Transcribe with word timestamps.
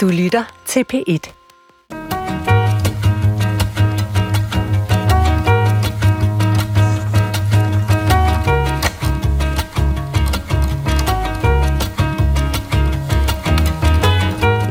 Du 0.00 0.08
lytter 0.08 0.44
til 0.66 0.84
P1. 0.92 1.32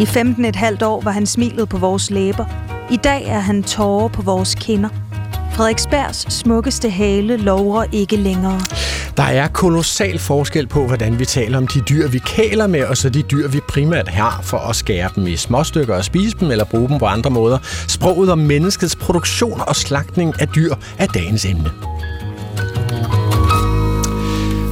I 0.01 0.05
15 0.05 0.45
et 0.45 0.55
halvt 0.55 0.83
år 0.83 1.01
var 1.01 1.11
han 1.11 1.25
smilet 1.25 1.69
på 1.69 1.77
vores 1.77 2.11
læber. 2.11 2.45
I 2.91 2.97
dag 2.97 3.27
er 3.27 3.39
han 3.39 3.63
tårer 3.63 4.07
på 4.07 4.21
vores 4.21 4.55
kinder. 4.55 5.08
Frederiksbergs 5.59 6.33
smukkeste 6.33 6.89
hale 6.89 7.37
lover 7.37 7.83
ikke 7.91 8.15
længere. 8.15 8.61
Der 9.17 9.23
er 9.23 9.47
kolossal 9.47 10.19
forskel 10.19 10.67
på, 10.67 10.87
hvordan 10.87 11.19
vi 11.19 11.25
taler 11.25 11.57
om 11.57 11.67
de 11.67 11.81
dyr, 11.89 12.07
vi 12.07 12.19
kæler 12.25 12.67
med, 12.67 12.83
og 12.83 12.97
så 12.97 13.09
de 13.09 13.21
dyr, 13.21 13.47
vi 13.47 13.59
primært 13.69 14.07
har 14.07 14.41
for 14.43 14.57
at 14.57 14.75
skære 14.75 15.09
dem 15.15 15.27
i 15.27 15.35
småstykker 15.35 15.95
og 15.95 16.05
spise 16.05 16.37
dem 16.39 16.51
eller 16.51 16.65
bruge 16.65 16.89
dem 16.89 16.99
på 16.99 17.05
andre 17.05 17.29
måder. 17.29 17.57
Sproget 17.87 18.31
om 18.31 18.37
menneskets 18.37 18.95
produktion 18.95 19.61
og 19.67 19.75
slagtning 19.75 20.41
af 20.41 20.47
dyr 20.47 20.75
er 20.97 21.05
dagens 21.05 21.45
emne. 21.45 21.71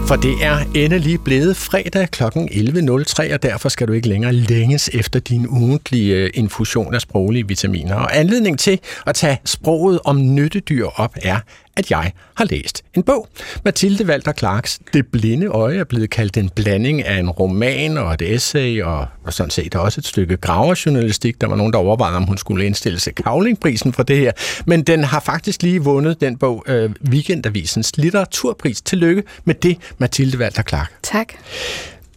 For 0.08 0.16
det 0.16 0.36
er 0.42 0.58
endelig 0.76 1.24
blevet 1.24 1.58
fredag 1.58 2.10
kl. 2.12 2.24
11.03, 2.24 3.34
og 3.34 3.44
derfor 3.44 3.70
skal 3.70 3.88
du 3.88 3.94
ikke 3.94 4.08
længere 4.08 4.34
længes 4.34 4.90
efter 4.94 5.20
din 5.20 5.48
ugentlige 5.48 6.16
øh, 6.16 6.30
infusion 6.34 6.96
af 6.96 7.02
sproglige 7.02 7.48
vitaminer. 7.48 7.96
Og 7.96 8.18
anledning 8.18 8.60
til 8.60 8.80
at 9.06 9.16
tage 9.16 9.40
sproget 9.46 10.00
om 10.06 10.36
nyttedyr 10.36 10.86
op 10.86 11.16
er, 11.16 11.40
at 11.78 11.92
jeg 11.92 12.12
har 12.36 12.46
læst 12.46 12.84
en 12.94 13.04
bog. 13.04 13.28
Mathilde 13.66 14.06
Walter 14.06 14.34
Clarks 14.34 14.80
Det 14.94 15.08
blinde 15.08 15.48
øje 15.48 15.78
er 15.78 15.84
blevet 15.84 16.10
kaldt 16.10 16.38
en 16.38 16.50
blanding 16.50 17.06
af 17.06 17.20
en 17.20 17.30
roman 17.30 17.98
og 17.98 18.14
et 18.14 18.22
essay, 18.22 18.82
og, 18.82 19.06
og 19.24 19.34
sådan 19.34 19.50
set 19.50 19.76
også 19.76 20.02
et 20.02 20.08
stykke 20.08 20.38
graverjournalistik. 20.38 21.42
Der 21.42 21.48
var 21.48 21.56
nogen, 21.56 21.74
der 21.74 21.80
overvejede, 21.80 22.18
om 22.18 22.24
hun 22.24 22.38
skulle 22.38 22.66
indstille 22.66 23.00
sig 23.00 23.16
Kavlingprisen 23.16 23.94
for 23.94 24.04
det 24.04 24.18
her. 24.18 24.32
Men 24.66 24.84
den 24.84 25.04
har 25.04 25.20
faktisk 25.20 25.64
lige 25.64 25.84
vundet 25.84 26.22
den 26.22 26.38
bog, 26.38 26.64
øh, 26.68 26.90
Weekendavisens 27.10 27.98
litteraturpris. 27.98 28.82
Tillykke 28.82 29.24
med 29.46 29.56
det, 29.56 29.78
Mathilde 29.98 30.38
Walter 30.38 30.64
Clark. 30.64 30.92
Tak. 31.04 31.34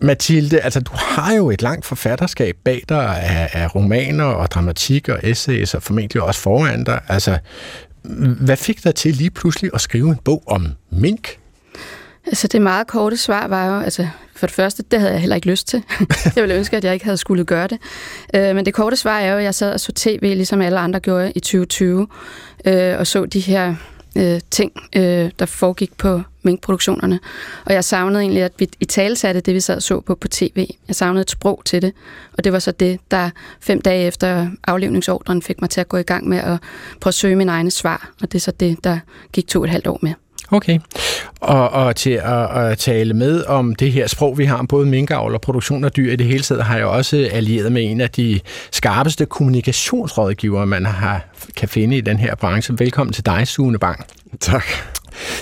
Mathilde, 0.02 0.60
altså 0.60 0.80
du 0.80 0.90
har 0.94 1.34
jo 1.34 1.50
et 1.50 1.62
langt 1.62 1.86
forfatterskab 1.86 2.56
bag 2.64 2.82
dig 2.88 3.22
af, 3.22 3.50
af 3.52 3.74
romaner 3.74 4.24
og 4.24 4.50
dramatik 4.50 5.08
og 5.08 5.20
essays, 5.22 5.74
og 5.74 5.82
formentlig 5.82 6.22
også 6.22 6.40
foran 6.40 6.84
dig. 6.84 7.00
Altså, 7.08 7.38
hvad 8.40 8.56
fik 8.56 8.84
dig 8.84 8.94
til 8.94 9.14
lige 9.14 9.30
pludselig 9.30 9.70
at 9.74 9.80
skrive 9.80 10.08
en 10.08 10.18
bog 10.24 10.42
om 10.46 10.66
mink? 10.90 11.38
Altså 12.26 12.48
det 12.48 12.62
meget 12.62 12.86
korte 12.86 13.16
svar 13.16 13.48
var 13.48 13.66
jo, 13.66 13.80
altså 13.80 14.08
for 14.36 14.46
det 14.46 14.54
første, 14.54 14.82
det 14.90 15.00
havde 15.00 15.12
jeg 15.12 15.20
heller 15.20 15.36
ikke 15.36 15.50
lyst 15.50 15.68
til. 15.68 15.82
jeg 16.36 16.42
ville 16.42 16.54
ønske, 16.54 16.76
at 16.76 16.84
jeg 16.84 16.92
ikke 16.92 17.04
havde 17.04 17.16
skulle 17.16 17.44
gøre 17.44 17.66
det. 17.66 17.78
Øh, 18.34 18.56
men 18.56 18.66
det 18.66 18.74
korte 18.74 18.96
svar 18.96 19.18
er 19.18 19.32
jo, 19.32 19.38
at 19.38 19.44
jeg 19.44 19.54
sad 19.54 19.72
og 19.72 19.80
så 19.80 19.92
tv, 19.92 20.20
ligesom 20.22 20.60
alle 20.60 20.78
andre 20.78 21.00
gjorde 21.00 21.32
i 21.34 21.40
2020, 21.40 22.06
øh, 22.64 22.98
og 22.98 23.06
så 23.06 23.26
de 23.26 23.40
her 23.40 23.74
øh, 24.16 24.40
ting, 24.50 24.72
øh, 24.96 25.30
der 25.38 25.46
foregik 25.46 25.96
på 25.96 26.22
minkproduktionerne. 26.42 27.20
Og 27.64 27.74
jeg 27.74 27.84
savnede 27.84 28.22
egentlig, 28.22 28.42
at 28.42 28.52
vi 28.58 28.68
i 28.80 28.84
tale 28.84 29.16
satte 29.16 29.40
det, 29.40 29.54
vi 29.54 29.60
sad 29.60 29.76
og 29.76 29.82
så 29.82 30.00
på 30.00 30.14
på 30.14 30.28
tv. 30.28 30.66
Jeg 30.88 30.96
savnede 30.96 31.22
et 31.22 31.30
sprog 31.30 31.62
til 31.64 31.82
det, 31.82 31.92
og 32.38 32.44
det 32.44 32.52
var 32.52 32.58
så 32.58 32.72
det, 32.72 33.00
der 33.10 33.30
fem 33.60 33.80
dage 33.80 34.06
efter 34.06 34.46
aflevningsordren 34.66 35.42
fik 35.42 35.60
mig 35.60 35.70
til 35.70 35.80
at 35.80 35.88
gå 35.88 35.96
i 35.96 36.02
gang 36.02 36.28
med 36.28 36.38
at 36.38 36.58
prøve 37.00 37.10
at 37.10 37.14
søge 37.14 37.36
min 37.36 37.48
egne 37.48 37.70
svar, 37.70 38.10
og 38.22 38.32
det 38.32 38.38
er 38.38 38.40
så 38.40 38.50
det, 38.50 38.84
der 38.84 38.98
gik 39.32 39.46
to 39.46 39.58
og 39.58 39.64
et 39.64 39.70
halvt 39.70 39.86
år 39.86 39.98
med. 40.02 40.12
Okay. 40.52 40.78
Og, 41.40 41.70
og 41.70 41.96
til 41.96 42.10
at, 42.10 42.56
at 42.56 42.78
tale 42.78 43.14
med 43.14 43.44
om 43.44 43.74
det 43.74 43.92
her 43.92 44.06
sprog, 44.06 44.38
vi 44.38 44.44
har 44.44 44.56
om 44.56 44.66
både 44.66 44.86
minkavl 44.86 45.34
og 45.34 45.40
produktion 45.40 45.84
af 45.84 45.92
dyr 45.92 46.12
i 46.12 46.16
det 46.16 46.26
hele 46.26 46.42
taget, 46.42 46.64
har 46.64 46.76
jeg 46.76 46.86
også 46.86 47.28
allieret 47.32 47.72
med 47.72 47.90
en 47.90 48.00
af 48.00 48.10
de 48.10 48.40
skarpeste 48.72 49.26
kommunikationsrådgivere, 49.26 50.66
man 50.66 50.86
har, 50.86 51.24
kan 51.56 51.68
finde 51.68 51.96
i 51.96 52.00
den 52.00 52.18
her 52.18 52.34
branche. 52.34 52.74
Velkommen 52.78 53.12
til 53.12 53.26
dig, 53.26 53.48
Sune 53.48 53.78
Bang. 53.78 54.04
Tak. 54.40 54.64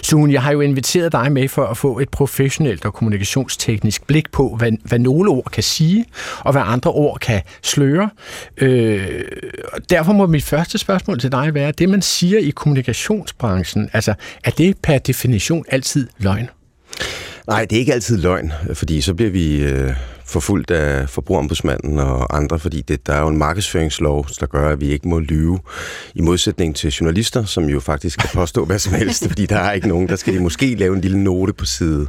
Sune, 0.02 0.32
jeg 0.32 0.42
har 0.42 0.52
jo 0.52 0.60
inviteret 0.60 1.12
dig 1.12 1.32
med 1.32 1.48
for 1.48 1.66
at 1.66 1.76
få 1.76 1.98
et 1.98 2.08
professionelt 2.08 2.84
og 2.84 2.94
kommunikationsteknisk 2.94 4.06
blik 4.06 4.32
på, 4.32 4.56
hvad, 4.58 4.72
hvad 4.84 4.98
nogle 4.98 5.30
ord 5.30 5.50
kan 5.52 5.62
sige, 5.62 6.04
og 6.40 6.52
hvad 6.52 6.62
andre 6.64 6.90
ord 6.90 7.18
kan 7.20 7.42
sløre. 7.62 8.10
Øh, 8.56 9.20
derfor 9.90 10.12
må 10.12 10.26
mit 10.26 10.44
første 10.44 10.78
spørgsmål 10.78 11.20
til 11.20 11.32
dig 11.32 11.54
være, 11.54 11.72
det 11.72 11.88
man 11.88 12.02
siger 12.02 12.38
i 12.38 12.50
kommunikationsbranchen, 12.50 13.90
altså 13.92 14.14
er 14.44 14.50
det 14.50 14.76
per 14.82 14.98
definition 14.98 15.64
altid 15.68 16.08
løgn? 16.18 16.50
Nej, 17.46 17.64
det 17.64 17.76
er 17.76 17.80
ikke 17.80 17.92
altid 17.92 18.18
løgn, 18.18 18.52
fordi 18.74 19.00
så 19.00 19.14
bliver 19.14 19.30
vi 19.30 19.62
øh, 19.62 19.94
forfulgt 20.28 20.70
af 20.70 21.08
forbrugerombudsmanden 21.08 21.98
og 21.98 22.36
andre, 22.36 22.58
fordi 22.58 22.80
det, 22.80 23.06
der 23.06 23.12
er 23.12 23.20
jo 23.20 23.28
en 23.28 23.36
markedsføringslov, 23.36 24.26
der 24.40 24.46
gør, 24.46 24.68
at 24.68 24.80
vi 24.80 24.88
ikke 24.92 25.08
må 25.08 25.18
lyve, 25.18 25.58
i 26.14 26.20
modsætning 26.20 26.76
til 26.76 26.90
journalister, 26.90 27.44
som 27.44 27.64
jo 27.64 27.80
faktisk 27.80 28.18
kan 28.18 28.28
påstå 28.34 28.64
hvad 28.64 28.78
som 28.78 28.92
helst, 28.94 29.26
fordi 29.28 29.46
der 29.46 29.56
er 29.56 29.72
ikke 29.72 29.88
nogen, 29.88 30.08
der 30.08 30.16
skal 30.16 30.34
de 30.34 30.40
måske 30.40 30.74
lave 30.74 30.94
en 30.94 31.00
lille 31.00 31.24
note 31.24 31.52
på 31.52 31.64
side 31.64 32.06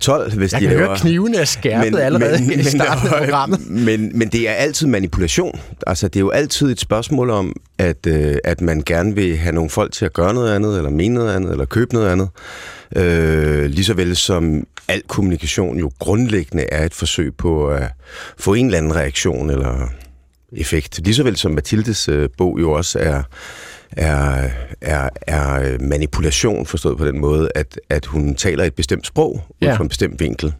12, 0.00 0.34
hvis 0.36 0.52
Jeg 0.52 0.60
de 0.60 0.66
kan 0.66 0.76
laver... 0.76 0.86
høre, 0.88 0.98
knivene 0.98 1.36
er 1.36 1.44
skærpet 1.44 1.92
Men- 1.92 2.00
allerede 2.00 2.42
men- 2.42 2.52
i 2.52 2.56
men- 2.56 2.64
starten 2.64 3.08
af 3.08 3.18
programmet. 3.24 3.70
Men, 3.70 4.18
men 4.18 4.28
det 4.28 4.48
er 4.48 4.52
altid 4.52 4.86
manipulation. 4.86 5.60
Altså, 5.86 6.08
det 6.08 6.16
er 6.16 6.20
jo 6.20 6.30
altid 6.30 6.70
et 6.70 6.80
spørgsmål 6.80 7.30
om, 7.30 7.56
at, 7.78 8.06
øh, 8.06 8.36
at 8.44 8.60
man 8.60 8.82
gerne 8.86 9.14
vil 9.14 9.36
have 9.36 9.54
nogle 9.54 9.70
folk 9.70 9.92
til 9.92 10.04
at 10.04 10.12
gøre 10.12 10.34
noget 10.34 10.54
andet, 10.54 10.76
eller 10.76 10.90
mene 10.90 11.14
noget 11.14 11.34
andet, 11.36 11.50
eller 11.50 11.64
købe 11.64 11.94
noget 11.94 12.08
andet. 12.08 12.28
Øh, 12.96 13.64
lige 13.64 13.84
så 13.84 13.94
vel 13.94 14.16
som 14.16 14.66
al 14.88 15.02
kommunikation 15.08 15.78
jo 15.78 15.90
grundlæggende 15.98 16.64
er 16.72 16.84
et 16.84 16.94
forsøg 16.94 17.34
på 17.36 17.68
at 17.68 17.82
få 18.38 18.54
en 18.54 18.66
eller 18.66 18.78
anden 18.78 18.96
reaktion 18.96 19.50
eller 19.50 19.88
effekt. 20.52 21.00
Lige 21.04 21.14
så 21.14 21.22
vel 21.22 21.36
som 21.36 21.52
Mathildes 21.52 22.08
øh, 22.08 22.28
bog 22.38 22.60
jo 22.60 22.72
også 22.72 22.98
er, 22.98 23.22
er, 23.92 24.50
er, 24.80 25.08
er 25.26 25.78
manipulation, 25.80 26.66
forstået 26.66 26.98
på 26.98 27.06
den 27.06 27.18
måde, 27.20 27.48
at, 27.54 27.80
at 27.90 28.06
hun 28.06 28.34
taler 28.34 28.64
et 28.64 28.74
bestemt 28.74 29.06
sprog 29.06 29.34
ud 29.34 29.66
Ja. 29.66 29.74
fra 29.74 29.82
en 29.82 29.88
bestemt 29.88 30.20
vinkel. 30.20 30.52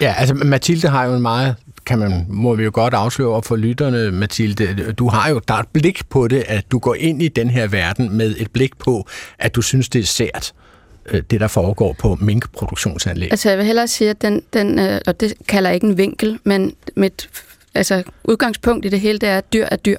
Ja, 0.00 0.14
altså 0.18 0.34
Mathilde 0.34 0.88
har 0.88 1.04
jo 1.06 1.14
en 1.14 1.22
meget, 1.22 1.54
kan 1.86 1.98
man, 1.98 2.26
må 2.28 2.54
vi 2.54 2.64
jo 2.64 2.70
godt 2.74 2.94
afsløre 2.94 3.28
over 3.28 3.42
for 3.42 3.56
lytterne, 3.56 4.10
Mathilde, 4.10 4.92
du 4.92 5.08
har 5.08 5.30
jo, 5.30 5.40
der 5.48 5.54
er 5.54 5.58
et 5.58 5.68
blik 5.72 6.00
på 6.10 6.28
det, 6.28 6.44
at 6.46 6.64
du 6.72 6.78
går 6.78 6.94
ind 6.94 7.22
i 7.22 7.28
den 7.28 7.50
her 7.50 7.66
verden 7.66 8.16
med 8.16 8.34
et 8.38 8.50
blik 8.50 8.78
på, 8.78 9.06
at 9.38 9.54
du 9.54 9.62
synes, 9.62 9.88
det 9.88 10.00
er 10.00 10.04
sært, 10.06 10.52
øh, 10.56 10.67
Øh, 11.10 11.22
det 11.30 11.40
der 11.40 11.48
foregår 11.48 11.92
på 11.92 12.18
minkproduktionsanlæg. 12.20 13.32
Altså 13.32 13.48
jeg 13.48 13.58
vil 13.58 13.66
hellere 13.66 13.88
sige, 13.88 14.10
at 14.10 14.22
den, 14.22 14.42
den 14.52 14.78
øh, 14.78 15.00
og 15.06 15.20
det 15.20 15.34
kalder 15.48 15.70
jeg 15.70 15.74
ikke 15.74 15.86
en 15.86 15.98
vinkel, 15.98 16.38
men 16.44 16.74
mit 16.96 17.28
altså, 17.74 18.02
udgangspunkt 18.24 18.86
i 18.86 18.88
det 18.88 19.00
hele, 19.00 19.18
det 19.18 19.28
er, 19.28 19.38
at 19.38 19.52
dyr 19.52 19.66
er 19.70 19.76
dyr. 19.76 19.98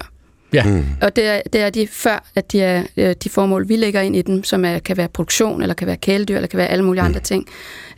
Ja. 0.52 0.64
Mm. 0.64 0.84
Og 1.00 1.16
det 1.16 1.26
er, 1.26 1.40
det 1.52 1.60
er 1.60 1.70
de 1.70 1.88
før, 1.90 2.24
at 2.34 2.52
de 2.52 2.60
er 2.60 2.82
øh, 2.96 3.14
de 3.24 3.28
formål, 3.28 3.68
vi 3.68 3.76
lægger 3.76 4.00
ind 4.00 4.16
i 4.16 4.22
dem, 4.22 4.44
som 4.44 4.64
er, 4.64 4.78
kan 4.78 4.96
være 4.96 5.08
produktion, 5.08 5.62
eller 5.62 5.74
kan 5.74 5.86
være 5.86 5.96
kæledyr, 5.96 6.36
eller 6.36 6.48
kan 6.48 6.58
være 6.58 6.68
alle 6.68 6.84
mulige 6.84 7.02
andre 7.02 7.20
ting. 7.20 7.48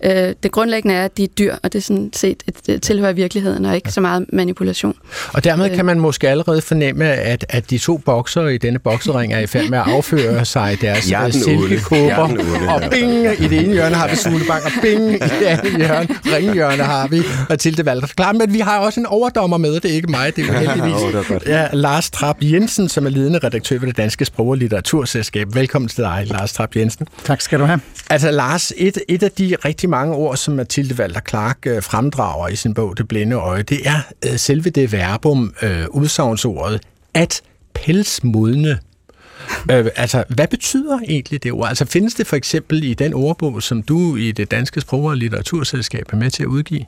Øh, 0.05 0.35
det 0.43 0.53
grundlæggende 0.53 0.95
er, 0.95 1.05
at 1.05 1.17
de 1.17 1.25
er 1.25 1.29
dyr, 1.29 1.55
og 1.63 1.73
det 1.73 1.79
er 1.79 1.83
sådan 1.83 2.11
set 2.13 2.43
et, 2.49 2.75
et 2.75 2.83
tilhører 2.83 3.13
virkeligheden, 3.13 3.65
og 3.65 3.75
ikke 3.75 3.93
så 3.93 4.01
meget 4.01 4.27
manipulation. 4.33 4.97
Og 5.33 5.45
dermed 5.45 5.77
kan 5.77 5.85
man 5.85 6.01
måske 6.01 6.29
allerede 6.29 6.63
fornemme, 6.63 7.05
at, 7.05 7.47
at 7.49 7.71
de 7.71 7.79
to 7.79 7.97
bokser 7.97 8.47
i 8.49 8.59
denne 8.59 8.79
boksering 8.79 9.33
er 9.33 9.39
i 9.39 9.47
færd 9.47 9.69
med 9.69 9.79
at 9.79 9.85
afføre 9.87 10.45
sig 10.55 10.79
deres 10.81 11.11
er 11.11 11.25
øh, 11.25 11.33
silkekåber. 11.33 12.03
Er 12.03 12.75
Og 12.75 12.81
ja. 12.81 12.89
bing, 12.89 13.27
i 13.41 13.49
det 13.49 13.59
ene 13.65 13.73
hjørne 13.73 13.95
har 13.95 14.09
vi 14.09 14.17
Sune 14.17 14.45
Bang, 14.49 14.65
og 14.65 14.71
bing, 14.83 15.15
i 15.15 15.19
det 15.19 15.47
andet 15.47 15.77
hjørne, 15.77 16.09
ringhjørne 16.37 16.83
har 16.83 17.09
vi 17.09 17.23
Mathilde 17.49 17.87
Valder. 17.87 18.07
Klar, 18.07 18.33
men 18.33 18.53
vi 18.53 18.59
har 18.59 18.79
også 18.79 19.01
en 19.01 19.07
overdommer 19.07 19.59
med, 19.59 19.75
det 19.75 19.91
er 19.91 19.95
ikke 19.95 20.11
mig, 20.11 20.37
det 20.37 20.49
er 20.49 20.53
jo 20.53 20.59
heldigvis. 20.69 21.03
Åh, 21.03 21.13
det 21.13 21.47
er. 21.47 21.61
Ja, 21.61 21.69
Lars 21.73 22.11
Trap 22.11 22.42
Jensen, 22.51 22.89
som 22.89 23.07
er 23.07 23.11
ledende 23.11 23.39
redaktør 23.39 23.79
ved 23.79 23.89
det 23.89 23.97
Danske 23.97 24.25
Sprog- 24.25 24.49
og 24.49 24.57
Litteraturselskab. 24.57 25.55
Velkommen 25.55 25.89
til 25.89 26.05
dig, 26.05 26.25
Lars 26.27 26.53
Trap 26.53 26.77
Jensen. 26.77 27.09
Tak 27.25 27.41
skal 27.41 27.61
du 27.61 27.65
have. 27.65 27.81
Altså 28.11 28.31
Lars, 28.31 28.73
et, 28.77 28.99
et 29.09 29.23
af 29.23 29.31
de 29.31 29.57
rigtig 29.65 29.91
mange 29.91 30.15
ord, 30.15 30.37
som 30.37 30.55
Mathilde 30.55 30.95
Walter 30.95 31.21
Clark 31.29 31.59
øh, 31.67 31.83
fremdrager 31.83 32.49
i 32.49 32.57
sin 32.57 32.75
bog 32.75 32.99
Det 32.99 33.09
Blinde 33.09 33.37
Øje, 33.37 33.63
det 33.63 33.81
er 33.85 34.01
øh, 34.27 34.37
selve 34.39 34.71
det 34.71 34.93
verbum, 34.93 35.55
øh, 35.63 35.85
udsagnsordet, 35.91 36.81
at 37.15 37.43
pelsmodne. 37.75 38.79
Øh, 39.71 39.87
altså, 39.97 40.25
hvad 40.29 40.49
betyder 40.49 40.99
egentlig 41.09 41.43
det 41.43 41.53
ord? 41.53 41.69
Altså, 41.69 41.85
findes 41.85 42.15
det 42.15 42.27
for 42.27 42.37
eksempel 42.37 42.85
i 42.85 42.95
den 42.95 43.15
ordbog, 43.15 43.63
som 43.63 43.83
du 43.83 44.17
i 44.17 44.33
det 44.33 44.51
Danske 44.51 44.81
Sprog- 44.81 45.05
og 45.05 45.17
Litteraturselskab 45.17 46.13
er 46.13 46.17
med 46.17 46.31
til 46.31 46.43
at 46.43 46.47
udgive? 46.47 46.85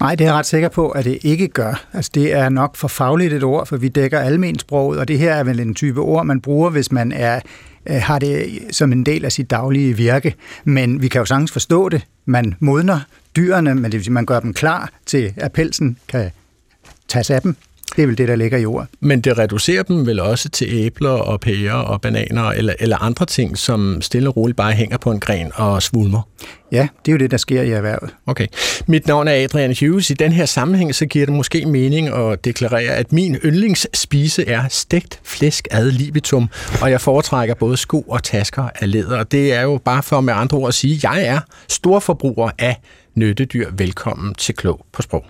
Nej, 0.00 0.14
det 0.14 0.24
er 0.24 0.28
jeg 0.28 0.34
ret 0.34 0.46
sikker 0.46 0.68
på, 0.68 0.88
at 0.88 1.04
det 1.04 1.18
ikke 1.22 1.48
gør. 1.48 1.84
Altså, 1.92 2.10
det 2.14 2.32
er 2.32 2.48
nok 2.48 2.76
for 2.76 2.88
fagligt 2.88 3.32
et 3.32 3.42
ord, 3.42 3.66
for 3.66 3.76
vi 3.76 3.88
dækker 3.88 4.20
almensproget, 4.20 4.98
og 4.98 5.08
det 5.08 5.18
her 5.18 5.34
er 5.34 5.44
vel 5.44 5.60
en 5.60 5.74
type 5.74 6.00
ord, 6.00 6.26
man 6.26 6.40
bruger, 6.40 6.70
hvis 6.70 6.92
man 6.92 7.12
er, 7.12 7.40
øh, 7.86 7.96
har 7.96 8.18
det 8.18 8.60
som 8.70 8.92
en 8.92 9.06
del 9.06 9.24
af 9.24 9.32
sit 9.32 9.50
daglige 9.50 9.96
virke. 9.96 10.34
Men 10.64 11.02
vi 11.02 11.08
kan 11.08 11.18
jo 11.18 11.24
sagtens 11.24 11.52
forstå 11.52 11.88
det. 11.88 12.02
Man 12.24 12.54
modner 12.60 13.00
dyrene, 13.36 13.74
men 13.74 13.84
det 13.84 13.92
vil 13.92 14.04
sige, 14.04 14.12
man 14.12 14.26
gør 14.26 14.40
dem 14.40 14.54
klar 14.54 14.90
til, 15.06 15.32
at 15.36 15.52
pelsen 15.52 15.98
kan 16.08 16.30
tages 17.08 17.30
af 17.30 17.42
dem. 17.42 17.56
Det 17.96 18.02
er 18.02 18.06
vel 18.06 18.18
det, 18.18 18.28
der 18.28 18.36
ligger 18.36 18.58
i 18.58 18.62
jord. 18.62 18.86
Men 19.00 19.20
det 19.20 19.38
reducerer 19.38 19.82
dem 19.82 20.06
vel 20.06 20.20
også 20.20 20.48
til 20.48 20.68
æbler 20.70 21.10
og 21.10 21.40
pærer 21.40 21.72
og 21.72 22.00
bananer 22.00 22.42
eller, 22.42 22.74
eller 22.80 22.96
andre 22.96 23.26
ting, 23.26 23.58
som 23.58 24.02
stille 24.02 24.28
og 24.28 24.36
roligt 24.36 24.56
bare 24.56 24.72
hænger 24.72 24.96
på 24.96 25.10
en 25.10 25.20
gren 25.20 25.52
og 25.54 25.82
svulmer? 25.82 26.28
Ja, 26.72 26.88
det 27.04 27.10
er 27.10 27.12
jo 27.12 27.18
det, 27.18 27.30
der 27.30 27.36
sker 27.36 27.62
i 27.62 27.70
erhvervet. 27.70 28.10
Okay. 28.26 28.46
Mit 28.86 29.06
navn 29.06 29.28
er 29.28 29.32
Adrian 29.32 29.76
Hughes. 29.80 30.10
I 30.10 30.14
den 30.14 30.32
her 30.32 30.46
sammenhæng, 30.46 30.94
så 30.94 31.06
giver 31.06 31.26
det 31.26 31.34
måske 31.34 31.66
mening 31.66 32.08
at 32.08 32.44
deklarere, 32.44 32.92
at 32.92 33.12
min 33.12 33.34
yndlingsspise 33.34 34.48
er 34.48 34.62
stegt 34.68 35.20
flæsk 35.24 35.68
ad 35.70 35.90
libitum, 35.90 36.48
og 36.82 36.90
jeg 36.90 37.00
foretrækker 37.00 37.54
både 37.54 37.76
sko 37.76 38.00
og 38.00 38.22
tasker 38.22 38.68
af 38.74 38.90
læder. 38.92 39.18
Og 39.18 39.32
det 39.32 39.52
er 39.52 39.62
jo 39.62 39.80
bare 39.84 40.02
for 40.02 40.20
med 40.20 40.34
andre 40.34 40.58
ord 40.58 40.68
at 40.68 40.74
sige, 40.74 40.94
at 40.94 41.02
jeg 41.02 41.26
er 41.26 41.40
stor 41.68 42.00
forbruger 42.00 42.50
af 42.58 42.80
nyttedyr. 43.14 43.70
Velkommen 43.76 44.34
til 44.34 44.54
Klog 44.54 44.86
på 44.92 45.02
Sprog. 45.02 45.24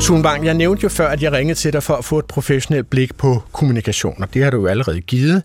Sunbang, 0.00 0.44
jeg 0.44 0.54
nævnte 0.54 0.82
jo 0.82 0.88
før, 0.88 1.08
at 1.08 1.22
jeg 1.22 1.32
ringede 1.32 1.58
til 1.58 1.72
dig 1.72 1.82
for 1.82 1.94
at 1.94 2.04
få 2.04 2.18
et 2.18 2.24
professionelt 2.24 2.90
blik 2.90 3.14
på 3.14 3.42
kommunikation, 3.52 4.22
og 4.22 4.34
det 4.34 4.44
har 4.44 4.50
du 4.50 4.56
jo 4.56 4.66
allerede 4.66 5.00
givet. 5.00 5.42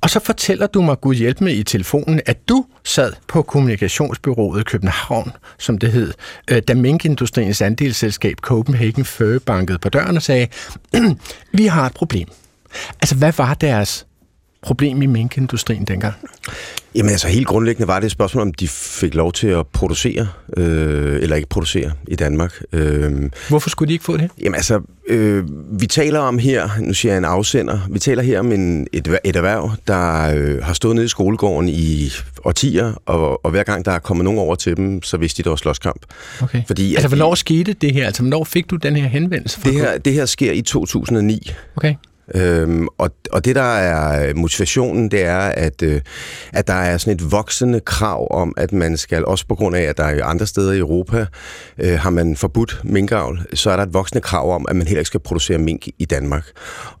Og 0.00 0.10
så 0.10 0.20
fortæller 0.20 0.66
du 0.66 0.82
mig, 0.82 1.00
Gud 1.00 1.14
hjælp 1.14 1.40
med 1.40 1.52
i 1.52 1.62
telefonen, 1.62 2.20
at 2.26 2.48
du 2.48 2.64
sad 2.84 3.12
på 3.28 3.42
kommunikationsbyrået 3.42 4.66
København, 4.66 5.32
som 5.58 5.78
det 5.78 5.92
hed, 5.92 6.12
øh, 6.50 6.62
da 6.62 6.74
minkindustriens 6.74 7.62
andelsselskab 7.62 8.36
Copenhagen 8.40 9.04
Fur 9.04 9.38
bankede 9.46 9.78
på 9.78 9.88
døren 9.88 10.16
og 10.16 10.22
sagde, 10.22 10.46
vi 11.58 11.66
har 11.66 11.86
et 11.86 11.94
problem. 11.94 12.28
Altså, 13.00 13.14
hvad 13.14 13.32
var 13.36 13.54
deres 13.54 14.06
problem 14.62 15.02
i 15.02 15.06
minkindustrien 15.06 15.84
dengang? 15.84 16.14
Jamen 16.94 17.10
altså 17.10 17.28
helt 17.28 17.46
grundlæggende 17.46 17.88
var 17.88 18.00
det 18.00 18.06
et 18.06 18.12
spørgsmål, 18.12 18.42
om 18.42 18.54
de 18.54 18.68
fik 18.68 19.14
lov 19.14 19.32
til 19.32 19.46
at 19.46 19.66
producere, 19.66 20.28
øh, 20.56 21.22
eller 21.22 21.36
ikke 21.36 21.48
producere 21.48 21.92
i 22.08 22.16
Danmark. 22.16 22.54
Øh, 22.72 23.30
Hvorfor 23.48 23.70
skulle 23.70 23.88
de 23.88 23.92
ikke 23.92 24.04
få 24.04 24.16
det? 24.16 24.30
Jamen 24.42 24.54
altså, 24.54 24.80
øh, 25.08 25.44
vi 25.80 25.86
taler 25.86 26.18
om 26.18 26.38
her, 26.38 26.68
nu 26.80 26.94
siger 26.94 27.12
jeg 27.12 27.18
en 27.18 27.24
afsender, 27.24 27.78
vi 27.90 27.98
taler 27.98 28.22
her 28.22 28.40
om 28.40 28.52
en, 28.52 28.86
et, 28.92 29.18
et 29.24 29.36
erhverv, 29.36 29.70
der 29.86 30.34
øh, 30.36 30.64
har 30.64 30.72
stået 30.72 30.94
nede 30.94 31.04
i 31.04 31.08
skolegården 31.08 31.68
i 31.68 32.10
årtier, 32.44 33.02
og, 33.06 33.44
og 33.44 33.50
hver 33.50 33.62
gang 33.62 33.84
der 33.84 33.92
er 33.92 33.98
kommet 33.98 34.24
nogen 34.24 34.40
over 34.40 34.54
til 34.54 34.76
dem, 34.76 35.02
så 35.02 35.16
vidste 35.16 35.42
de, 35.42 35.44
der 35.44 35.50
var 35.50 35.56
slåskamp. 35.56 36.02
Okay. 36.42 36.62
Fordi, 36.66 36.94
altså, 36.94 37.08
hvornår 37.08 37.30
de, 37.30 37.36
skete 37.36 37.72
det 37.72 37.92
her? 37.92 38.06
Altså, 38.06 38.22
hvornår 38.22 38.44
fik 38.44 38.70
du 38.70 38.76
den 38.76 38.96
her 38.96 39.08
henvendelse? 39.08 39.60
Det 39.64 39.74
her, 39.74 39.98
det 39.98 40.12
her 40.12 40.26
sker 40.26 40.52
i 40.52 40.62
2009. 40.62 41.50
Okay. 41.76 41.94
Øhm, 42.34 42.88
og, 42.98 43.10
og 43.32 43.44
det, 43.44 43.56
der 43.56 43.62
er 43.62 44.34
motivationen, 44.34 45.10
det 45.10 45.24
er, 45.24 45.38
at, 45.38 45.82
øh, 45.82 46.00
at 46.52 46.66
der 46.66 46.74
er 46.74 46.98
sådan 46.98 47.14
et 47.14 47.32
voksende 47.32 47.80
krav 47.80 48.28
om, 48.30 48.54
at 48.56 48.72
man 48.72 48.96
skal, 48.96 49.24
også 49.24 49.46
på 49.46 49.54
grund 49.54 49.76
af, 49.76 49.82
at 49.82 49.96
der 49.96 50.04
er 50.04 50.24
andre 50.24 50.46
steder 50.46 50.72
i 50.72 50.78
Europa, 50.78 51.26
øh, 51.78 51.98
har 51.98 52.10
man 52.10 52.36
forbudt 52.36 52.80
minkavl, 52.84 53.40
så 53.54 53.70
er 53.70 53.76
der 53.76 53.82
et 53.82 53.94
voksende 53.94 54.20
krav 54.20 54.54
om, 54.54 54.66
at 54.68 54.76
man 54.76 54.86
heller 54.86 55.00
ikke 55.00 55.06
skal 55.06 55.20
producere 55.20 55.58
mink 55.58 55.86
i 55.98 56.04
Danmark. 56.04 56.46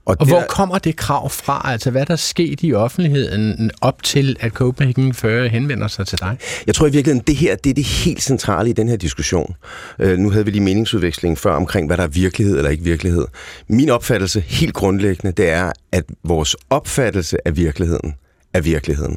Og, 0.06 0.16
og 0.20 0.26
hvor 0.26 0.38
der, 0.38 0.46
kommer 0.46 0.78
det 0.78 0.96
krav 0.96 1.30
fra? 1.30 1.72
Altså, 1.72 1.90
hvad 1.90 2.06
der 2.06 2.16
sket 2.16 2.58
i 2.62 2.72
offentligheden 2.72 3.70
op 3.80 4.02
til, 4.02 4.36
at 4.40 4.52
Copenhagen 4.52 5.14
Fur 5.14 5.46
henvender 5.46 5.88
sig 5.88 6.06
til 6.06 6.18
dig? 6.18 6.38
Jeg 6.66 6.74
tror 6.74 6.86
i 6.86 6.90
virkeligheden, 6.90 7.24
det 7.26 7.36
her 7.36 7.56
det 7.56 7.70
er 7.70 7.74
det 7.74 7.84
helt 7.84 8.22
centrale 8.22 8.70
i 8.70 8.72
den 8.72 8.88
her 8.88 8.96
diskussion. 8.96 9.54
Øh, 9.98 10.18
nu 10.18 10.30
havde 10.30 10.44
vi 10.44 10.50
lige 10.50 10.62
meningsudveksling 10.62 11.38
før 11.38 11.54
omkring, 11.54 11.86
hvad 11.86 11.96
der 11.96 12.02
er 12.02 12.08
virkelighed 12.08 12.56
eller 12.56 12.70
ikke 12.70 12.84
virkelighed. 12.84 13.24
Min 13.68 13.90
opfattelse, 13.90 14.40
helt 14.40 14.74
grundlæggende, 14.74 15.17
det 15.22 15.48
er, 15.48 15.72
at 15.92 16.04
vores 16.24 16.56
opfattelse 16.70 17.48
af 17.48 17.56
virkeligheden 17.56 18.14
er 18.54 18.60
virkeligheden. 18.60 19.16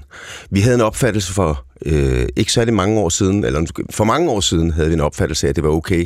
Vi 0.49 0.61
havde 0.61 0.75
en 0.75 0.81
opfattelse 0.81 1.33
for 1.33 1.65
øh, 1.85 2.27
ikke 2.35 2.53
særlig 2.53 2.73
mange 2.73 2.99
år 2.99 3.09
siden, 3.09 3.43
eller 3.43 3.65
for 3.89 4.03
mange 4.03 4.31
år 4.31 4.39
siden 4.39 4.71
havde 4.71 4.87
vi 4.87 4.93
en 4.93 4.99
opfattelse 4.99 5.47
af, 5.47 5.49
at 5.49 5.55
det 5.55 5.63
var 5.63 5.69
okay 5.69 6.05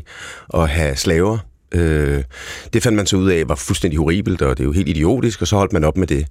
at 0.53 0.69
have 0.69 0.95
slaver 0.95 1.37
Øh, 1.75 2.23
det 2.73 2.83
fandt 2.83 2.95
man 2.95 3.05
så 3.05 3.17
ud 3.17 3.29
af 3.29 3.49
var 3.49 3.55
fuldstændig 3.55 3.97
horribelt, 3.99 4.41
og 4.41 4.57
det 4.57 4.63
er 4.63 4.65
jo 4.67 4.71
helt 4.71 4.89
idiotisk, 4.89 5.41
og 5.41 5.47
så 5.47 5.55
holdt 5.55 5.73
man 5.73 5.83
op 5.83 5.97
med 5.97 6.07
det. 6.07 6.27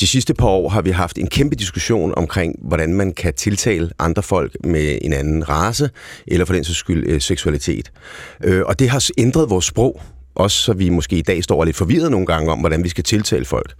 De 0.00 0.06
sidste 0.06 0.34
par 0.34 0.46
år 0.46 0.68
har 0.68 0.82
vi 0.82 0.90
haft 0.90 1.18
en 1.18 1.26
kæmpe 1.26 1.56
diskussion 1.56 2.14
omkring, 2.16 2.54
hvordan 2.62 2.94
man 2.94 3.12
kan 3.12 3.34
tiltale 3.34 3.90
andre 3.98 4.22
folk 4.22 4.56
med 4.64 4.98
en 5.02 5.12
anden 5.12 5.48
race, 5.48 5.90
eller 6.26 6.44
for 6.44 6.54
den 6.54 6.64
sags 6.64 6.78
skyld 6.78 7.04
øh, 7.06 7.20
seksualitet. 7.20 7.92
Øh, 8.44 8.62
og 8.66 8.78
det 8.78 8.88
har 8.88 9.08
ændret 9.18 9.50
vores 9.50 9.64
sprog 9.64 10.02
også 10.38 10.56
så 10.56 10.72
vi 10.72 10.88
måske 10.88 11.16
i 11.16 11.22
dag 11.22 11.44
står 11.44 11.64
lidt 11.64 11.76
forvirret 11.76 12.10
nogle 12.10 12.26
gange 12.26 12.52
om, 12.52 12.58
hvordan 12.58 12.84
vi 12.84 12.88
skal 12.88 13.04
tiltale 13.04 13.44
folk. 13.44 13.74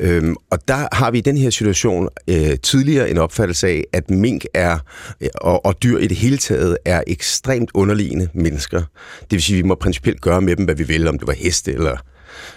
Øhm, 0.00 0.36
og 0.50 0.58
der 0.68 0.88
har 0.92 1.10
vi 1.10 1.18
i 1.18 1.20
den 1.20 1.36
her 1.36 1.50
situation 1.50 2.08
øh, 2.28 2.58
tidligere 2.62 3.10
en 3.10 3.18
opfattelse 3.18 3.68
af, 3.68 3.84
at 3.92 4.10
mink 4.10 4.44
er, 4.54 4.78
øh, 5.20 5.28
og, 5.34 5.66
og 5.66 5.82
dyr 5.82 5.98
i 5.98 6.06
det 6.06 6.16
hele 6.16 6.36
taget, 6.36 6.78
er 6.84 7.02
ekstremt 7.06 7.70
underliggende 7.74 8.28
mennesker. 8.34 8.78
Det 9.20 9.30
vil 9.30 9.42
sige, 9.42 9.58
at 9.58 9.62
vi 9.62 9.68
må 9.68 9.74
principielt 9.74 10.20
gøre 10.20 10.40
med 10.40 10.56
dem, 10.56 10.64
hvad 10.64 10.74
vi 10.74 10.84
vil, 10.84 11.08
om 11.08 11.18
det 11.18 11.26
var 11.26 11.34
heste 11.34 11.72
eller 11.72 11.96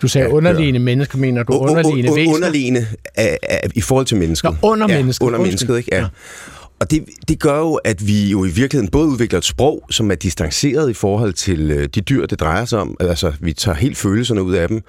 du 0.01 0.07
sagde 0.07 0.27
ja, 0.27 0.33
underliggende 0.33 0.80
mennesker, 0.80 1.18
mener 1.18 1.44
du 1.44 1.53
underliggende 1.53 2.15
væsener? 2.15 2.36
Underliggende 2.36 2.88
af, 3.15 3.38
af, 3.44 3.69
i 3.75 3.81
forhold 3.81 4.06
til 4.06 4.18
mennesket. 4.18 4.51
Nå, 4.51 4.69
under 4.69 4.88
ja, 4.89 4.98
mennesket. 4.98 5.25
Under 5.25 5.39
mennesket, 5.39 5.77
ikke? 5.77 5.89
Ja. 5.91 6.00
ja. 6.00 6.07
Og 6.80 6.92
det, 6.92 7.06
det 7.27 7.39
gør 7.39 7.60
jo, 7.60 7.74
at 7.74 8.07
vi 8.07 8.30
jo 8.30 8.45
i 8.45 8.50
virkeligheden 8.50 8.92
både 8.92 9.07
udvikler 9.07 9.38
et 9.38 9.45
sprog, 9.45 9.86
som 9.89 10.12
er 10.12 10.16
distanceret 10.16 10.89
i 10.89 10.94
forhold 10.94 11.33
til 11.33 11.72
øh, 11.72 11.89
de 11.95 12.01
dyr, 12.01 12.25
det 12.25 12.39
drejer 12.39 12.66
sig 12.66 12.80
om. 12.80 12.98
Altså, 13.00 13.33
vi 13.39 13.54
tager 13.54 13.75
helt 13.75 13.98
følelserne 13.98 14.44
ud 14.44 14.54
af 14.54 14.68
dem. 14.68 14.81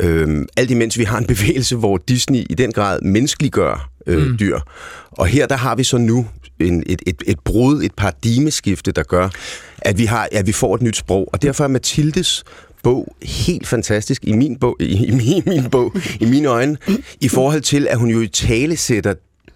Øhm, 0.00 0.46
alt 0.56 0.70
imens 0.70 0.98
vi 0.98 1.04
har 1.04 1.18
en 1.18 1.26
bevægelse, 1.34 1.76
hvor 1.76 1.96
Disney 2.08 2.46
i 2.50 2.54
den 2.54 2.72
grad 2.72 3.00
menneskeliggør 3.02 3.90
øh, 4.06 4.26
mm. 4.26 4.38
dyr. 4.38 4.58
Og 5.10 5.26
her 5.26 5.46
der 5.46 5.56
har 5.56 5.74
vi 5.74 5.84
så 5.84 5.98
nu 5.98 6.26
en, 6.60 6.82
et, 6.86 7.02
et, 7.06 7.22
et 7.26 7.40
brud, 7.40 7.82
et 7.82 7.92
paradigmeskifte, 7.96 8.92
der 8.92 9.02
gør, 9.02 9.28
at 9.78 9.98
vi, 9.98 10.04
har, 10.04 10.28
at 10.32 10.46
vi 10.46 10.52
får 10.52 10.74
et 10.74 10.82
nyt 10.82 10.96
sprog. 10.96 11.28
Og 11.32 11.42
derfor 11.42 11.64
er 11.64 11.68
Mathildes 11.68 12.44
bog 12.82 13.14
helt 13.22 13.66
fantastisk 13.66 14.24
i 14.24 14.32
min 14.32 14.56
bog, 14.58 14.76
i, 14.80 15.06
i 15.06 15.10
min, 15.10 15.42
min 15.46 15.70
bog, 15.70 15.96
i 16.20 16.24
mine 16.24 16.48
øjne, 16.48 16.76
i 17.20 17.28
forhold 17.28 17.60
til, 17.60 17.86
at 17.90 17.98
hun 17.98 18.10
jo 18.10 18.20
i 18.20 18.26
tale 18.26 18.76
sætter 18.76 19.14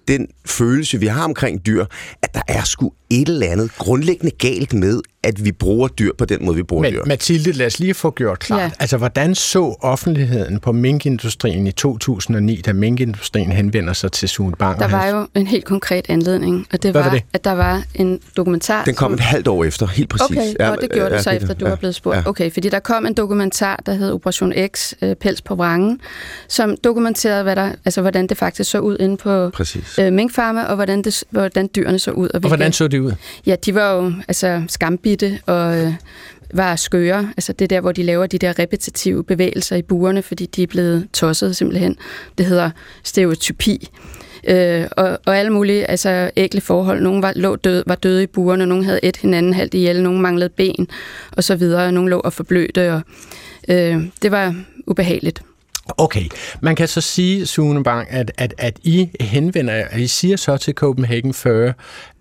den 0.09 0.27
følelse, 0.47 1.01
vi 1.01 1.07
har 1.07 1.25
omkring 1.25 1.67
dyr, 1.67 1.85
at 2.23 2.35
der 2.35 2.43
er 2.49 2.65
sgu 2.65 2.93
et 3.11 3.29
eller 3.29 3.47
andet 3.47 3.75
grundlæggende 3.79 4.37
galt 4.39 4.73
med, 4.73 5.01
at 5.25 5.45
vi 5.45 5.53
bruger 5.53 5.89
dyr 5.89 6.13
på 6.19 6.25
den 6.25 6.45
måde, 6.45 6.57
vi 6.57 6.63
bruger 6.63 6.83
Men, 6.83 6.93
dyr. 6.93 7.05
Mathilde, 7.07 7.53
lad 7.53 7.67
os 7.67 7.79
lige 7.79 7.95
få 7.95 8.11
gjort 8.11 8.39
klart. 8.39 8.61
Ja. 8.61 8.71
Altså, 8.79 8.97
hvordan 8.97 9.35
så 9.35 9.77
offentligheden 9.81 10.61
på 10.61 10.73
minkindustrien 10.73 11.67
i 11.67 11.73
2009, 11.73 12.61
da 12.61 12.73
minkindustrien 12.73 13.53
henvender 13.53 13.93
sig 13.93 14.13
til 14.13 14.29
Sune 14.29 14.57
Bang? 14.57 14.79
Der 14.79 14.89
var 14.89 15.07
jo 15.07 15.27
en 15.35 15.47
helt 15.47 15.65
konkret 15.65 16.07
anledning, 16.09 16.67
og 16.73 16.83
det 16.83 16.95
var, 16.95 17.03
var 17.03 17.11
det? 17.11 17.23
at 17.33 17.45
der 17.45 17.53
var 17.53 17.83
en 17.95 18.21
dokumentar... 18.37 18.85
Den 18.85 18.95
kom 18.95 19.11
som... 19.11 19.15
et 19.15 19.21
halvt 19.21 19.49
år 19.49 19.65
efter, 19.65 19.87
helt 19.87 20.09
præcis. 20.09 20.37
Okay, 20.37 20.55
ja, 20.61 20.71
og 20.71 20.79
det 20.81 20.91
gjorde 20.93 21.11
ja, 21.11 21.17
det 21.17 21.25
så, 21.25 21.31
efter 21.31 21.55
du 21.55 21.65
ja, 21.65 21.71
var 21.71 21.77
blevet 21.77 21.95
spurgt. 21.95 22.17
Ja. 22.17 22.29
Okay, 22.29 22.53
fordi 22.53 22.69
der 22.69 22.79
kom 22.79 23.07
en 23.07 23.15
dokumentar, 23.15 23.83
der 23.87 23.95
hed 23.95 24.13
Operation 24.13 24.53
X, 24.67 24.93
øh, 25.03 25.17
Pels 25.17 25.43
på 25.43 25.55
vrangen, 25.55 26.01
som 26.49 26.77
dokumenterede, 26.77 27.43
hvad 27.43 27.57
der, 27.57 27.73
altså, 27.85 28.01
hvordan 28.01 28.27
det 28.27 28.37
faktisk 28.37 28.71
så 28.71 28.79
ud 28.79 28.97
inde 29.01 29.17
på 29.17 29.51
øh, 29.99 30.13
minkfarme, 30.13 30.67
og 30.67 30.75
hvordan, 30.77 31.03
det, 31.03 31.25
hvordan 31.31 31.71
dyrene 31.77 31.99
så 31.99 32.11
ud. 32.11 32.29
Og, 32.29 32.41
og 32.43 32.49
hvordan 32.49 32.73
så 32.73 32.89
det 32.89 32.99
ud? 32.99 33.13
Ja, 33.47 33.57
de 33.65 33.75
var 33.75 33.93
jo 33.93 34.13
altså, 34.29 34.63
skambitte 35.15 35.41
og 35.47 35.79
øh, 35.79 35.93
var 36.55 36.77
skøre. 36.77 37.33
Altså 37.37 37.53
det 37.53 37.71
der, 37.71 37.81
hvor 37.81 37.93
de 37.93 38.03
laver 38.03 38.27
de 38.27 38.39
der 38.39 38.59
repetitive 38.59 39.25
bevægelser 39.25 39.77
i 39.77 39.83
buerne, 39.83 40.23
fordi 40.23 40.47
de 40.47 40.63
er 40.63 40.67
blevet 40.67 41.09
tosset 41.13 41.57
simpelthen. 41.57 41.97
Det 42.39 42.47
hedder 42.47 42.71
stereotypi. 43.03 43.89
Øh, 44.49 44.87
og, 44.91 45.19
og 45.27 45.39
alle 45.39 45.53
mulige 45.53 45.91
altså, 45.91 46.31
ægle 46.37 46.61
forhold. 46.61 47.03
Nogle 47.03 47.23
var, 47.23 47.33
lå 47.37 47.57
død, 47.57 47.85
var 47.87 47.95
døde 47.95 48.23
i 48.23 48.27
buerne, 48.27 48.67
nogle 48.67 48.85
havde 48.85 49.01
et 49.03 49.17
hinanden 49.17 49.55
halvt 49.55 49.75
ihjel, 49.75 50.03
nogle 50.03 50.21
manglede 50.21 50.49
ben, 50.49 50.89
og 51.33 51.45
så 51.45 51.57
videre. 51.57 51.93
Nogle 51.93 52.11
lå 52.11 52.21
og 52.21 52.33
forblødte, 52.33 52.93
og 52.93 53.03
øh, 53.69 54.05
det 54.23 54.31
var 54.31 54.55
ubehageligt. 54.87 55.43
Okay, 55.99 56.25
man 56.61 56.77
kan 56.77 56.89
så 56.89 57.01
sige, 57.01 57.47
Sune 57.47 57.85
Bang, 57.85 58.07
at, 58.11 58.33
at, 58.39 58.55
at 58.59 58.79
I 58.83 59.09
henvender, 59.21 59.85
at 59.91 60.01
I 60.01 60.07
siger 60.07 60.37
så 60.37 60.57
til 60.57 60.75
Copenhagen 60.75 61.35
40, 61.35 61.73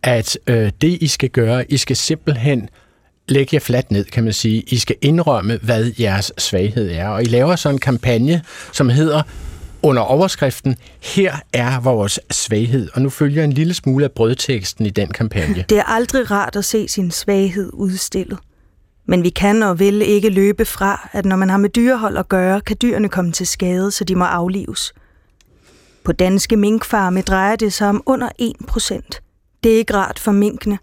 at 0.04 0.38
øh, 0.48 0.72
det 0.82 0.98
I 1.02 1.08
skal 1.08 1.30
gøre, 1.30 1.72
I 1.72 1.78
skal 1.78 1.96
simpelthen 1.96 2.70
lægge 3.28 3.50
jer 3.56 3.60
fladt 3.60 3.92
ned, 3.92 4.06
kan 4.06 4.24
man 4.24 4.34
sige. 4.34 4.62
I 4.68 4.78
skal 4.78 4.96
indrømme, 5.02 5.60
hvad 5.62 5.92
jeres 6.00 6.32
svaghed 6.38 6.92
er. 6.92 7.08
Og 7.08 7.24
I 7.24 7.26
laver 7.26 7.56
sådan 7.56 7.76
en 7.76 7.80
kampagne, 7.80 8.42
som 8.72 8.90
hedder 8.90 9.24
under 9.84 10.02
overskriften, 10.02 10.76
her 11.02 11.36
er 11.54 11.80
vores 11.80 12.20
svaghed. 12.32 12.90
Og 12.94 13.02
nu 13.02 13.10
følger 13.10 13.44
en 13.44 13.54
lille 13.54 13.74
smule 13.74 14.06
af 14.06 14.12
brødteksten 14.12 14.86
i 14.86 14.90
den 14.90 15.08
kampagne. 15.08 15.66
Det 15.70 15.78
er 15.78 15.84
aldrig 15.84 16.32
rart 16.32 16.56
at 16.56 16.66
se 16.66 16.88
sin 16.88 17.12
svaghed 17.12 17.70
udstillet. 17.74 18.38
Men 19.06 19.24
vi 19.24 19.30
kan 19.30 19.64
og 19.64 19.80
vil 19.80 20.02
ikke 20.02 20.30
løbe 20.30 20.66
fra, 20.66 21.10
at 21.12 21.26
når 21.26 21.36
man 21.36 21.50
har 21.50 21.58
med 21.58 21.70
dyrehold 21.70 22.18
at 22.18 22.30
gøre, 22.30 22.62
kan 22.62 22.78
dyrene 22.82 23.10
komme 23.10 23.32
til 23.32 23.48
skade, 23.48 23.92
så 23.92 24.04
de 24.04 24.16
må 24.16 24.26
aflives. 24.26 24.94
På 26.04 26.12
danske 26.12 26.58
minkfarme 26.58 27.22
drejer 27.22 27.56
det 27.56 27.74
sig 27.74 27.90
om 27.90 28.04
under 28.06 28.30
1%. 28.42 29.60
Det 29.64 29.74
er 29.74 29.78
ikke 29.78 29.94
rart 29.94 30.20
for 30.20 30.32
minkene. 30.32 30.78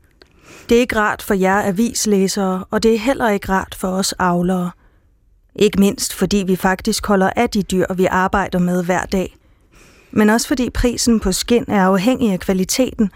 Det 0.70 0.76
er 0.76 0.80
ikke 0.80 0.96
rart 0.96 1.22
for 1.22 1.34
jer 1.34 1.62
avislæsere, 1.62 2.64
og 2.70 2.82
det 2.82 2.94
er 2.94 2.98
heller 2.98 3.30
ikke 3.30 3.48
rart 3.48 3.74
for 3.78 3.88
os 3.88 4.14
avlere. 4.18 4.70
Ikke 5.56 5.80
mindst 5.80 6.14
fordi 6.14 6.44
vi 6.46 6.56
faktisk 6.56 7.06
holder 7.06 7.30
af 7.36 7.50
de 7.50 7.62
dyr, 7.62 7.94
vi 7.94 8.06
arbejder 8.10 8.58
med 8.58 8.84
hver 8.84 9.04
dag. 9.04 9.36
Men 10.10 10.30
også 10.30 10.48
fordi 10.48 10.70
prisen 10.70 11.20
på 11.20 11.32
skin 11.32 11.64
er 11.68 11.82
afhængig 11.82 12.32
af 12.32 12.40
kvaliteten, 12.40 13.10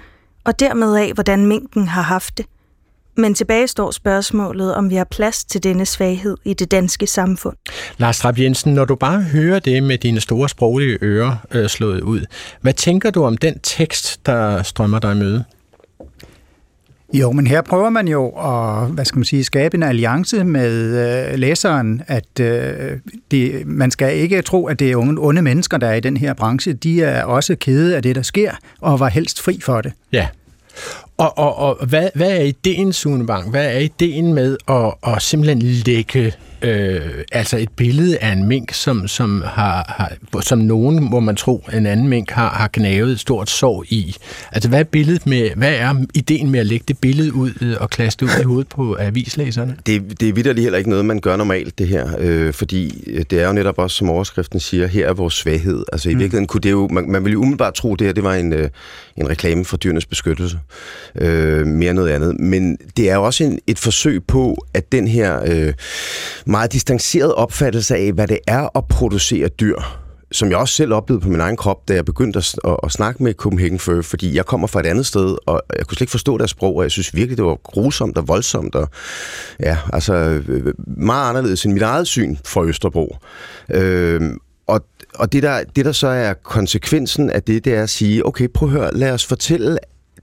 og 0.44 0.61
dermed 0.61 0.96
af, 0.96 1.12
hvordan 1.12 1.46
minken 1.46 1.88
har 1.88 2.02
haft 2.02 2.38
det. 2.38 2.46
Men 3.16 3.34
tilbage 3.34 3.68
står 3.68 3.90
spørgsmålet, 3.90 4.75
om 4.75 4.90
vi 4.90 4.94
har 4.94 5.04
plads 5.04 5.44
til 5.44 5.62
denne 5.62 5.87
svaghed 5.87 6.37
i 6.44 6.54
det 6.54 6.70
danske 6.70 7.06
samfund. 7.06 7.56
Lars 7.99 8.18
Trapp 8.18 8.38
Jensen, 8.38 8.75
når 8.75 8.84
du 8.84 8.94
bare 8.94 9.23
hører 9.23 9.58
det 9.58 9.82
med 9.82 9.99
dine 9.99 10.20
store 10.20 10.49
sproglige 10.49 10.99
ører 11.02 11.37
øh, 11.50 11.68
slået 11.68 12.00
ud, 12.00 12.20
hvad 12.61 12.73
tænker 12.73 13.11
du 13.11 13.25
om 13.25 13.37
den 13.37 13.58
tekst, 13.58 14.26
der 14.26 14.62
strømmer 14.62 14.99
dig 14.99 15.12
i 15.12 15.18
møde? 15.18 15.44
Jo, 17.14 17.33
men 17.33 17.47
her 17.47 17.62
prøver 17.62 17.90
man 17.90 18.09
jo 18.09 18.28
at 18.28 18.88
hvad 18.90 19.04
skal 19.04 19.18
man 19.18 19.25
sige, 19.25 19.44
skabe 19.44 19.76
en 19.76 19.83
alliance 19.83 20.44
med 20.44 20.73
øh, 21.33 21.38
læseren, 21.38 22.02
at 22.06 22.40
øh, 22.40 22.99
det, 23.30 23.66
man 23.66 23.90
skal 23.90 24.16
ikke 24.16 24.42
tro, 24.42 24.66
at 24.66 24.78
det 24.78 24.90
er 24.90 24.97
unge, 24.97 25.16
onde 25.18 25.42
mennesker, 25.42 25.76
der 25.76 25.87
er 25.87 25.94
i 25.94 26.00
den 26.00 26.16
her 26.16 26.35
branche. 26.35 26.73
De 26.73 27.02
er 27.02 27.25
også 27.25 27.56
kede 27.56 27.97
af 27.97 28.02
det, 28.02 28.16
der 28.16 28.23
sker, 28.23 28.52
og 28.80 29.00
var 29.00 29.09
helst 29.09 29.42
fri 29.42 29.61
for 29.62 29.80
det. 29.80 29.92
Ja. 30.12 30.28
Og, 31.16 31.38
og, 31.38 31.56
og 31.56 31.87
hvad, 31.87 32.09
hvad 32.14 32.30
er 32.30 32.42
ideen, 32.42 32.92
Sune 32.92 33.26
Bang? 33.26 33.50
Hvad 33.50 33.66
er 33.75 33.78
ideen 33.78 34.35
med 34.35 34.56
at, 34.68 34.94
at 35.14 35.23
simpelthen 35.23 35.62
lægge 35.62 36.33
øh, 36.64 37.25
altså 37.33 37.56
et 37.59 37.68
billede 37.76 38.18
af 38.18 38.33
en 38.33 38.49
mink, 38.49 38.73
som, 38.73 39.09
som, 39.09 39.42
har, 39.47 39.94
har, 39.99 40.40
som 40.42 40.59
nogen, 40.59 41.04
må 41.04 41.21
man 41.21 41.37
tro, 41.37 41.64
en 41.73 41.87
anden 41.87 42.09
mink 42.09 42.30
har, 42.30 42.49
har 42.49 42.71
gnavet 42.73 43.12
et 43.12 43.21
stort 43.21 43.50
sår 43.50 43.85
i. 43.88 44.16
Altså, 44.52 44.68
hvad 44.68 44.80
er, 44.80 44.85
billedet 44.85 45.26
med, 45.26 45.50
hvad 45.56 45.75
er 45.75 45.94
ideen 46.14 46.50
med 46.50 46.61
at 46.61 46.66
lægge 46.66 46.85
det 46.88 46.99
billede 46.99 47.35
ud 47.35 47.50
øh, 47.61 47.76
og 47.80 47.90
klaste 47.90 48.25
ud 48.25 48.30
i 48.40 48.44
hovedet 48.44 48.68
på 48.68 48.97
avislæserne? 49.00 49.76
Det, 49.87 50.21
det 50.21 50.28
er 50.28 50.33
vidderligt 50.33 50.62
heller 50.62 50.78
ikke 50.78 50.90
noget, 50.90 51.04
man 51.04 51.21
gør 51.21 51.37
normalt, 51.37 51.78
det 51.78 51.88
her. 51.88 52.09
Øh, 52.18 52.52
fordi 52.52 53.04
det 53.30 53.40
er 53.40 53.47
jo 53.47 53.52
netop 53.52 53.78
også, 53.78 53.97
som 53.97 54.11
overskriften 54.11 54.61
siger, 54.61 54.87
her 54.87 55.09
er 55.09 55.12
vores 55.12 55.35
svaghed. 55.35 55.85
Altså, 55.92 56.11
i 56.11 56.14
mm. 56.14 56.21
virkeligheden 56.21 56.47
kunne 56.47 56.61
det 56.61 56.71
jo, 56.71 56.88
man, 56.88 57.11
man 57.11 57.25
ville 57.25 57.33
jo 57.33 57.40
umiddelbart 57.40 57.75
tro, 57.75 57.94
det 57.94 58.06
her 58.06 58.14
det 58.14 58.25
var 58.25 58.35
en, 58.35 58.52
øh, 58.52 58.68
en 59.16 59.28
reklame 59.28 59.64
for 59.64 59.76
dyrenes 59.76 60.06
beskyttelse. 60.06 60.59
Øh, 61.14 61.66
mere 61.66 61.94
noget 61.94 62.11
andet. 62.11 62.40
Men 62.40 62.78
det 62.97 63.11
er 63.11 63.14
jo 63.14 63.25
også 63.25 63.44
en, 63.44 63.59
et 63.66 63.78
forsøg 63.78 64.25
på, 64.25 64.66
at 64.75 64.92
den 64.92 65.09
her 65.09 65.40
øh, 65.47 65.73
meget 66.54 66.73
distanceret 66.73 67.34
opfattelse 67.34 67.96
af, 67.96 68.12
hvad 68.12 68.28
det 68.28 68.38
er 68.46 68.76
at 68.78 68.84
producere 68.88 69.49
dyr, 69.49 69.76
som 70.32 70.50
jeg 70.50 70.58
også 70.58 70.75
selv 70.75 70.92
oplevede 70.92 71.23
på 71.23 71.28
min 71.28 71.40
egen 71.40 71.56
krop, 71.56 71.88
da 71.88 71.94
jeg 71.94 72.04
begyndte 72.04 72.38
at, 72.38 72.54
at, 72.64 72.76
at 72.82 72.92
snakke 72.92 73.23
med 73.23 73.34
Copenhagen 73.34 73.78
Fur, 73.78 74.02
fordi 74.02 74.37
jeg 74.37 74.46
kommer 74.46 74.66
fra 74.66 74.80
et 74.80 74.87
andet 74.87 75.06
sted, 75.06 75.37
og 75.46 75.62
jeg 75.78 75.87
kunne 75.87 75.96
slet 75.96 76.00
ikke 76.00 76.11
forstå 76.11 76.38
deres 76.38 76.50
sprog, 76.50 76.76
og 76.76 76.82
jeg 76.82 76.90
synes 76.90 77.14
virkelig, 77.14 77.37
det 77.37 77.44
var 77.44 77.54
grusomt 77.54 78.18
og 78.18 78.28
voldsomt, 78.28 78.75
og 78.75 78.88
ja, 79.61 79.78
altså 79.92 80.14
øh, 80.14 80.75
meget 80.96 81.28
anderledes 81.28 81.64
end 81.64 81.73
mit 81.73 81.82
eget 81.82 82.06
syn 82.06 82.37
for 82.44 82.62
Østerbro. 82.62 83.16
Øh, 83.70 84.20
og, 84.66 84.80
og 85.14 85.32
det, 85.32 85.42
der, 85.42 85.64
det, 85.76 85.84
der 85.84 85.92
så 85.92 86.08
er 86.08 86.32
konsekvensen 86.32 87.30
af 87.30 87.42
det, 87.42 87.64
det 87.64 87.75
er 87.75 87.82
at 87.82 87.90
sige, 87.90 88.26
okay, 88.26 88.49
prøv 88.54 88.68
at 88.68 88.73
høre, 88.73 88.94
lad 88.94 89.12
os 89.12 89.26
fortælle 89.26 89.78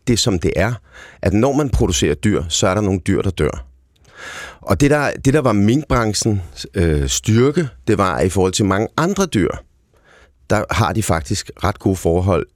det, 0.08 0.20
som 0.20 0.40
det 0.40 0.52
er, 0.56 0.74
at 1.22 1.34
når 1.34 1.54
man 1.54 1.70
producerer 1.70 2.16
dyr, 2.16 2.44
så 2.50 2.68
er 2.68 2.74
der 2.74 2.82
nogle 2.82 3.00
dyr, 3.00 3.22
der 3.22 3.30
dør. 3.30 3.71
Og 4.62 4.82
det 4.82 4.92
der, 4.92 5.12
det 5.26 5.34
der 5.34 5.42
var 5.42 5.54
minkbranchens 5.54 6.68
øh, 6.74 7.08
styrke, 7.10 7.68
det 7.88 7.98
var 7.98 8.16
at 8.16 8.26
i 8.26 8.30
forhold 8.30 8.54
til 8.54 8.66
mange 8.66 8.88
andre 8.98 9.26
dyr, 9.26 9.50
der 10.50 10.64
har 10.72 10.94
de 10.94 11.04
faktisk 11.04 11.52
ret 11.64 11.80
gode 11.80 11.96
forhold 11.96 12.48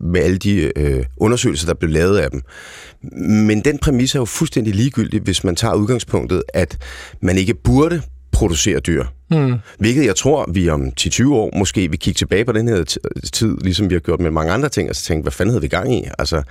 med 0.00 0.20
alle 0.20 0.38
de 0.38 0.78
øh, 0.78 1.04
undersøgelser, 1.16 1.66
der 1.66 1.74
blev 1.74 1.90
lavet 1.90 2.18
af 2.18 2.30
dem. 2.30 2.42
Men 3.46 3.60
den 3.60 3.78
præmis 3.78 4.14
er 4.14 4.18
jo 4.18 4.24
fuldstændig 4.24 4.74
ligegyldig, 4.74 5.20
hvis 5.20 5.44
man 5.44 5.56
tager 5.56 5.74
udgangspunktet, 5.74 6.42
at 6.54 6.78
man 7.20 7.38
ikke 7.38 7.54
burde 7.54 8.02
producere 8.32 8.80
dyr. 8.80 9.04
Mm. 9.30 9.54
Hvilket 9.78 10.04
jeg 10.04 10.16
tror, 10.16 10.50
vi 10.52 10.68
om 10.68 10.92
10-20 11.00 11.28
år 11.28 11.58
måske 11.58 11.90
vil 11.90 11.98
kigge 11.98 12.18
tilbage 12.18 12.44
på 12.44 12.52
den 12.52 12.68
her 12.68 12.84
tid, 13.32 13.56
ligesom 13.60 13.90
vi 13.90 13.94
har 13.94 14.00
gjort 14.00 14.20
med 14.20 14.30
mange 14.30 14.52
andre 14.52 14.68
ting, 14.68 14.88
og 14.90 14.96
så 14.96 15.02
tænke, 15.02 15.22
hvad 15.22 15.32
fanden 15.32 15.50
havde 15.50 15.62
vi 15.62 15.68
gang 15.68 15.94
i? 15.94 16.04
Altså, 16.18 16.42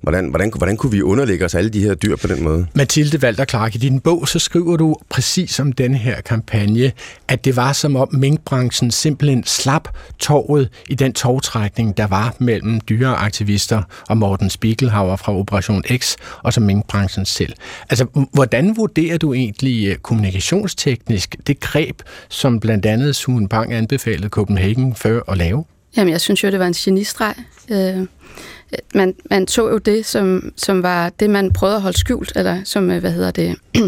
hvordan, 0.00 0.28
hvordan, 0.28 0.52
hvordan 0.56 0.76
kunne 0.76 0.92
vi 0.92 1.02
underlægge 1.02 1.44
os 1.44 1.54
alle 1.54 1.70
de 1.70 1.80
her 1.80 1.94
dyr 1.94 2.16
på 2.16 2.26
den 2.26 2.42
måde? 2.42 2.66
Mathilde 2.74 3.18
Walter 3.22 3.44
Clark, 3.44 3.74
i 3.74 3.78
din 3.78 4.00
bog, 4.00 4.28
så 4.28 4.38
skriver 4.38 4.76
du 4.76 4.96
præcis 5.08 5.60
om 5.60 5.72
den 5.72 5.94
her 5.94 6.20
kampagne, 6.20 6.92
at 7.28 7.44
det 7.44 7.56
var 7.56 7.72
som 7.72 7.96
om 7.96 8.08
minkbranchen 8.12 8.90
simpelthen 8.90 9.44
slap 9.44 9.88
torvet 10.18 10.68
i 10.88 10.94
den 10.94 11.12
togtrækning, 11.12 11.96
der 11.96 12.06
var 12.06 12.34
mellem 12.38 12.80
dyreaktivister 12.80 13.82
og 14.08 14.16
Morten 14.16 14.50
Spiegelhauer 14.50 15.16
fra 15.16 15.36
Operation 15.36 15.82
X, 15.96 16.16
og 16.42 16.52
så 16.52 16.60
minkbranchen 16.60 17.26
selv. 17.26 17.52
Altså, 17.90 18.26
hvordan 18.32 18.76
vurderer 18.76 19.18
du 19.18 19.34
egentlig 19.34 19.88
øh, 19.88 19.96
kommunikationsteknisk 19.96 21.36
det 21.46 21.60
greb, 21.60 22.02
som 22.28 22.60
blandt 22.60 22.86
andet 22.86 23.16
Suen 23.16 23.48
Bang 23.48 23.72
anbefalede 23.72 24.28
Copenhagen 24.28 24.94
før 24.94 25.20
at 25.28 25.38
lave? 25.38 25.64
Jamen, 25.96 26.12
jeg 26.12 26.20
synes 26.20 26.44
jo, 26.44 26.50
det 26.50 26.58
var 26.58 26.66
en 26.66 26.72
genistreg. 26.72 27.34
Øh, 27.70 28.06
man, 28.94 29.14
man 29.30 29.46
tog 29.46 29.70
jo 29.70 29.78
det, 29.78 30.06
som, 30.06 30.52
som 30.56 30.82
var 30.82 31.08
det, 31.08 31.30
man 31.30 31.52
prøvede 31.52 31.76
at 31.76 31.82
holde 31.82 31.98
skjult, 31.98 32.32
eller 32.36 32.60
som, 32.64 32.90
øh, 32.90 33.00
hvad 33.00 33.12
hedder 33.12 33.30
det, 33.30 33.56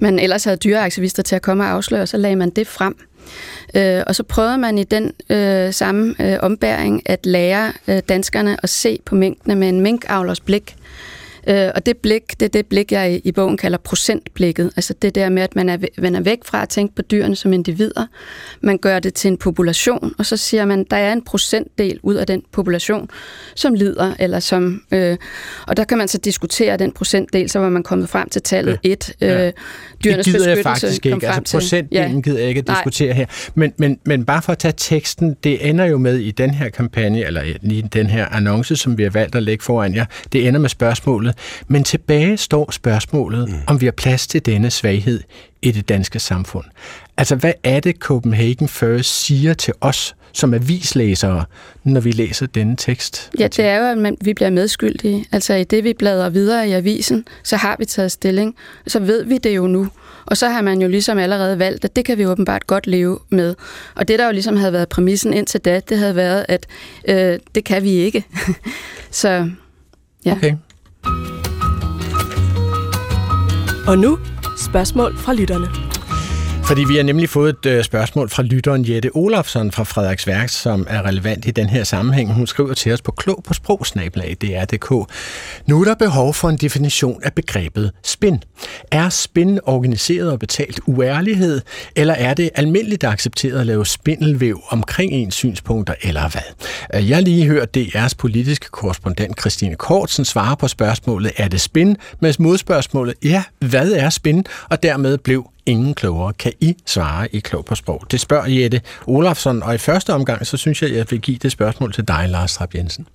man 0.00 0.18
ellers 0.18 0.44
havde 0.44 0.56
dyreaktivister 0.56 1.22
til 1.22 1.36
at 1.36 1.42
komme 1.42 1.64
og 1.64 1.70
afsløre, 1.70 2.06
så 2.06 2.16
lagde 2.16 2.36
man 2.36 2.50
det 2.50 2.66
frem. 2.66 2.96
Øh, 3.74 4.02
og 4.06 4.14
så 4.14 4.22
prøvede 4.22 4.58
man 4.58 4.78
i 4.78 4.84
den 4.84 5.12
øh, 5.30 5.72
samme 5.72 6.14
øh, 6.20 6.38
ombæring 6.42 7.02
at 7.06 7.26
lære 7.26 7.72
øh, 7.88 8.02
danskerne 8.08 8.56
at 8.62 8.68
se 8.68 8.98
på 9.04 9.14
mængdene 9.14 9.54
med 9.54 9.68
en 9.68 9.80
minkavlers 9.80 10.40
blik. 10.40 10.76
Øh, 10.76 10.82
og 11.46 11.86
det 11.86 11.96
blik, 11.96 12.40
det 12.40 12.46
er 12.46 12.50
det 12.50 12.66
blik, 12.66 12.92
jeg 12.92 13.12
i, 13.12 13.20
i 13.24 13.32
bogen 13.32 13.56
kalder 13.56 13.78
procentblikket. 13.78 14.72
Altså 14.76 14.94
det 15.02 15.14
der 15.14 15.28
med, 15.28 15.42
at 15.42 15.56
man 15.56 15.68
er, 15.68 15.76
man 15.98 16.14
er 16.14 16.20
væk 16.20 16.38
fra 16.44 16.62
at 16.62 16.68
tænke 16.68 16.94
på 16.94 17.02
dyrene 17.02 17.36
som 17.36 17.52
individer. 17.52 18.06
Man 18.60 18.78
gør 18.78 18.98
det 18.98 19.14
til 19.14 19.28
en 19.28 19.36
population, 19.36 20.14
og 20.18 20.26
så 20.26 20.36
siger 20.36 20.64
man, 20.64 20.86
der 20.90 20.96
er 20.96 21.12
en 21.12 21.22
procentdel 21.24 21.98
ud 22.02 22.14
af 22.14 22.26
den 22.26 22.42
population, 22.52 23.08
som 23.54 23.74
lider, 23.74 24.14
eller 24.18 24.40
som... 24.40 24.82
Øh, 24.92 25.16
og 25.66 25.76
der 25.76 25.84
kan 25.84 25.98
man 25.98 26.08
så 26.08 26.18
diskutere 26.18 26.76
den 26.76 26.92
procentdel, 26.92 27.50
så 27.50 27.58
var 27.58 27.68
man 27.68 27.82
kommet 27.82 28.08
frem 28.08 28.28
til 28.28 28.42
tallet 28.42 28.78
1. 28.82 29.12
Ja. 29.20 29.46
Øh, 29.46 29.52
dyrenes 30.04 30.26
det 30.26 30.34
gider 30.34 30.48
jeg 30.48 30.58
faktisk 30.62 31.06
ikke. 31.06 31.26
Altså 31.28 31.56
procentdelen 31.56 32.14
ja. 32.14 32.20
gider 32.20 32.38
jeg 32.38 32.48
ikke 32.48 32.58
at 32.58 32.68
diskutere 32.68 33.08
Nej. 33.08 33.16
her. 33.16 33.26
Men, 33.54 33.72
men, 33.76 33.98
men 34.04 34.24
bare 34.24 34.42
for 34.42 34.52
at 34.52 34.58
tage 34.58 34.74
teksten, 34.76 35.36
det 35.44 35.68
ender 35.68 35.84
jo 35.84 35.98
med 35.98 36.18
i 36.18 36.30
den 36.30 36.50
her 36.50 36.68
kampagne, 36.68 37.26
eller 37.26 37.42
i 37.62 37.80
den 37.80 38.06
her 38.06 38.26
annonce, 38.26 38.76
som 38.76 38.98
vi 38.98 39.02
har 39.02 39.10
valgt 39.10 39.34
at 39.34 39.42
lægge 39.42 39.64
foran 39.64 39.94
jer, 39.94 40.04
det 40.32 40.48
ender 40.48 40.60
med 40.60 40.68
spørgsmålet, 40.68 41.31
men 41.68 41.84
tilbage 41.84 42.36
står 42.36 42.70
spørgsmålet, 42.70 43.48
mm. 43.48 43.54
om 43.66 43.80
vi 43.80 43.86
har 43.86 43.92
plads 43.92 44.26
til 44.26 44.46
denne 44.46 44.70
svaghed 44.70 45.20
i 45.62 45.70
det 45.70 45.88
danske 45.88 46.18
samfund. 46.18 46.64
Altså, 47.16 47.36
hvad 47.36 47.52
er 47.64 47.80
det, 47.80 47.96
Copenhagen 47.96 48.68
First 48.68 49.24
siger 49.24 49.54
til 49.54 49.74
os 49.80 50.14
som 50.32 50.54
avislæsere, 50.54 51.44
når 51.84 52.00
vi 52.00 52.10
læser 52.10 52.46
denne 52.46 52.76
tekst? 52.76 53.30
Ja, 53.38 53.46
det 53.46 53.64
er 53.64 53.76
jo, 53.76 54.04
at 54.06 54.14
vi 54.20 54.34
bliver 54.34 54.50
medskyldige. 54.50 55.24
Altså, 55.32 55.54
i 55.54 55.64
det, 55.64 55.84
vi 55.84 55.92
bladrer 55.92 56.28
videre 56.28 56.68
i 56.68 56.72
avisen, 56.72 57.24
så 57.42 57.56
har 57.56 57.76
vi 57.78 57.84
taget 57.84 58.12
stilling. 58.12 58.54
Så 58.86 59.00
ved 59.00 59.24
vi 59.24 59.38
det 59.38 59.56
jo 59.56 59.66
nu. 59.66 59.88
Og 60.26 60.36
så 60.36 60.48
har 60.48 60.62
man 60.62 60.82
jo 60.82 60.88
ligesom 60.88 61.18
allerede 61.18 61.58
valgt, 61.58 61.84
at 61.84 61.96
det 61.96 62.04
kan 62.04 62.18
vi 62.18 62.26
åbenbart 62.26 62.66
godt 62.66 62.86
leve 62.86 63.18
med. 63.28 63.54
Og 63.94 64.08
det, 64.08 64.18
der 64.18 64.26
jo 64.26 64.32
ligesom 64.32 64.56
havde 64.56 64.72
været 64.72 64.88
præmissen 64.88 65.32
indtil 65.32 65.60
da, 65.60 65.80
det 65.88 65.98
havde 65.98 66.16
været, 66.16 66.46
at 66.48 66.66
øh, 67.08 67.38
det 67.54 67.64
kan 67.64 67.82
vi 67.82 67.90
ikke. 67.90 68.24
så 69.10 69.50
ja. 70.24 70.32
Okay. 70.32 70.54
Og 73.86 73.98
nu 73.98 74.18
spørgsmål 74.56 75.16
fra 75.16 75.32
lytterne. 75.32 75.91
Fordi 76.72 76.84
vi 76.84 76.96
har 76.96 77.02
nemlig 77.02 77.28
fået 77.28 77.56
et 77.64 77.66
øh, 77.66 77.84
spørgsmål 77.84 78.28
fra 78.28 78.42
lytteren 78.42 78.88
Jette 78.88 79.10
Olafsson 79.14 79.72
fra 79.72 79.84
Frederiksværk, 79.84 80.48
som 80.48 80.86
er 80.90 81.06
relevant 81.06 81.46
i 81.46 81.50
den 81.50 81.68
her 81.68 81.84
sammenhæng. 81.84 82.32
Hun 82.32 82.46
skriver 82.46 82.74
til 82.74 82.92
os 82.92 83.02
på 83.02 83.12
klog 83.12 83.42
på 83.44 83.54
sprogsnabelag, 83.54 84.36
DR.dk. 84.40 84.90
Nu 85.66 85.80
er 85.80 85.84
der 85.84 85.94
behov 85.94 86.34
for 86.34 86.48
en 86.48 86.56
definition 86.56 87.22
af 87.22 87.32
begrebet 87.32 87.92
spin. 88.02 88.42
Er 88.90 89.08
spin 89.08 89.58
organiseret 89.62 90.32
og 90.32 90.38
betalt 90.38 90.80
uærlighed, 90.86 91.60
eller 91.96 92.14
er 92.14 92.34
det 92.34 92.50
almindeligt 92.54 93.04
accepteret 93.04 93.60
at 93.60 93.66
lave 93.66 93.86
spindelvæv 93.86 94.60
omkring 94.68 95.12
ens 95.12 95.34
synspunkter, 95.34 95.94
eller 96.02 96.28
hvad? 96.28 96.68
Øh, 96.94 97.10
jeg 97.10 97.22
lige 97.22 97.46
hørt 97.46 97.76
DR's 97.76 98.14
politiske 98.18 98.66
korrespondent 98.70 99.40
Christine 99.40 99.74
Kortsen 99.74 100.24
svare 100.24 100.56
på 100.56 100.68
spørgsmålet, 100.68 101.32
er 101.36 101.48
det 101.48 101.60
spin? 101.60 101.96
Med 102.20 102.34
modspørgsmålet, 102.38 103.14
ja, 103.24 103.42
hvad 103.58 103.92
er 103.92 104.10
spin? 104.10 104.44
Og 104.70 104.82
dermed 104.82 105.18
blev 105.18 105.46
ingen 105.66 105.94
klogere. 105.94 106.32
Kan 106.32 106.52
I 106.60 106.76
svare 106.86 107.34
i 107.34 107.40
klog 107.40 107.64
på 107.64 107.74
sprog? 107.74 108.02
Det 108.10 108.20
spørger 108.20 108.46
Jette 108.46 108.80
Olafsson, 109.06 109.62
og 109.62 109.74
i 109.74 109.78
første 109.78 110.14
omgang, 110.14 110.46
så 110.46 110.56
synes 110.56 110.82
jeg, 110.82 110.90
at 110.90 110.96
jeg 110.96 111.06
vil 111.10 111.20
give 111.20 111.38
det 111.42 111.52
spørgsmål 111.52 111.92
til 111.92 112.08
dig, 112.08 112.26
Lars 112.28 112.54
Trapp 112.54 112.74
Jensen. 112.74 113.06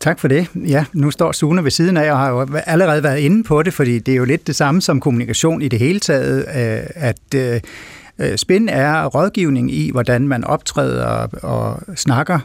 Tak 0.00 0.18
for 0.20 0.28
det. 0.28 0.46
Ja, 0.54 0.84
nu 0.92 1.10
står 1.10 1.32
Sune 1.32 1.64
ved 1.64 1.70
siden 1.70 1.96
af, 1.96 2.12
og 2.12 2.18
har 2.18 2.30
jo 2.30 2.46
allerede 2.66 3.02
været 3.02 3.18
inde 3.18 3.44
på 3.44 3.62
det, 3.62 3.74
fordi 3.74 3.98
det 3.98 4.12
er 4.12 4.16
jo 4.16 4.24
lidt 4.24 4.46
det 4.46 4.56
samme 4.56 4.82
som 4.82 5.00
kommunikation 5.00 5.62
i 5.62 5.68
det 5.68 5.78
hele 5.78 6.00
taget, 6.00 6.38
øh, 6.38 6.86
at 6.94 7.34
øh, 7.34 7.60
Spin 8.36 8.68
er 8.68 9.06
rådgivning 9.06 9.72
i, 9.72 9.90
hvordan 9.90 10.28
man 10.28 10.44
optræder 10.44 11.06
og 11.42 11.96
snakker 11.96 12.38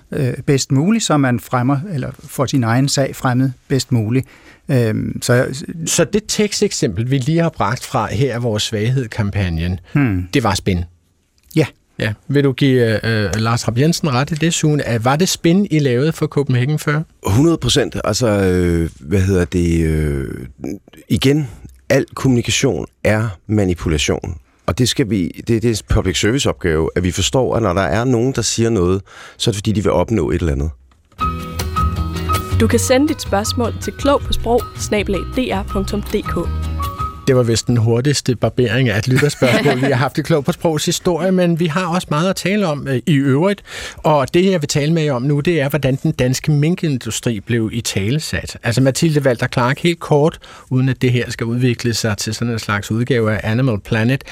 bedst 0.45 0.71
muligt, 0.71 1.03
så 1.03 1.17
man 1.17 1.39
fremmer 1.39 1.79
eller 1.93 2.11
får 2.19 2.45
sin 2.45 2.63
egen 2.63 2.89
sag 2.89 3.15
fremmet 3.15 3.53
bedst 3.67 3.91
muligt. 3.91 4.27
Øhm, 4.71 5.21
så, 5.21 5.63
så 5.85 6.03
det 6.03 6.23
teksteksempel, 6.27 7.11
vi 7.11 7.17
lige 7.17 7.41
har 7.41 7.49
bragt 7.49 7.85
fra 7.85 8.13
her 8.13 8.35
af 8.35 8.43
vores 8.43 8.63
svaghed-kampagnen, 8.63 9.79
hmm. 9.93 10.27
det 10.33 10.43
var 10.43 10.55
spin? 10.55 10.83
Ja. 11.55 11.65
Ja. 11.99 12.13
Vil 12.27 12.43
du 12.43 12.51
give 12.51 12.99
uh, 13.03 13.41
Lars 13.41 13.67
Rapp 13.67 13.79
Jensen 13.79 14.13
ret 14.13 14.31
i 14.31 14.35
det, 14.35 14.53
Sune? 14.53 14.83
Var 14.99 15.15
det 15.15 15.29
spin, 15.29 15.67
I 15.71 15.79
lavede 15.79 16.11
for 16.11 16.27
Copenhagen 16.27 16.79
før? 16.79 17.01
100 17.27 17.57
procent. 17.57 17.95
Altså, 18.03 18.27
øh, 18.27 18.89
hvad 18.99 19.21
hedder 19.21 19.45
det? 19.45 19.85
Øh, 19.85 20.47
igen, 21.09 21.49
al 21.89 22.05
kommunikation 22.13 22.85
er 23.03 23.27
manipulation. 23.47 24.37
Og 24.65 24.77
det, 24.77 24.89
skal 24.89 25.09
vi, 25.09 25.27
det, 25.27 25.47
det 25.47 25.65
er 25.65 25.69
en 25.69 25.95
public 25.95 26.19
service 26.19 26.49
opgave, 26.49 26.89
at 26.95 27.03
vi 27.03 27.11
forstår, 27.11 27.55
at 27.55 27.63
når 27.63 27.73
der 27.73 27.81
er 27.81 28.03
nogen, 28.03 28.33
der 28.35 28.41
siger 28.41 28.69
noget, 28.69 29.01
så 29.37 29.49
er 29.49 29.51
det 29.51 29.57
fordi, 29.57 29.71
de 29.71 29.83
vil 29.83 29.91
opnå 29.91 30.29
et 30.29 30.39
eller 30.39 30.51
andet. 30.51 30.69
Du 32.59 32.67
kan 32.67 32.79
sende 32.79 33.07
dit 33.07 33.21
spørgsmål 33.21 33.73
til 33.81 33.93
klog 33.93 34.21
på 34.21 34.33
sprog 34.33 34.61
det 37.27 37.35
var 37.35 37.43
vist 37.43 37.67
den 37.67 37.77
hurtigste 37.77 38.35
barbering 38.35 38.89
af 38.89 38.97
et 38.97 39.07
lytterspørgsmål, 39.07 39.75
vi 39.75 39.85
har 39.85 39.95
haft 39.95 40.17
i 40.17 40.21
Klog 40.21 40.45
på 40.45 40.51
Sprogs 40.51 40.85
historie, 40.85 41.31
men 41.31 41.59
vi 41.59 41.65
har 41.65 41.87
også 41.87 42.07
meget 42.11 42.29
at 42.29 42.35
tale 42.35 42.67
om 42.67 42.87
øh, 42.87 43.01
i 43.05 43.15
øvrigt. 43.15 43.63
Og 43.97 44.33
det, 44.33 44.51
jeg 44.51 44.61
vil 44.61 44.67
tale 44.67 44.93
med 44.93 45.03
jer 45.03 45.13
om 45.13 45.21
nu, 45.21 45.39
det 45.39 45.61
er, 45.61 45.69
hvordan 45.69 45.95
den 45.95 46.11
danske 46.11 46.51
minkindustri 46.51 47.39
blev 47.39 47.69
i 47.73 47.81
talesat. 47.81 48.57
Altså 48.63 48.81
Mathilde 48.81 49.21
Walter 49.21 49.47
Clark, 49.47 49.79
helt 49.79 49.99
kort, 49.99 50.39
uden 50.69 50.89
at 50.89 51.01
det 51.01 51.11
her 51.11 51.29
skal 51.29 51.45
udvikle 51.45 51.93
sig 51.93 52.17
til 52.17 52.33
sådan 52.33 52.53
en 52.53 52.59
slags 52.59 52.91
udgave 52.91 53.31
af 53.31 53.51
Animal 53.51 53.79
Planet. 53.79 54.23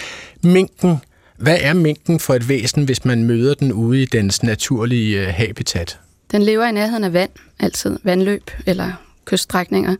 Minken, 0.43 0.98
hvad 1.38 1.58
er 1.62 1.74
minken 1.74 2.19
for 2.19 2.34
et 2.34 2.50
væsen, 2.50 2.84
hvis 2.84 3.05
man 3.05 3.24
møder 3.24 3.53
den 3.53 3.74
ude 3.74 4.01
i 4.01 4.05
dens 4.05 4.43
naturlige 4.43 5.27
øh, 5.27 5.34
habitat? 5.34 6.00
Den 6.31 6.43
lever 6.43 6.65
i 6.65 6.72
nærheden 6.72 7.03
af 7.03 7.13
vand, 7.13 7.31
altid 7.60 8.00
vandløb 8.03 8.51
eller 8.65 8.91
kyststrækninger, 9.29 9.95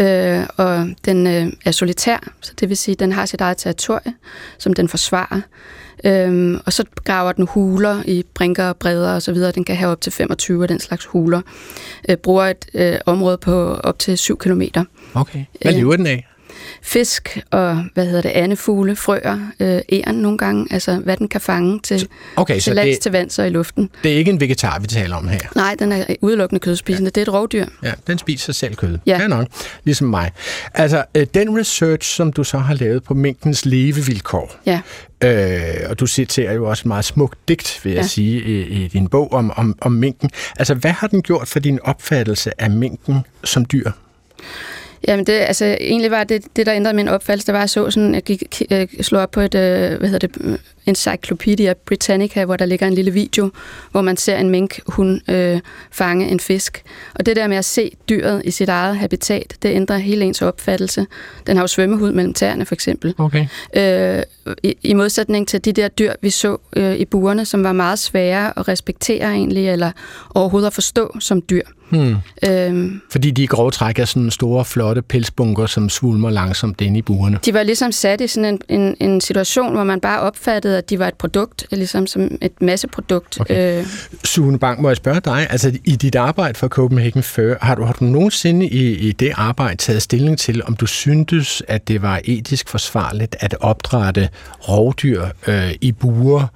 øh, 0.00 0.42
og 0.56 0.88
den 1.04 1.26
øh, 1.26 1.52
er 1.64 1.70
solitær, 1.70 2.18
så 2.40 2.52
det 2.60 2.68
vil 2.68 2.76
sige, 2.76 2.92
at 2.92 3.00
den 3.00 3.12
har 3.12 3.26
sit 3.26 3.40
eget 3.40 3.56
territorie, 3.56 4.14
som 4.58 4.72
den 4.74 4.88
forsvarer. 4.88 5.40
Øhm, 6.04 6.60
og 6.66 6.72
så 6.72 6.84
graver 7.04 7.32
den 7.32 7.46
huler 7.46 8.02
i 8.04 8.24
brinker 8.34 8.64
og 8.64 8.76
bredder 8.76 9.14
og 9.14 9.22
så 9.22 9.32
videre. 9.32 9.52
Den 9.52 9.64
kan 9.64 9.76
have 9.76 9.90
op 9.90 10.00
til 10.00 10.12
25 10.12 10.62
af 10.62 10.68
den 10.68 10.80
slags 10.80 11.04
huler. 11.04 11.40
Øh, 12.08 12.16
bruger 12.16 12.44
et 12.44 12.66
øh, 12.74 12.98
område 13.06 13.38
på 13.38 13.74
op 13.74 13.98
til 13.98 14.18
7 14.18 14.38
km. 14.38 14.62
Okay. 15.14 15.44
Hvad 15.62 15.72
Øh, 15.72 15.78
lever 15.78 15.96
den 15.96 16.06
af? 16.06 16.26
Fisk 16.86 17.38
og, 17.50 17.84
hvad 17.94 18.06
hedder 18.06 18.22
det, 18.22 18.28
andefugle, 18.28 18.96
frøer, 18.96 19.38
øh, 19.60 19.80
æren 19.92 20.14
nogle 20.16 20.38
gange, 20.38 20.66
altså 20.70 20.96
hvad 20.96 21.16
den 21.16 21.28
kan 21.28 21.40
fange 21.40 21.80
til, 21.80 22.08
Okay, 22.36 22.58
så 22.58 22.64
til 22.64 22.74
lands, 22.74 22.96
det, 22.96 23.02
til 23.02 23.12
vands 23.12 23.38
og 23.38 23.46
i 23.46 23.50
luften. 23.50 23.90
det 24.02 24.12
er 24.12 24.16
ikke 24.16 24.30
en 24.30 24.40
vegetar, 24.40 24.78
vi 24.78 24.86
taler 24.86 25.16
om 25.16 25.28
her. 25.28 25.38
Nej, 25.54 25.76
den 25.78 25.92
er 25.92 26.04
udelukkende 26.20 26.60
kødspisende. 26.60 27.10
Det 27.10 27.18
er 27.18 27.22
et 27.22 27.32
rovdyr. 27.32 27.66
Ja, 27.82 27.92
den 28.06 28.18
spiser 28.18 28.52
selv 28.52 28.74
kød. 28.74 28.98
Ja. 29.06 29.18
Fair 29.18 29.26
nok. 29.28 29.46
Ligesom 29.84 30.08
mig. 30.08 30.30
Altså, 30.74 31.04
øh, 31.14 31.26
den 31.34 31.58
research, 31.58 32.14
som 32.16 32.32
du 32.32 32.44
så 32.44 32.58
har 32.58 32.74
lavet 32.74 33.02
på 33.04 33.14
minkens 33.14 33.64
levevilkår, 33.64 34.56
Ja. 34.66 34.80
øh, 35.24 35.90
og 35.90 36.00
du 36.00 36.06
citerer 36.06 36.52
jo 36.52 36.68
også 36.68 36.82
et 36.82 36.86
meget 36.86 37.04
smukt 37.04 37.38
digt, 37.48 37.80
vil 37.84 37.92
jeg 37.92 38.02
Ja. 38.02 38.06
sige, 38.08 38.42
i, 38.42 38.84
i 38.84 38.88
din 38.88 39.08
bog 39.08 39.32
om, 39.32 39.52
om, 39.56 39.74
om 39.80 39.92
minken. 39.92 40.30
Altså, 40.58 40.74
hvad 40.74 40.90
har 40.92 41.06
den 41.06 41.22
gjort 41.22 41.48
for 41.48 41.58
din 41.60 41.78
opfattelse 41.82 42.62
af 42.62 42.70
minken 42.70 43.20
som 43.44 43.64
dyr? 43.64 43.90
Jamen 45.06 45.26
det, 45.26 45.32
altså 45.32 45.64
egentlig 45.80 46.10
var 46.10 46.24
det, 46.24 46.56
det 46.56 46.66
der 46.66 46.74
ændrede 46.74 46.96
min 46.96 47.08
opfattelse, 47.08 47.46
det 47.46 47.52
var, 47.52 47.58
at 47.58 47.62
jeg 47.62 47.70
så 47.70 47.90
sådan, 47.90 48.14
jeg 48.14 48.22
gik, 48.22 48.62
øh, 48.70 48.88
slog 49.00 49.22
op 49.22 49.30
på 49.30 49.40
et, 49.40 49.54
øh, 49.54 49.98
hvad 49.98 50.08
hedder 50.08 50.28
det, 50.28 50.60
Encyclopedia 50.86 51.74
Britannica, 51.86 52.44
hvor 52.44 52.56
der 52.56 52.66
ligger 52.66 52.86
en 52.86 52.94
lille 52.94 53.10
video, 53.10 53.50
hvor 53.90 54.00
man 54.00 54.16
ser 54.16 54.36
en 54.36 54.50
mink, 54.50 54.80
hun 54.86 55.20
øh, 55.28 55.60
fange 55.90 56.28
en 56.28 56.40
fisk. 56.40 56.82
Og 57.14 57.26
det 57.26 57.36
der 57.36 57.46
med 57.46 57.56
at 57.56 57.64
se 57.64 57.90
dyret 58.08 58.42
i 58.44 58.50
sit 58.50 58.68
eget 58.68 58.96
habitat, 58.96 59.56
det 59.62 59.68
ændrer 59.68 59.98
hele 59.98 60.24
ens 60.24 60.42
opfattelse. 60.42 61.06
Den 61.46 61.56
har 61.56 61.62
jo 61.62 61.66
svømmehud 61.66 62.12
mellem 62.12 62.34
tæerne, 62.34 62.66
for 62.66 62.74
eksempel. 62.74 63.14
Okay. 63.18 63.46
Øh, 63.76 64.22
i, 64.62 64.76
I 64.82 64.94
modsætning 64.94 65.48
til 65.48 65.64
de 65.64 65.72
der 65.72 65.88
dyr, 65.88 66.12
vi 66.22 66.30
så 66.30 66.56
øh, 66.76 66.96
i 66.96 67.04
burene, 67.04 67.44
som 67.44 67.64
var 67.64 67.72
meget 67.72 67.98
svære 67.98 68.58
at 68.58 68.68
respektere 68.68 69.30
egentlig, 69.30 69.68
eller 69.68 69.90
overhovedet 70.34 70.66
at 70.66 70.72
forstå 70.72 71.16
som 71.20 71.42
dyr. 71.50 71.62
Hmm. 71.90 72.16
Øh, 72.48 72.92
Fordi 73.10 73.30
de 73.30 73.42
i 73.42 73.46
grove 73.46 73.70
træk 73.70 73.98
er 73.98 74.04
sådan 74.04 74.30
store, 74.30 74.64
flotte 74.64 75.02
pelsbunker, 75.02 75.66
som 75.66 75.88
svulmer 75.88 76.30
langsomt 76.30 76.80
inde 76.80 76.98
i 76.98 77.02
burene. 77.02 77.38
De 77.44 77.54
var 77.54 77.62
ligesom 77.62 77.92
sat 77.92 78.20
i 78.20 78.26
sådan 78.26 78.60
en, 78.68 78.80
en, 78.80 78.96
en 79.00 79.20
situation, 79.20 79.74
hvor 79.74 79.84
man 79.84 80.00
bare 80.00 80.20
opfattede, 80.20 80.75
at 80.78 80.90
de 80.90 80.98
var 80.98 81.08
et 81.08 81.14
produkt, 81.14 81.66
ligesom 81.72 82.06
som 82.06 82.38
et 82.42 82.62
masseprodukt. 82.62 83.40
Okay. 83.40 83.78
Øh, 83.78 83.86
Sune 84.24 84.58
Bang, 84.58 84.82
må 84.82 84.88
jeg 84.88 84.96
spørge 84.96 85.20
dig, 85.20 85.46
altså 85.50 85.78
i 85.84 85.96
dit 85.96 86.14
arbejde 86.14 86.54
for 86.58 86.68
Copenhagen 86.68 87.22
Fur, 87.22 87.56
har 87.60 87.74
du, 87.74 87.84
har 87.84 87.92
du 87.92 88.04
nogensinde 88.04 88.66
i, 88.66 89.08
i 89.08 89.12
det 89.12 89.32
arbejde 89.34 89.76
taget 89.76 90.02
stilling 90.02 90.38
til, 90.38 90.62
om 90.64 90.76
du 90.76 90.86
syntes, 90.86 91.62
at 91.68 91.88
det 91.88 92.02
var 92.02 92.20
etisk 92.24 92.68
forsvarligt 92.68 93.36
at 93.40 93.54
opdrætte 93.60 94.28
rovdyr 94.68 95.24
øh, 95.46 95.74
i 95.80 95.92
buer, 95.92 96.46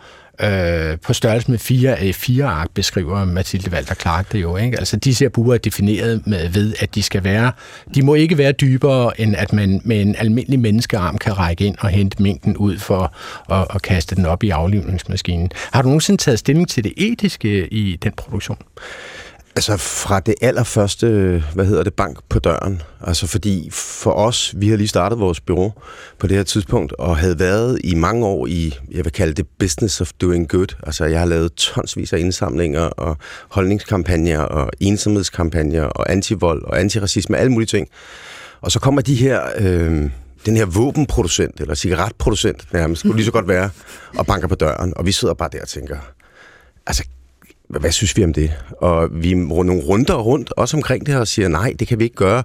øh, 0.43 0.99
på 0.99 1.13
størrelse 1.13 1.51
med 1.51 1.59
fire 1.59 1.99
af 1.99 2.15
fire 2.15 2.45
ark, 2.45 2.69
beskriver 2.75 3.25
Mathilde 3.25 3.71
Walter 3.71 3.95
Clark 3.95 4.33
det 4.33 4.43
jo. 4.43 4.57
Ikke? 4.57 4.79
Altså 4.79 4.97
de 4.97 5.13
her 5.21 5.29
buer 5.29 5.55
er 5.55 5.59
defineret 5.59 6.27
med, 6.27 6.49
ved, 6.49 6.75
at 6.79 6.95
de 6.95 7.03
skal 7.03 7.25
være, 7.25 7.53
de 7.95 8.03
må 8.03 8.15
ikke 8.15 8.39
være 8.39 8.53
dybere, 8.53 9.21
end 9.21 9.37
at 9.37 9.53
man 9.53 9.81
med 9.85 10.01
en 10.01 10.17
almindelig 10.19 10.61
menneskearm 10.61 11.19
kan 11.19 11.39
række 11.39 11.65
ind 11.65 11.77
og 11.81 11.89
hente 11.89 12.23
mængden 12.23 12.57
ud 12.57 12.79
for 12.79 13.13
at, 13.53 13.67
at 13.75 13.83
kaste 13.83 14.17
den 14.17 14.27
op 14.27 14.43
i 14.45 14.51
aflivningsmaskinen. 14.51 15.51
Har 15.73 15.83
du 15.83 15.89
nogensinde 15.89 16.23
taget 16.23 16.39
stilling 16.39 16.69
til 16.69 16.85
det 16.85 16.93
etiske 16.97 17.69
i 17.69 17.97
den 17.97 18.13
produktion? 18.17 18.59
Altså 19.61 19.77
fra 19.77 20.21
det 20.21 20.35
allerførste, 20.41 21.07
hvad 21.55 21.67
hedder 21.67 21.83
det, 21.83 21.95
bank 21.95 22.19
på 22.29 22.39
døren. 22.39 22.83
Altså 23.01 23.27
fordi 23.27 23.69
for 23.73 24.13
os, 24.13 24.55
vi 24.57 24.69
har 24.69 24.77
lige 24.77 24.89
startet 24.89 25.19
vores 25.19 25.41
bureau 25.41 25.73
på 26.19 26.27
det 26.27 26.37
her 26.37 26.45
tidspunkt, 26.45 26.93
og 26.93 27.17
havde 27.17 27.39
været 27.39 27.81
i 27.85 27.95
mange 27.95 28.27
år 28.27 28.47
i, 28.47 28.79
jeg 28.91 29.05
vil 29.05 29.13
kalde 29.13 29.35
det 29.35 29.47
business 29.59 30.01
of 30.01 30.13
doing 30.21 30.49
good. 30.49 30.77
Altså 30.83 31.05
jeg 31.05 31.19
har 31.19 31.27
lavet 31.27 31.55
tonsvis 31.55 32.13
af 32.13 32.19
indsamlinger 32.19 32.81
og 32.81 33.17
holdningskampagner 33.51 34.39
og 34.39 34.71
ensomhedskampagner 34.81 35.85
og 35.85 36.13
antivold 36.13 36.65
og 36.65 36.81
antiracisme, 36.81 37.37
alle 37.37 37.53
mulige 37.53 37.67
ting. 37.67 37.89
Og 38.61 38.73
så 38.73 38.81
kommer 38.81 39.01
de 39.01 39.15
her, 39.15 39.43
øh, 39.59 40.11
den 40.47 40.57
her 40.57 40.67
våbenproducent, 40.67 41.61
eller 41.61 41.75
cigaretproducent 41.75 42.73
nærmest, 42.73 43.01
skulle 43.01 43.17
lige 43.17 43.27
så 43.27 43.33
godt 43.33 43.49
være, 43.49 43.71
og 44.19 44.27
banker 44.27 44.49
på 44.49 44.55
døren, 44.55 44.93
og 44.97 45.07
vi 45.07 45.13
sidder 45.13 45.35
bare 45.35 45.49
der 45.53 45.63
og 45.63 45.69
tænker, 45.69 45.97
altså 46.87 47.05
hvad, 47.71 47.81
hvad 47.81 47.93
synes 47.93 48.17
vi 48.17 48.25
om 48.25 48.33
det? 48.33 48.53
Og 48.71 49.09
vi 49.13 49.35
runder 49.35 49.65
nogle 49.65 49.83
runder 49.83 50.15
rundt, 50.15 50.53
også 50.53 50.77
omkring 50.77 51.07
det 51.07 51.15
her, 51.15 51.21
og 51.21 51.29
siger, 51.29 51.49
nej, 51.49 51.75
det 51.79 51.89
kan 51.89 51.99
vi 51.99 52.05
ikke 52.05 52.17
gøre. 52.17 52.43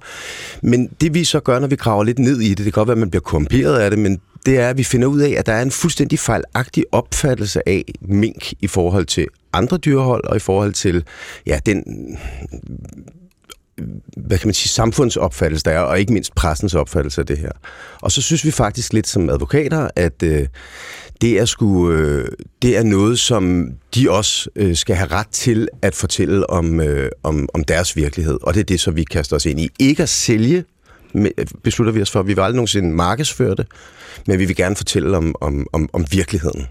Men 0.62 0.90
det 1.02 1.14
vi 1.14 1.24
så 1.24 1.40
gør, 1.40 1.60
når 1.60 1.68
vi 1.68 1.76
graver 1.76 2.04
lidt 2.04 2.20
ned 2.20 2.40
i 2.40 2.50
det, 2.50 2.58
det 2.58 2.66
kan 2.66 2.72
godt 2.72 2.88
være, 2.88 2.96
at 2.96 3.00
man 3.00 3.10
bliver 3.10 3.22
korrumperet 3.22 3.80
af 3.80 3.90
det, 3.90 4.00
men 4.00 4.22
det 4.46 4.60
er, 4.60 4.70
at 4.70 4.78
vi 4.78 4.84
finder 4.84 5.08
ud 5.08 5.20
af, 5.20 5.36
at 5.38 5.46
der 5.46 5.54
er 5.54 5.62
en 5.62 5.72
fuldstændig 5.72 6.20
fejlagtig 6.20 6.86
opfattelse 6.92 7.70
af 7.70 7.84
mink 8.02 8.54
i 8.60 8.68
forhold 8.68 9.06
til 9.06 9.28
andre 9.54 9.78
dyrehold, 9.78 10.24
og 10.28 10.36
i 10.36 10.40
forhold 10.40 10.74
til 10.74 11.04
ja, 11.46 11.60
den 11.66 11.84
hvad 14.18 14.38
kan 14.38 14.48
man 14.48 14.54
sige, 14.54 14.70
samfundsopfattelse 14.70 15.64
der 15.64 15.72
er, 15.72 15.80
og 15.80 16.00
ikke 16.00 16.14
mindst 16.14 16.36
pressens 16.36 16.74
opfattelse 16.76 17.22
af 17.22 17.28
det 17.28 17.38
her. 17.38 17.52
Og 18.02 18.12
så 18.12 18.22
synes 18.22 18.46
vi 18.46 18.52
faktisk 18.52 18.94
lidt 18.94 19.08
som 19.08 19.30
advokater, 19.30 19.90
at 19.96 20.24
øh, 20.24 20.48
det 21.22 21.40
er 21.40 21.46
sgu, 21.46 21.92
øh, 21.92 22.28
det 22.62 22.78
er 22.78 22.84
noget, 22.84 23.20
som 23.20 23.68
de 23.96 24.12
også 24.12 24.50
øh, 24.56 24.76
skal 24.76 24.96
have 24.96 25.12
ret 25.12 25.28
til 25.28 25.68
at 25.82 25.96
fortælle 25.96 26.50
om, 26.50 26.80
øh, 26.82 27.10
om, 27.24 27.50
om 27.54 27.64
deres 27.64 27.96
virkelighed. 27.96 28.38
Og 28.42 28.54
det 28.54 28.60
er 28.60 28.64
det, 28.64 28.80
som 28.80 28.96
vi 28.96 29.04
kaster 29.04 29.36
os 29.36 29.46
ind 29.46 29.60
i. 29.60 29.70
Ikke 29.80 30.04
at 30.04 30.10
sælge, 30.10 30.64
med- 31.14 31.32
beslutter 31.64 31.94
vi 31.94 32.02
os 32.02 32.12
for. 32.12 32.24
Vi 32.24 32.34
vil 32.34 32.42
aldrig 32.42 32.56
nogensinde 32.56 32.90
markedsføre 32.96 33.56
det, 33.56 33.68
men 34.28 34.40
vi 34.40 34.46
vil 34.46 34.56
gerne 34.56 34.76
fortælle 34.76 35.18
om, 35.18 35.36
om, 35.42 35.68
om, 35.74 35.90
om 35.94 36.06
virkeligheden. 36.12 36.68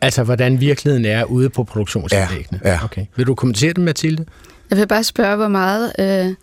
Altså, 0.00 0.22
hvordan 0.22 0.60
virkeligheden 0.60 1.04
er 1.04 1.24
ude 1.24 1.50
på 1.50 1.64
produktionsanlæggene? 1.64 2.60
Ja, 2.64 2.70
ja. 2.70 2.84
Okay. 2.84 3.06
Vil 3.16 3.26
du 3.26 3.34
kommentere 3.34 3.72
det, 3.72 3.80
Mathilde? 3.82 4.24
jeg 4.70 4.78
vil 4.78 4.86
bare 4.88 5.04
spørge, 5.04 5.36
hvor 5.36 5.48
meget 5.48 5.92
øh, 5.98 6.34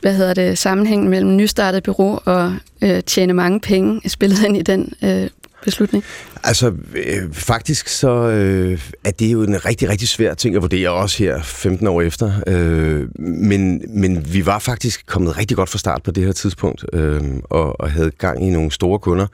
hvad 0.00 0.14
hedder 0.16 0.34
det, 0.34 0.58
sammenhæng 0.58 1.08
mellem 1.08 1.36
nystartet 1.36 1.82
bureau 1.82 2.18
og 2.24 2.54
øh, 2.82 3.02
tjene 3.02 3.32
mange 3.32 3.60
penge 3.60 4.00
er 4.04 4.08
spillet 4.08 4.42
ind 4.44 4.56
i 4.56 4.62
den 4.62 4.92
øh, 5.04 5.28
beslutning. 5.64 6.04
Altså, 6.44 6.72
øh, 6.94 7.32
faktisk 7.32 7.88
så 7.88 8.10
øh, 8.10 8.78
er 9.04 9.10
det 9.10 9.32
jo 9.32 9.42
en 9.42 9.64
rigtig, 9.64 9.88
rigtig 9.88 10.08
svær 10.08 10.34
ting 10.34 10.56
at 10.56 10.62
vurdere, 10.62 10.90
også 10.90 11.18
her 11.24 11.42
15 11.42 11.86
år 11.86 12.02
efter. 12.02 12.32
Øh, 12.46 13.02
men, 13.22 13.82
men 13.88 14.26
vi 14.32 14.46
var 14.46 14.58
faktisk 14.58 15.06
kommet 15.06 15.38
rigtig 15.38 15.56
godt 15.56 15.68
fra 15.68 15.78
start 15.78 16.02
på 16.02 16.10
det 16.10 16.24
her 16.24 16.32
tidspunkt, 16.32 16.84
øh, 16.92 17.20
og, 17.44 17.80
og 17.80 17.90
havde 17.90 18.10
gang 18.18 18.46
i 18.46 18.50
nogle 18.50 18.72
store 18.72 18.98
kunder. 18.98 19.26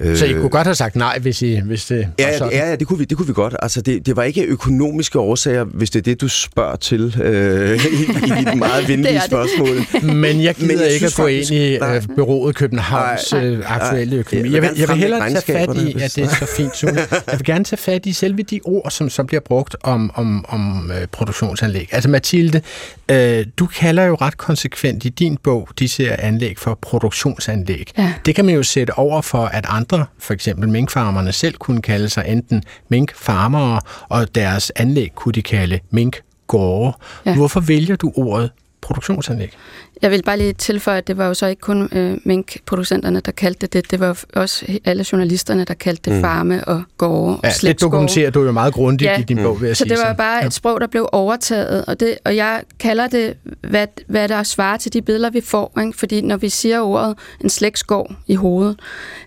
Øh, 0.00 0.16
Så 0.16 0.24
I 0.26 0.32
kunne 0.32 0.48
godt 0.48 0.66
have 0.66 0.74
sagt 0.74 0.96
nej, 0.96 1.18
hvis, 1.18 1.42
I, 1.42 1.60
hvis 1.60 1.86
det 1.86 1.98
var 1.98 2.04
Ja, 2.18 2.38
sådan? 2.38 2.52
ja, 2.52 2.68
ja 2.70 2.76
det, 2.76 2.86
kunne 2.86 2.98
vi, 2.98 3.04
det 3.04 3.16
kunne 3.16 3.26
vi 3.26 3.32
godt. 3.32 3.56
Altså, 3.62 3.80
det, 3.80 4.06
det 4.06 4.16
var 4.16 4.22
ikke 4.22 4.44
økonomiske 4.44 5.18
årsager, 5.18 5.64
hvis 5.64 5.90
det 5.90 5.98
er 5.98 6.02
det, 6.02 6.20
du 6.20 6.28
spørger 6.28 6.76
til 6.76 7.16
øh, 7.22 7.74
i, 7.76 7.78
i 7.78 8.44
dit 8.44 8.58
meget 8.58 8.88
venlige 8.88 9.12
Det 9.14 9.20
det. 9.22 9.30
spørgsmål. 9.30 9.68
Men 10.16 10.42
jeg 10.42 10.54
gider 10.54 10.68
Men 10.68 10.78
jeg 10.80 10.92
ikke 10.92 11.06
at 11.06 11.14
gå 11.16 11.22
faktisk- 11.22 11.52
ind 11.52 11.60
i 11.60 11.74
øh, 11.74 12.02
bureauet 12.16 12.54
Københavns 12.54 13.32
Nej, 13.32 13.44
øh, 13.46 13.62
aktuelle 13.66 14.16
økonomi. 14.16 14.48
Jeg 14.48 14.62
Jeg 14.62 14.62
vil 14.70 14.78
jeg 14.78 14.88
vil 14.88 14.96
hellere 14.96 15.30
tage 15.30 15.42
fat 15.66 15.76
i, 15.76 15.96
at 16.02 16.12
det 16.16 16.41
så 16.46 16.54
fint, 16.56 16.76
Sune. 16.76 17.00
Jeg 17.10 17.38
vil 17.38 17.44
gerne 17.44 17.64
tage 17.64 17.76
fat 17.76 18.06
i 18.06 18.12
selve 18.12 18.42
de 18.42 18.60
ord, 18.64 18.90
som 18.90 19.10
så 19.10 19.24
bliver 19.24 19.40
brugt 19.40 19.76
om, 19.82 20.10
om, 20.14 20.44
om 20.48 20.90
øh, 20.90 21.06
produktionsanlæg. 21.06 21.88
Altså 21.92 22.10
Mathilde, 22.10 22.62
øh, 23.10 23.46
du 23.58 23.66
kalder 23.66 24.04
jo 24.04 24.14
ret 24.14 24.36
konsekvent 24.36 25.04
i 25.04 25.08
din 25.08 25.36
bog 25.36 25.68
disse 25.78 26.20
anlæg 26.20 26.58
for 26.58 26.78
produktionsanlæg. 26.82 27.90
Ja. 27.98 28.14
Det 28.26 28.34
kan 28.34 28.44
man 28.44 28.54
jo 28.54 28.62
sætte 28.62 28.98
over 28.98 29.22
for, 29.22 29.44
at 29.44 29.66
andre, 29.68 30.06
for 30.18 30.34
eksempel 30.34 30.68
minkfarmerne 30.68 31.32
selv, 31.32 31.54
kunne 31.54 31.82
kalde 31.82 32.08
sig 32.08 32.24
enten 32.28 32.62
minkfarmere, 32.88 33.80
og 34.08 34.34
deres 34.34 34.72
anlæg 34.76 35.10
kunne 35.14 35.32
de 35.32 35.42
kalde 35.42 35.80
minkgårde. 35.90 36.96
Ja. 37.26 37.34
Hvorfor 37.34 37.60
vælger 37.60 37.96
du 37.96 38.12
ordet 38.16 38.50
produktionsanlæg? 38.82 39.56
Jeg 40.02 40.10
vil 40.10 40.22
bare 40.22 40.38
lige 40.38 40.52
tilføje, 40.52 40.98
at 40.98 41.06
det 41.06 41.16
var 41.16 41.26
jo 41.26 41.34
så 41.34 41.46
ikke 41.46 41.60
kun 41.60 41.88
øh, 41.92 42.18
minkproducenterne, 42.24 43.20
der 43.20 43.32
kaldte 43.32 43.66
det 43.66 43.82
det. 43.82 43.90
Det 43.90 44.00
var 44.00 44.24
også 44.34 44.66
alle 44.84 45.04
journalisterne, 45.12 45.64
der 45.64 45.74
kaldte 45.74 46.10
det 46.10 46.16
mm. 46.16 46.20
farme 46.20 46.64
og 46.64 46.82
gårde 46.98 47.36
og 47.36 47.40
ja, 47.62 47.68
Det 47.68 47.80
dokumenterer 47.80 48.30
du 48.30 48.44
jo 48.44 48.52
meget 48.52 48.74
grundigt 48.74 49.10
ja. 49.10 49.20
i 49.20 49.22
din 49.22 49.36
bog, 49.36 49.60
vil 49.60 49.66
jeg 49.66 49.76
så 49.76 49.84
sige. 49.84 49.90
Det 49.90 49.98
var 50.06 50.12
bare 50.12 50.38
ja. 50.38 50.46
et 50.46 50.52
sprog, 50.52 50.80
der 50.80 50.86
blev 50.86 51.08
overtaget, 51.12 51.84
og, 51.84 52.00
det, 52.00 52.18
og 52.24 52.36
jeg 52.36 52.62
kalder 52.80 53.08
det, 53.08 53.36
hvad, 53.60 53.86
hvad 54.06 54.28
der 54.28 54.42
svarer 54.42 54.76
til 54.76 54.92
de 54.92 55.02
billeder, 55.02 55.30
vi 55.30 55.40
får. 55.40 55.80
Ikke? 55.80 55.98
Fordi 55.98 56.20
når 56.20 56.36
vi 56.36 56.48
siger 56.48 56.80
ordet 56.80 57.18
en 57.40 57.50
slægtsgård 57.50 58.14
i 58.26 58.34
hovedet, 58.34 58.80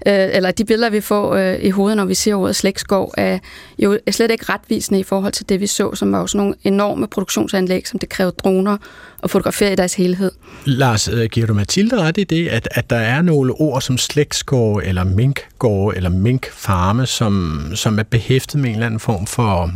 øh, 0.08 0.14
eller 0.14 0.52
de 0.52 0.66
billeder, 0.66 0.90
vi 0.90 1.02
får 1.02 1.36
øh, 1.36 1.56
i 1.62 1.70
hovedet, 1.70 1.98
når 1.98 2.06
vi 2.06 2.14
siger 2.14 2.36
ordet 2.36 2.56
slægtsgård, 2.56 3.14
er 3.18 3.40
jo 3.80 4.00
slet 4.12 4.32
ikke 4.32 4.46
retvisende 4.50 5.00
i 5.00 5.04
forhold 5.04 5.34
til 5.34 5.50
det, 5.50 5.60
vi 5.60 5.68
så, 5.68 5.96
som 5.96 6.12
var 6.12 6.20
jo 6.20 6.28
sådan 6.28 6.38
nogle 6.38 6.56
enorme 6.64 7.08
produktionsanlæg, 7.08 7.88
som 7.88 8.00
det 8.00 8.10
krævede 8.10 8.36
droner 8.44 8.78
og 9.22 9.30
fotografere 9.30 9.74
i 9.74 9.76
deres 9.76 9.94
helhed. 9.94 10.32
Lars, 10.66 11.08
øh, 11.08 11.30
giver 11.30 11.48
du 11.48 11.54
Mathilde 11.54 12.02
ret 12.02 12.18
i 12.18 12.24
det, 12.24 12.48
at, 12.48 12.68
at 12.72 12.90
der 12.90 12.96
er 12.96 13.22
nogle 13.22 13.54
ord 13.54 13.82
som 13.82 13.98
slægtsgård, 13.98 14.82
eller 14.86 15.04
minkgård, 15.04 15.94
eller 15.96 16.10
minkfarme, 16.10 17.06
som, 17.06 17.62
som 17.76 18.00
er 18.00 18.04
behæftet 18.04 18.62
med 18.62 18.70
en 18.70 18.76
eller 18.76 18.86
anden 18.86 19.00
form 19.00 19.28
for, 19.28 19.72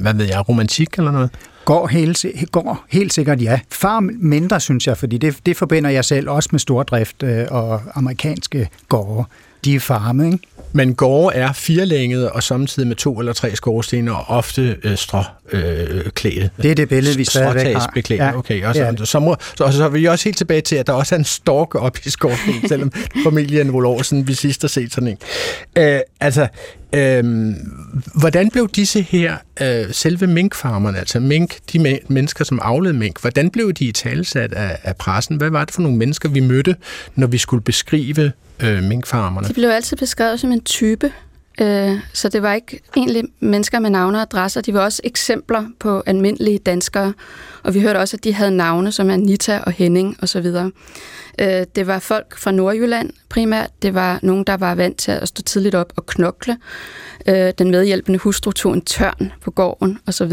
hvad 0.00 0.14
ved 0.14 0.24
jeg, 0.26 0.48
romantik 0.48 0.94
eller 0.98 1.10
noget? 1.10 1.30
Går 1.64 1.86
helt, 1.86 2.24
går 2.52 2.84
helt 2.90 3.12
sikkert 3.12 3.42
ja. 3.42 3.60
Farm 3.70 4.10
mindre, 4.18 4.60
synes 4.60 4.86
jeg, 4.86 4.96
fordi 4.96 5.18
det, 5.18 5.36
det 5.46 5.56
forbinder 5.56 5.90
jeg 5.90 6.04
selv 6.04 6.30
også 6.30 6.48
med 6.52 6.60
stordrift 6.60 7.22
øh, 7.22 7.46
og 7.50 7.82
amerikanske 7.94 8.68
gårde. 8.88 9.24
De 9.66 9.80
farme, 9.80 10.26
ikke? 10.26 10.38
Men 10.72 10.94
gårde 10.94 11.36
er 11.36 11.52
firlængede 11.52 12.32
og 12.32 12.42
samtidig 12.42 12.88
med 12.88 12.96
to 12.96 13.18
eller 13.18 13.32
tre 13.32 13.56
skorstener 13.56 14.12
og 14.12 14.36
ofte 14.36 14.76
øh, 14.82 14.96
stråklæde. 14.96 16.50
Øh, 16.58 16.62
det 16.62 16.70
er 16.70 16.74
det 16.74 16.88
billede, 16.88 17.16
vi 17.16 17.24
stadigvæk 17.24 17.76
har. 17.76 17.92
Ja, 18.10 18.36
okay. 18.38 18.64
Og 18.64 18.74
så, 18.74 18.82
ja. 18.82 19.04
så, 19.04 19.18
må, 19.18 19.36
så, 19.40 19.70
så, 19.70 19.76
så 19.76 19.84
er 19.84 19.88
vi 19.88 20.04
også 20.04 20.24
helt 20.24 20.36
tilbage 20.36 20.60
til, 20.60 20.76
at 20.76 20.86
der 20.86 20.92
også 20.92 21.14
er 21.14 21.18
en 21.18 21.24
stork 21.24 21.74
op 21.74 21.98
i 22.04 22.10
skorstenen, 22.10 22.68
selvom 22.68 22.92
familien 23.26 24.02
siden 24.02 24.28
vi 24.28 24.34
sidst 24.34 24.62
har 24.62 24.68
set 24.68 24.92
sådan 24.92 25.08
en. 25.08 25.18
Øh, 25.76 26.00
altså, 26.20 26.48
Øhm, 26.96 27.54
hvordan 28.14 28.50
blev 28.50 28.68
disse 28.68 29.02
her, 29.02 29.36
øh, 29.60 29.92
selve 29.92 30.26
minkfarmerne, 30.26 30.98
altså 30.98 31.20
mink, 31.20 31.56
de 31.72 32.00
mennesker, 32.08 32.44
som 32.44 32.60
avlede 32.62 32.94
mink, 32.94 33.20
hvordan 33.20 33.50
blev 33.50 33.72
de 33.72 33.84
i 33.84 33.92
talsat 33.92 34.52
af, 34.52 34.78
af 34.82 34.96
pressen? 34.96 35.36
Hvad 35.36 35.50
var 35.50 35.64
det 35.64 35.74
for 35.74 35.82
nogle 35.82 35.96
mennesker, 35.98 36.28
vi 36.28 36.40
mødte, 36.40 36.76
når 37.14 37.26
vi 37.26 37.38
skulle 37.38 37.62
beskrive 37.62 38.32
øh, 38.60 38.82
minkfarmerne? 38.82 39.48
De 39.48 39.54
blev 39.54 39.68
altid 39.68 39.96
beskrevet 39.96 40.40
som 40.40 40.52
en 40.52 40.60
type, 40.60 41.12
øh, 41.60 41.98
så 42.12 42.28
det 42.28 42.42
var 42.42 42.52
ikke 42.52 42.80
egentlig 42.96 43.24
mennesker 43.40 43.78
med 43.78 43.90
navne 43.90 44.18
og 44.18 44.22
adresser, 44.22 44.60
de 44.60 44.74
var 44.74 44.80
også 44.80 45.00
eksempler 45.04 45.64
på 45.78 46.02
almindelige 46.06 46.58
danskere, 46.58 47.12
og 47.62 47.74
vi 47.74 47.80
hørte 47.80 47.98
også, 47.98 48.16
at 48.16 48.24
de 48.24 48.32
havde 48.32 48.50
navne 48.50 48.92
som 48.92 49.10
Anita 49.10 49.58
og 49.66 49.72
Henning 49.72 50.16
osv. 50.22 50.46
Øh, 51.38 51.66
det 51.76 51.86
var 51.86 51.98
folk 51.98 52.38
fra 52.38 52.50
Nordjylland 52.50 53.10
primært, 53.28 53.70
det 53.82 53.94
var 53.94 54.18
nogen, 54.22 54.44
der 54.44 54.56
var 54.56 54.74
vant 54.74 54.98
til 54.98 55.10
at 55.10 55.28
stå 55.28 55.42
tidligt 55.42 55.74
op 55.74 55.92
og 55.96 56.06
knokle. 56.06 56.56
Øh, 57.26 57.52
den 57.58 57.70
medhjælpende 57.70 58.18
hustru 58.18 58.52
tog 58.52 58.74
en 58.74 58.80
tørn 58.80 59.32
på 59.40 59.50
gården 59.50 59.98
osv. 60.06 60.32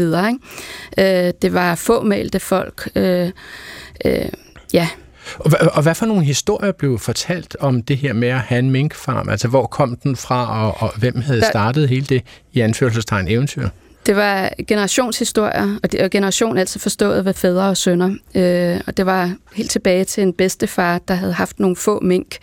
Øh, 0.98 1.32
det 1.42 1.54
var 1.54 1.74
fåmalte 1.74 2.40
folk. 2.40 2.90
Øh, 2.96 3.30
øh, 4.04 4.28
ja, 4.72 4.88
og, 5.38 5.52
og 5.72 5.82
hvad 5.82 5.94
for 5.94 6.06
nogle 6.06 6.24
historier 6.24 6.72
blev 6.72 6.98
fortalt 6.98 7.56
om 7.60 7.82
det 7.82 7.96
her 7.96 8.12
med 8.12 8.28
at 8.28 8.40
have 8.40 8.58
en 8.58 8.70
minkfarm? 8.70 9.28
Altså, 9.28 9.48
hvor 9.48 9.66
kom 9.66 9.96
den 9.96 10.16
fra, 10.16 10.66
og, 10.66 10.82
og 10.82 10.98
hvem 10.98 11.20
havde 11.20 11.40
Der... 11.40 11.50
startet 11.50 11.88
hele 11.88 12.06
det 12.06 12.22
i 12.52 12.60
anførselstegn 12.60 13.28
eventyr? 13.28 13.68
Det 14.06 14.16
var 14.16 14.50
generationshistorier, 14.68 15.78
og, 15.82 15.92
det, 15.92 16.00
og 16.00 16.10
generation 16.10 16.58
altså 16.58 16.78
forstået 16.78 17.24
ved 17.24 17.34
fædre 17.34 17.68
og 17.68 17.76
sønner. 17.76 18.14
Øh, 18.34 18.80
og 18.86 18.96
det 18.96 19.06
var 19.06 19.34
helt 19.54 19.70
tilbage 19.70 20.04
til 20.04 20.22
en 20.22 20.32
bedstefar, 20.32 20.98
der 20.98 21.14
havde 21.14 21.32
haft 21.32 21.60
nogle 21.60 21.76
få 21.76 22.00
mink, 22.00 22.36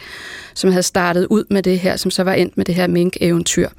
som 0.54 0.71
havde 0.71 0.84
startet 0.84 1.28
ud 1.30 1.43
med 1.50 1.63
det 1.63 1.80
her, 1.80 1.95
som 1.95 2.12
så 2.12 2.24
var 2.24 2.34
endt 2.34 2.58
med 2.58 2.65
det 2.65 2.76
her 2.76 2.88
mink-eventyr. 2.88 3.69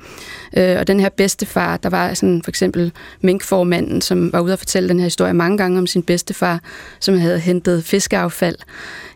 Øh, 0.57 0.77
og 0.79 0.87
den 0.87 1.01
her 1.01 1.09
bedstefar, 1.09 1.77
der 1.77 1.89
var 1.89 2.15
sådan 2.15 2.43
for 2.45 2.51
eksempel 2.51 2.93
minkformanden, 3.21 4.01
som 4.01 4.33
var 4.33 4.41
ude 4.41 4.53
og 4.53 4.59
fortælle 4.59 4.89
den 4.89 4.99
her 4.99 5.07
historie 5.07 5.35
mange 5.35 5.59
gange 5.59 5.79
om 5.79 5.87
sin 5.87 6.03
bedstefar, 6.03 6.61
som 7.01 7.19
havde 7.19 7.39
hentet 7.39 7.85
fiskeaffald 7.85 8.57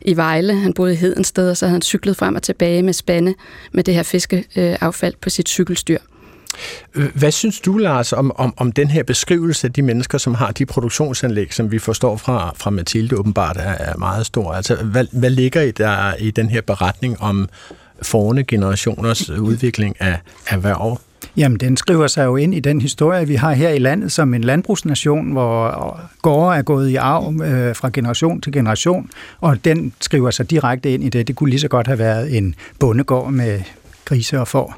i 0.00 0.16
Vejle. 0.16 0.54
Han 0.54 0.72
boede 0.72 0.92
i 0.92 0.96
Hedensted, 0.96 1.50
og 1.50 1.56
så 1.56 1.66
havde 1.66 1.74
han 1.74 1.82
cyklet 1.82 2.16
frem 2.16 2.34
og 2.34 2.42
tilbage 2.42 2.82
med 2.82 2.92
spande 2.92 3.34
med 3.72 3.84
det 3.84 3.94
her 3.94 4.02
fiskeaffald 4.02 5.14
på 5.20 5.30
sit 5.30 5.48
cykelstyr. 5.48 5.98
Øh, 6.94 7.08
hvad 7.14 7.30
synes 7.30 7.60
du, 7.60 7.78
Lars, 7.78 8.12
om, 8.12 8.32
om, 8.36 8.54
om 8.56 8.72
den 8.72 8.88
her 8.88 9.02
beskrivelse 9.02 9.66
af 9.66 9.72
de 9.72 9.82
mennesker, 9.82 10.18
som 10.18 10.34
har 10.34 10.50
de 10.50 10.66
produktionsanlæg, 10.66 11.54
som 11.54 11.70
vi 11.70 11.78
forstår 11.78 12.16
fra, 12.16 12.52
fra 12.56 12.70
Mathilde 12.70 13.16
åbenbart 13.16 13.56
er, 13.56 13.74
er 13.78 13.96
meget 13.96 14.26
stor? 14.26 14.52
Altså, 14.52 14.76
hvad, 14.76 15.06
hvad 15.12 15.30
ligger 15.30 15.62
i, 15.62 15.70
der, 15.70 16.14
i 16.18 16.30
den 16.30 16.48
her 16.48 16.60
beretning 16.60 17.20
om 17.20 17.48
forne 18.02 18.44
generationers 18.44 19.30
udvikling 19.30 19.96
af 20.00 20.18
erhverv? 20.46 21.00
Jamen, 21.36 21.58
den 21.58 21.76
skriver 21.76 22.06
sig 22.06 22.24
jo 22.24 22.36
ind 22.36 22.54
i 22.54 22.60
den 22.60 22.80
historie, 22.80 23.26
vi 23.26 23.34
har 23.34 23.52
her 23.52 23.70
i 23.70 23.78
landet 23.78 24.12
som 24.12 24.34
en 24.34 24.44
landbrugsnation, 24.44 25.32
hvor 25.32 26.00
gårde 26.22 26.58
er 26.58 26.62
gået 26.62 26.90
i 26.90 26.96
arv 26.96 27.40
øh, 27.44 27.76
fra 27.76 27.90
generation 27.92 28.40
til 28.40 28.52
generation, 28.52 29.10
og 29.40 29.64
den 29.64 29.92
skriver 30.00 30.30
sig 30.30 30.50
direkte 30.50 30.94
ind 30.94 31.04
i 31.04 31.08
det. 31.08 31.28
Det 31.28 31.36
kunne 31.36 31.50
lige 31.50 31.60
så 31.60 31.68
godt 31.68 31.86
have 31.86 31.98
været 31.98 32.36
en 32.36 32.54
bondegård 32.78 33.32
med 33.32 33.60
grise 34.06 34.40
og 34.40 34.48
får. 34.48 34.76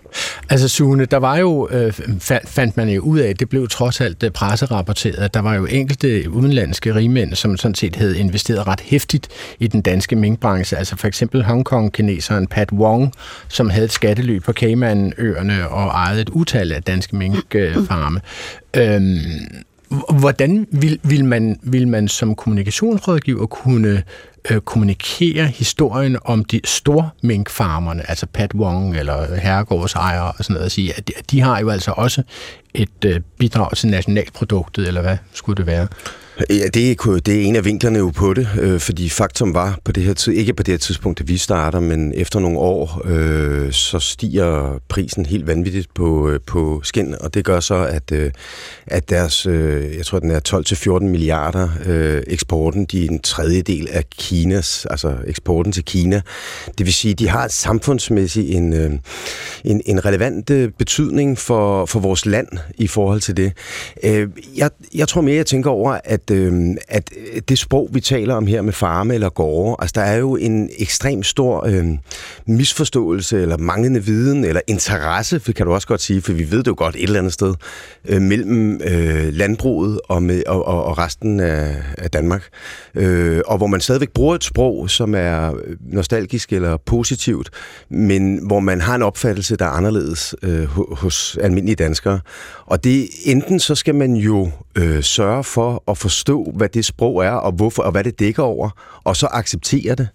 Altså 0.50 0.68
Sune, 0.68 1.04
der 1.04 1.16
var 1.16 1.36
jo, 1.36 1.68
øh, 1.70 1.92
fandt 2.46 2.76
man 2.76 2.88
jo 2.88 3.00
ud 3.00 3.18
af, 3.18 3.36
det 3.36 3.48
blev 3.48 3.68
trods 3.68 4.00
alt 4.00 4.22
øh, 4.22 4.30
presserapporteret, 4.30 5.16
at 5.16 5.34
der 5.34 5.40
var 5.40 5.54
jo 5.54 5.66
enkelte 5.66 6.30
udenlandske 6.30 6.94
rigmænd, 6.94 7.34
som 7.34 7.56
sådan 7.56 7.74
set 7.74 7.96
havde 7.96 8.18
investeret 8.18 8.66
ret 8.66 8.80
hæftigt 8.80 9.28
i 9.58 9.66
den 9.66 9.80
danske 9.80 10.16
minkbranche. 10.16 10.76
Altså 10.76 10.96
for 10.96 11.08
eksempel 11.08 11.44
Hongkong-kineseren 11.44 12.46
Pat 12.46 12.72
Wong, 12.72 13.12
som 13.48 13.70
havde 13.70 13.84
et 13.84 13.92
skattely 13.92 14.40
på 14.40 14.52
Caymanøerne 14.52 15.68
og 15.68 15.86
ejede 15.86 16.20
et 16.20 16.28
utal 16.28 16.72
af 16.72 16.82
danske 16.82 17.16
minkfarme. 17.16 18.20
Øhm, 18.76 19.18
Hvordan 20.18 20.66
vil, 20.72 21.00
vil, 21.02 21.24
man, 21.24 21.58
vil 21.62 21.88
man 21.88 22.08
som 22.08 22.34
kommunikationsrådgiver 22.34 23.46
kunne 23.46 24.02
øh, 24.50 24.60
kommunikere 24.60 25.46
historien 25.46 26.18
om 26.24 26.44
de 26.44 26.60
store 26.64 27.10
minkfarmerne, 27.22 28.10
altså 28.10 28.26
Pat 28.26 28.54
Wong 28.54 28.96
eller 28.96 29.40
herregårdsejere 29.40 30.32
og 30.38 30.44
sådan 30.44 30.54
noget, 30.54 30.64
og 30.64 30.70
sige, 30.70 30.94
at 30.96 31.08
de, 31.08 31.12
de 31.30 31.40
har 31.40 31.60
jo 31.60 31.70
altså 31.70 31.94
også 31.96 32.22
et 32.74 33.04
øh, 33.04 33.20
bidrag 33.38 33.76
til 33.76 33.88
nationalproduktet, 33.88 34.88
eller 34.88 35.00
hvad 35.00 35.16
skulle 35.32 35.56
det 35.56 35.66
være? 35.66 35.88
Ja, 36.50 36.68
det 36.74 36.90
er, 36.90 37.20
det 37.26 37.28
er 37.28 37.46
en 37.46 37.56
af 37.56 37.64
vinklerne 37.64 37.98
jo 37.98 38.10
på 38.10 38.34
det, 38.34 38.48
øh, 38.60 38.80
fordi 38.80 39.08
faktum 39.08 39.54
var 39.54 39.78
på 39.84 39.92
det 39.92 40.02
her 40.02 40.14
tid, 40.14 40.32
ikke 40.32 40.54
på 40.54 40.62
det 40.62 40.72
her 40.72 40.78
tidspunkt, 40.78 41.20
at 41.20 41.28
vi 41.28 41.36
starter, 41.36 41.80
men 41.80 42.12
efter 42.14 42.40
nogle 42.40 42.58
år, 42.58 43.02
øh, 43.04 43.72
så 43.72 43.98
stiger 43.98 44.80
prisen 44.88 45.26
helt 45.26 45.46
vanvittigt 45.46 45.94
på, 45.94 46.28
øh, 46.28 46.40
på 46.46 46.80
skin, 46.84 47.14
og 47.20 47.34
det 47.34 47.44
gør 47.44 47.60
så, 47.60 47.74
at, 47.74 48.12
øh, 48.12 48.30
at 48.86 49.10
deres, 49.10 49.46
øh, 49.46 49.96
jeg 49.96 50.06
tror, 50.06 50.18
den 50.18 50.30
er 50.30 50.40
12-14 51.00 51.08
milliarder 51.08 51.68
øh, 51.86 52.22
eksporten, 52.26 52.84
de 52.84 53.04
er 53.04 53.10
en 53.10 53.20
tredjedel 53.20 53.88
af 53.92 54.04
Kinas, 54.10 54.86
altså 54.90 55.16
eksporten 55.26 55.72
til 55.72 55.84
Kina. 55.84 56.20
Det 56.78 56.86
vil 56.86 56.94
sige, 56.94 57.14
de 57.14 57.28
har 57.28 57.48
samfundsmæssigt 57.48 58.50
en, 58.50 58.72
øh, 58.72 58.90
en, 59.64 59.82
en 59.86 60.04
relevant 60.04 60.50
øh, 60.50 60.70
betydning 60.78 61.38
for, 61.38 61.86
for 61.86 62.00
vores 62.00 62.26
land 62.26 62.48
i 62.74 62.86
forhold 62.86 63.20
til 63.20 63.36
det. 63.36 63.52
Øh, 64.04 64.28
jeg, 64.56 64.70
jeg 64.94 65.08
tror 65.08 65.20
mere, 65.20 65.36
jeg 65.36 65.46
tænker 65.46 65.70
over, 65.70 65.98
at 66.04 66.27
øh, 66.30 66.76
at 66.88 67.10
det 67.48 67.58
sprog, 67.58 67.88
vi 67.92 68.00
taler 68.00 68.34
om 68.34 68.46
her 68.46 68.62
med 68.62 68.72
farme 68.72 69.14
eller 69.14 69.28
gårde, 69.28 69.76
altså 69.78 69.92
der 69.94 70.00
er 70.00 70.16
jo 70.16 70.36
en 70.36 70.70
ekstrem 70.78 71.22
stor 71.22 71.66
øh, 71.66 71.86
misforståelse 72.46 73.42
eller 73.42 73.56
manglende 73.56 74.04
viden 74.04 74.44
eller 74.44 74.60
interesse, 74.66 75.40
for 75.40 75.52
kan 75.52 75.66
du 75.66 75.72
også 75.72 75.88
godt 75.88 76.00
sige, 76.00 76.22
for 76.22 76.32
vi 76.32 76.50
ved 76.50 76.58
det 76.58 76.66
jo 76.66 76.74
godt 76.76 76.96
et 76.96 77.02
eller 77.02 77.18
andet 77.18 77.32
sted, 77.32 77.54
øh, 78.08 78.22
mellem 78.22 78.80
øh, 78.84 79.34
landbruget 79.34 80.00
og, 80.08 80.22
med, 80.22 80.42
og, 80.46 80.66
og, 80.66 80.84
og 80.84 80.98
resten 80.98 81.40
af, 81.40 81.76
af 81.98 82.10
Danmark. 82.10 82.42
Øh, 82.94 83.40
og 83.46 83.56
hvor 83.56 83.66
man 83.66 83.80
stadigvæk 83.80 84.10
bruger 84.10 84.34
et 84.34 84.44
sprog, 84.44 84.90
som 84.90 85.14
er 85.14 85.52
nostalgisk 85.80 86.52
eller 86.52 86.76
positivt, 86.76 87.50
men 87.88 88.46
hvor 88.46 88.60
man 88.60 88.80
har 88.80 88.94
en 88.94 89.02
opfattelse, 89.02 89.56
der 89.56 89.64
er 89.64 89.70
anderledes 89.70 90.34
øh, 90.42 90.64
hos 90.92 91.38
almindelige 91.42 91.76
danskere. 91.76 92.20
Og 92.66 92.84
det 92.84 93.08
enten 93.24 93.60
så 93.60 93.74
skal 93.74 93.94
man 93.94 94.14
jo 94.14 94.50
øh, 94.78 95.02
sørge 95.02 95.44
for 95.44 95.82
at 95.88 95.98
forstå, 95.98 96.52
hvad 96.56 96.68
det 96.68 96.84
sprog 96.84 97.24
er, 97.24 97.30
og 97.30 97.52
hvorfor, 97.52 97.82
og 97.82 97.92
hvad 97.92 98.04
det 98.04 98.18
dækker 98.18 98.42
over, 98.42 98.70
og 99.04 99.16
så 99.16 99.28
acceptere 99.30 99.94
det. 99.94 100.08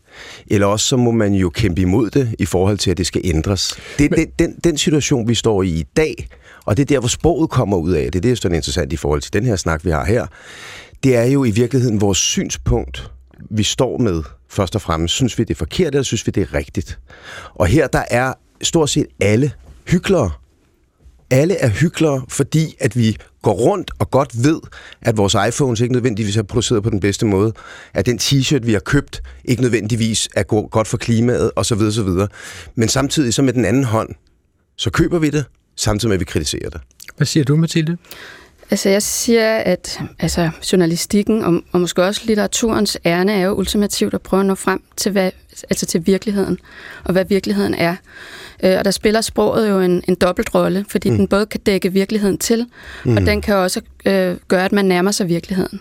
Eller 0.48 0.68
også 0.68 0.88
så 0.88 0.98
må 0.98 1.12
man 1.12 1.34
jo 1.34 1.50
kæmpe 1.50 1.82
imod 1.82 2.10
det 2.10 2.36
i 2.40 2.46
forhold 2.46 2.78
til, 2.78 2.92
at 2.92 2.98
det 2.98 3.08
skal 3.08 3.22
ændres. 3.24 3.80
Det 3.98 4.06
er 4.06 4.10
Men... 4.10 4.20
den, 4.20 4.28
den, 4.40 4.60
den 4.64 4.78
situation, 4.78 5.28
vi 5.28 5.36
står 5.36 5.64
i 5.64 5.70
i 5.70 5.84
dag, 5.98 6.28
og 6.66 6.78
det 6.78 6.84
er 6.84 6.86
der, 6.86 7.00
hvor 7.00 7.08
sproget 7.08 7.50
kommer 7.50 7.78
ud 7.78 7.92
af. 7.92 8.12
Det 8.12 8.16
er 8.16 8.22
det, 8.22 8.44
der 8.44 8.50
er 8.50 8.54
interessant 8.54 8.94
i 8.94 8.98
forhold 8.98 9.22
til 9.22 9.34
den 9.34 9.46
her 9.46 9.56
snak, 9.56 9.86
vi 9.86 9.90
har 9.90 10.06
her. 10.06 10.26
Det 11.04 11.16
er 11.16 11.24
jo 11.24 11.44
i 11.44 11.52
virkeligheden 11.52 12.02
vores 12.02 12.18
synspunkt, 12.18 13.12
vi 13.50 13.64
står 13.64 13.98
med 13.98 14.24
først 14.50 14.76
og 14.76 14.82
fremmest. 14.82 15.14
Synes 15.14 15.38
vi, 15.38 15.44
det 15.44 15.54
er 15.54 15.58
forkert, 15.58 15.88
eller 15.88 16.04
synes 16.04 16.28
vi, 16.28 16.32
det 16.32 16.42
er 16.42 16.54
rigtigt? 16.54 17.00
Og 17.56 17.68
her, 17.68 17.88
der 17.88 18.04
er 18.12 18.34
stort 18.62 18.90
set 18.90 19.06
alle 19.20 19.52
hyklere 19.88 20.32
alle 21.30 21.56
er 21.56 21.70
hyklere, 21.70 22.22
fordi 22.28 22.76
at 22.80 22.98
vi 22.98 23.18
går 23.42 23.54
rundt 23.54 23.92
og 24.00 24.12
godt 24.12 24.44
ved, 24.44 24.60
at 25.02 25.18
vores 25.18 25.36
iPhones 25.48 25.82
ikke 25.82 25.94
nødvendigvis 25.94 26.38
er 26.38 26.44
produceret 26.44 26.84
på 26.84 26.90
den 26.90 27.00
bedste 27.00 27.26
måde, 27.26 27.54
at 27.94 28.06
den 28.06 28.20
t-shirt, 28.20 28.66
vi 28.66 28.74
har 28.74 28.80
købt, 28.80 29.22
ikke 29.46 29.62
nødvendigvis 29.62 30.30
er 30.36 30.44
godt 30.70 30.88
for 30.88 30.98
klimaet 30.98 31.52
osv. 31.56 31.82
osv. 31.82 32.10
Men 32.76 32.90
samtidig 32.90 33.34
så 33.34 33.42
med 33.42 33.54
den 33.54 33.66
anden 33.66 33.84
hånd, 33.84 34.10
så 34.78 34.90
køber 34.90 35.20
vi 35.20 35.30
det, 35.30 35.46
samtidig 35.76 36.10
med 36.10 36.16
at 36.16 36.20
vi 36.20 36.26
kritiserer 36.26 36.70
det. 36.70 36.82
Hvad 37.18 37.28
siger 37.28 37.44
du, 37.44 37.56
Mathilde? 37.56 37.98
Altså 38.72 38.90
jeg 38.90 39.04
siger, 39.04 39.58
at 39.58 40.00
altså, 40.20 40.50
journalistikken 40.72 41.44
og, 41.44 41.62
og 41.72 41.82
måske 41.82 42.04
også 42.04 42.22
litteraturens 42.26 42.98
ærne 43.06 43.34
er 43.34 43.40
jo 43.40 43.54
ultimativt 43.54 44.14
at 44.14 44.22
prøve 44.22 44.40
at 44.40 44.46
nå 44.46 44.56
frem 44.56 44.84
til, 44.98 45.12
hvad, 45.12 45.32
altså 45.70 45.86
til 45.86 46.08
virkeligheden, 46.08 46.60
og 47.04 47.12
hvad 47.12 47.26
virkeligheden 47.26 47.74
er. 47.74 47.96
Øh, 48.64 48.76
og 48.78 48.86
der 48.86 48.92
spiller 48.92 49.22
sproget 49.22 49.70
jo 49.70 49.80
en, 49.80 50.04
en 50.08 50.16
dobbelt 50.16 50.56
rolle, 50.56 50.86
fordi 50.90 51.10
mm. 51.10 51.18
den 51.18 51.28
både 51.28 51.46
kan 51.46 51.60
dække 51.60 51.94
virkeligheden 51.94 52.38
til, 52.38 52.66
mm. 53.06 53.18
og 53.18 53.26
den 53.26 53.42
kan 53.42 53.56
også 53.56 53.82
øh, 54.06 54.38
gøre, 54.48 54.66
at 54.66 54.72
man 54.72 54.86
nærmer 54.86 55.12
sig 55.12 55.30
virkeligheden. 55.30 55.80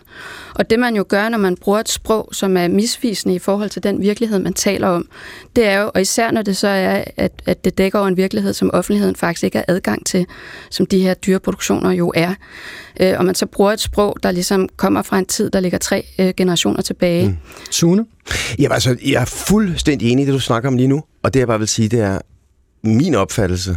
Og 0.55 0.71
det 0.71 0.79
man 0.79 0.97
jo 0.97 1.05
gør, 1.09 1.29
når 1.29 1.39
man 1.39 1.57
bruger 1.57 1.81
et 1.81 1.89
sprog, 1.89 2.29
som 2.33 2.57
er 2.57 2.69
misvisende 2.69 3.35
i 3.35 3.39
forhold 3.39 3.71
til 3.71 3.83
den 3.83 4.03
virkelighed, 4.03 4.39
man 4.39 4.53
taler 4.53 4.89
om, 4.89 5.09
det 5.57 5.67
er 5.67 5.81
jo, 5.81 5.91
og 5.95 6.01
især 6.01 6.31
når 6.31 6.43
det 6.43 6.57
så 6.57 6.69
er, 6.69 7.05
at, 7.17 7.43
at 7.47 7.65
det 7.65 7.79
dækker 7.79 7.99
over 7.99 8.09
en 8.09 8.17
virkelighed, 8.17 8.53
som 8.53 8.71
offentligheden 8.73 9.17
faktisk 9.17 9.45
ikke 9.45 9.59
har 9.59 9.65
adgang 9.69 10.07
til, 10.07 10.27
som 10.71 10.87
de 10.87 10.99
her 10.99 11.15
dyreproduktioner 11.15 11.91
jo 11.91 12.13
er, 12.17 12.35
øh, 13.01 13.15
og 13.19 13.25
man 13.25 13.35
så 13.35 13.47
bruger 13.47 13.73
et 13.73 13.81
sprog, 13.81 14.17
der 14.23 14.31
ligesom 14.31 14.69
kommer 14.77 15.03
fra 15.03 15.19
en 15.19 15.27
tid, 15.27 15.51
der 15.51 15.61
ligger 15.61 15.79
tre 15.79 16.07
øh, 16.19 16.35
generationer 16.37 16.83
tilbage. 16.83 17.29
Mm. 17.29 17.37
Sune? 17.71 18.07
Jamen 18.59 18.73
altså, 18.73 18.97
jeg 19.05 19.21
er 19.21 19.25
fuldstændig 19.25 20.11
enig 20.13 20.23
i 20.23 20.27
det, 20.27 20.35
du 20.35 20.41
snakker 20.41 20.69
om 20.69 20.77
lige 20.77 20.89
nu, 20.89 21.03
og 21.23 21.35
det 21.35 21.41
jeg 21.41 21.47
bare 21.47 21.59
vil 21.59 21.69
sige, 21.69 21.89
det 21.89 22.01
er, 22.01 22.19
min 22.85 23.15
opfattelse 23.15 23.77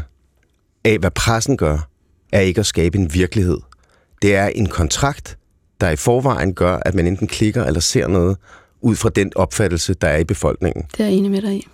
af, 0.84 0.98
hvad 0.98 1.12
pressen 1.12 1.58
gør, 1.58 1.90
er 2.32 2.40
ikke 2.40 2.60
at 2.60 2.66
skabe 2.66 2.98
en 2.98 3.14
virkelighed. 3.14 3.58
Det 4.22 4.36
er 4.36 4.48
en 4.48 4.70
kontrakt, 4.70 5.38
der 5.82 5.90
i 5.90 5.96
forvejen 5.96 6.54
gør, 6.54 6.78
at 6.86 6.96
man 6.96 7.08
enten 7.08 7.28
klikker 7.28 7.64
eller 7.64 7.80
ser 7.80 8.08
noget 8.08 8.38
ud 8.82 8.96
fra 8.96 9.10
den 9.10 9.32
opfattelse, 9.36 9.94
der 9.94 10.08
er 10.08 10.18
i 10.18 10.24
befolkningen. 10.24 10.86
Det 10.92 11.00
er 11.00 11.06
jeg 11.06 11.14
enig 11.14 11.32
med 11.32 11.42
dig 11.42 11.54
i. 11.56 11.68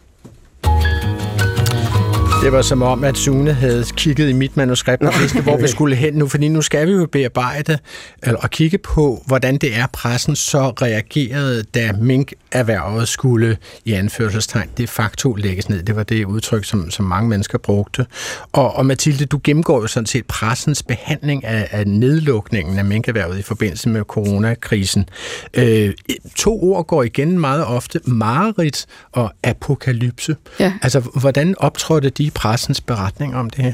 Det 2.41 2.51
var 2.51 2.62
som 2.62 2.82
om, 2.82 3.04
at 3.04 3.17
Sune 3.17 3.54
havde 3.54 3.86
kigget 3.95 4.30
i 4.30 4.34
mit 4.34 4.58
manuskript 4.58 5.04
og 5.04 5.13
vidste, 5.19 5.41
hvor 5.41 5.58
vi 5.58 5.67
skulle 5.67 5.95
hen 5.95 6.13
nu, 6.13 6.27
fordi 6.27 6.47
nu 6.47 6.62
skal 6.62 6.88
vi 6.88 6.91
jo 6.91 7.08
bearbejde 7.12 7.77
og 8.23 8.49
kigge 8.49 8.77
på, 8.77 9.23
hvordan 9.25 9.58
det 9.58 9.75
er, 9.75 9.88
pressen 9.93 10.36
så 10.36 10.69
reagerede, 10.69 11.63
da 11.63 11.91
minkerhvervet 12.01 13.08
skulle 13.08 13.58
i 13.86 13.93
anførselstegn 13.93 14.69
de 14.77 14.88
facto 14.88 15.34
lægges 15.34 15.69
ned. 15.69 15.84
Det 15.84 15.95
var 15.95 16.04
det 16.04 16.25
udtryk, 16.25 16.65
som, 16.65 16.91
som 16.91 17.06
mange 17.06 17.30
mennesker 17.30 17.58
brugte. 17.58 18.06
Og, 18.51 18.75
og 18.75 18.86
Mathilde, 18.86 19.25
du 19.25 19.39
gennemgår 19.43 19.82
jo 19.82 19.88
sådan 19.88 20.08
set 20.08 20.25
pressens 20.25 20.84
behandling 20.84 21.45
af, 21.45 21.67
af 21.71 21.88
nedlukningen 21.88 22.80
af 22.80 22.86
minkerhvervet 22.86 23.39
i 23.39 23.41
forbindelse 23.41 23.89
med 23.89 24.01
coronakrisen. 24.01 25.10
Øh, 25.54 25.93
to 26.36 26.63
ord 26.63 26.88
går 26.88 27.04
igen 27.04 27.39
meget 27.39 27.65
ofte, 27.65 27.99
mareridt 28.06 28.86
og 29.12 29.34
apokalypse. 29.43 30.36
Ja. 30.60 30.73
Altså, 30.82 30.99
hvordan 30.99 31.56
optrådte 31.58 32.10
de 32.10 32.31
pressens 32.34 32.82
beretning 32.82 33.36
om 33.36 33.50
det 33.50 33.63
her? 33.63 33.74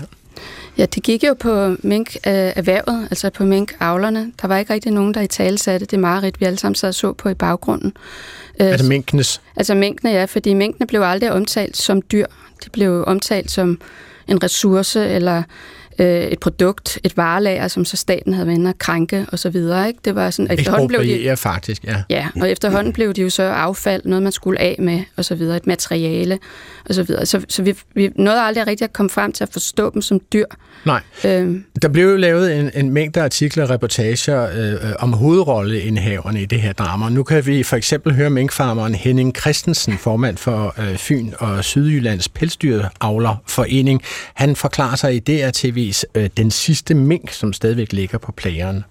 Ja, 0.77 0.85
det 0.85 1.03
gik 1.03 1.23
jo 1.23 1.33
på 1.33 1.75
mink-erhvervet, 1.83 3.01
øh, 3.01 3.03
altså 3.03 3.29
på 3.29 3.43
mink-avlerne. 3.43 4.31
Der 4.41 4.47
var 4.47 4.57
ikke 4.57 4.73
rigtig 4.73 4.91
nogen, 4.91 5.13
der 5.13 5.21
i 5.21 5.27
tale 5.27 5.57
satte 5.57 5.85
det 5.85 5.99
mareridt, 5.99 6.39
vi 6.39 6.45
alle 6.45 6.59
sammen 6.59 6.75
sad 6.75 6.89
og 6.89 6.95
så 6.95 7.13
på 7.13 7.29
i 7.29 7.33
baggrunden. 7.33 7.93
Øh, 8.59 8.67
altså 8.67 8.87
minkenes? 8.87 9.41
Altså 9.55 9.75
minkene, 9.75 10.11
ja, 10.11 10.25
fordi 10.25 10.53
minkene 10.53 10.87
blev 10.87 11.01
aldrig 11.01 11.31
omtalt 11.31 11.77
som 11.77 12.01
dyr. 12.01 12.25
De 12.65 12.69
blev 12.69 13.03
omtalt 13.07 13.51
som 13.51 13.81
en 14.27 14.43
ressource 14.43 15.07
eller 15.07 15.43
øh, 15.99 16.23
et 16.23 16.39
produkt, 16.39 16.99
et 17.03 17.17
varelager, 17.17 17.67
som 17.67 17.85
så 17.85 17.97
staten 17.97 18.33
havde 18.33 18.47
været 18.47 18.77
krænke 18.77 19.25
og 19.31 19.39
så 19.39 19.49
videre. 19.49 19.87
Ikke? 19.87 19.99
Det 20.05 20.15
var 20.15 20.29
sådan, 20.29 20.51
efterhånden 20.51 20.87
blev 20.87 21.03
de, 21.03 21.37
faktisk, 21.37 21.83
ja. 21.83 22.03
Ja, 22.09 22.27
og 22.41 22.51
efterhånden 22.51 22.93
blev 22.93 23.13
de 23.13 23.21
jo 23.21 23.29
så 23.29 23.43
affald, 23.43 24.01
noget 24.05 24.23
man 24.23 24.31
skulle 24.31 24.59
af 24.59 24.75
med, 24.79 25.01
og 25.15 25.25
så 25.25 25.35
videre, 25.35 25.57
et 25.57 25.67
materiale, 25.67 26.39
og 26.85 26.95
så. 26.95 27.21
Så, 27.23 27.45
så 27.49 27.63
vi, 27.63 27.75
vi 27.95 28.11
nåede 28.15 28.41
aldrig 28.41 28.67
rigtig 28.67 28.83
at 28.83 28.93
komme 28.93 29.09
frem 29.09 29.31
til 29.31 29.43
at 29.43 29.49
forstå 29.51 29.89
dem 29.89 30.01
som 30.01 30.19
dyr. 30.33 30.45
Nej. 30.85 31.01
Øhm. 31.25 31.63
Der 31.81 31.87
blev 31.87 32.09
jo 32.09 32.17
lavet 32.17 32.59
en, 32.59 32.71
en 32.73 32.91
mængde 32.91 33.21
artikler 33.21 33.63
og 33.63 33.69
reportager 33.69 34.49
øh, 34.83 34.93
om 34.99 35.13
hovedrolleindhaverne 35.13 36.41
i 36.41 36.45
det 36.45 36.61
her 36.61 36.73
drama. 36.73 37.09
Nu 37.09 37.23
kan 37.23 37.45
vi 37.45 37.63
for 37.63 37.75
eksempel 37.75 38.13
høre 38.13 38.29
minkfarmeren 38.29 38.95
Henning 38.95 39.35
Christensen, 39.39 39.97
formand 39.97 40.37
for 40.37 40.75
øh, 40.79 40.97
Fyn 40.97 41.31
og 41.39 41.63
Sydjyllands 41.63 42.29
Pelsdyravlerforening. 42.29 44.01
Han 44.33 44.55
forklarer 44.55 44.95
sig 44.95 45.15
i 45.15 45.19
DRTV 45.19 45.86
eksempelvis 45.87 46.05
øh, 46.15 46.29
den 46.37 46.51
sidste 46.51 46.93
mink, 46.93 47.31
som 47.31 47.53
stadigvæk 47.53 47.93
ligger 47.93 48.17
på 48.17 48.31
plageren. 48.31 48.83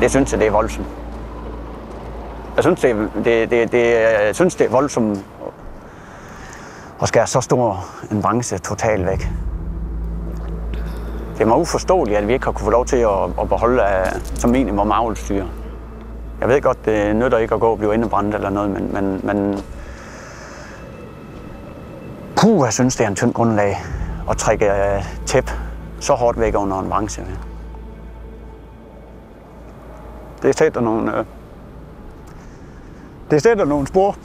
Det 0.00 0.10
synes 0.10 0.32
jeg, 0.32 0.40
det 0.40 0.46
er 0.46 0.50
voldsomt. 0.50 0.86
Jeg 2.56 2.64
synes, 2.64 2.80
det, 2.80 2.96
det, 3.24 3.50
det, 3.50 3.72
det, 3.72 3.90
jeg 4.26 4.34
synes, 4.34 4.54
det 4.54 4.66
er 4.66 4.70
voldsomt 4.70 5.18
at 7.02 7.08
skære 7.08 7.26
så 7.26 7.40
stor 7.40 7.84
en 8.10 8.22
branche 8.22 8.58
totalt 8.58 9.06
væk. 9.06 9.28
Det 11.34 11.40
er 11.40 11.46
mig 11.46 11.56
uforståeligt, 11.56 12.18
at 12.18 12.28
vi 12.28 12.32
ikke 12.32 12.44
har 12.44 12.52
kunne 12.52 12.64
få 12.64 12.70
lov 12.70 12.86
til 12.86 12.96
at, 12.96 13.24
at 13.40 13.48
beholde 13.48 13.82
af, 13.82 14.12
som 14.34 14.50
minimum 14.50 14.92
avlstyr. 14.92 15.44
Jeg 16.40 16.48
ved 16.48 16.60
godt, 16.60 16.84
det 16.84 17.16
nytter 17.16 17.38
ikke 17.38 17.54
at 17.54 17.60
gå 17.60 17.66
og 17.66 17.78
blive 17.78 17.94
indebrændt 17.94 18.34
eller 18.34 18.50
noget, 18.50 18.70
men, 18.70 18.92
men, 18.92 19.20
men 19.22 19.62
Puh, 22.36 22.64
jeg 22.64 22.72
synes, 22.72 22.96
det 22.96 23.04
er 23.04 23.08
en 23.08 23.16
tynd 23.16 23.34
grundlag 23.34 23.76
at 24.30 24.36
trække 24.36 24.66
uh, 24.66 25.04
tæp 25.26 25.50
så 26.00 26.14
hårdt 26.14 26.40
væk 26.40 26.54
under 26.56 26.80
en 26.80 26.88
branche. 26.88 27.22
Det 30.42 30.58
sætter 30.58 30.80
nogle, 30.80 31.18
øh, 31.18 31.24
det 33.30 33.42
sætter 33.42 33.64
nogle 33.64 33.86
spor. 33.86 34.16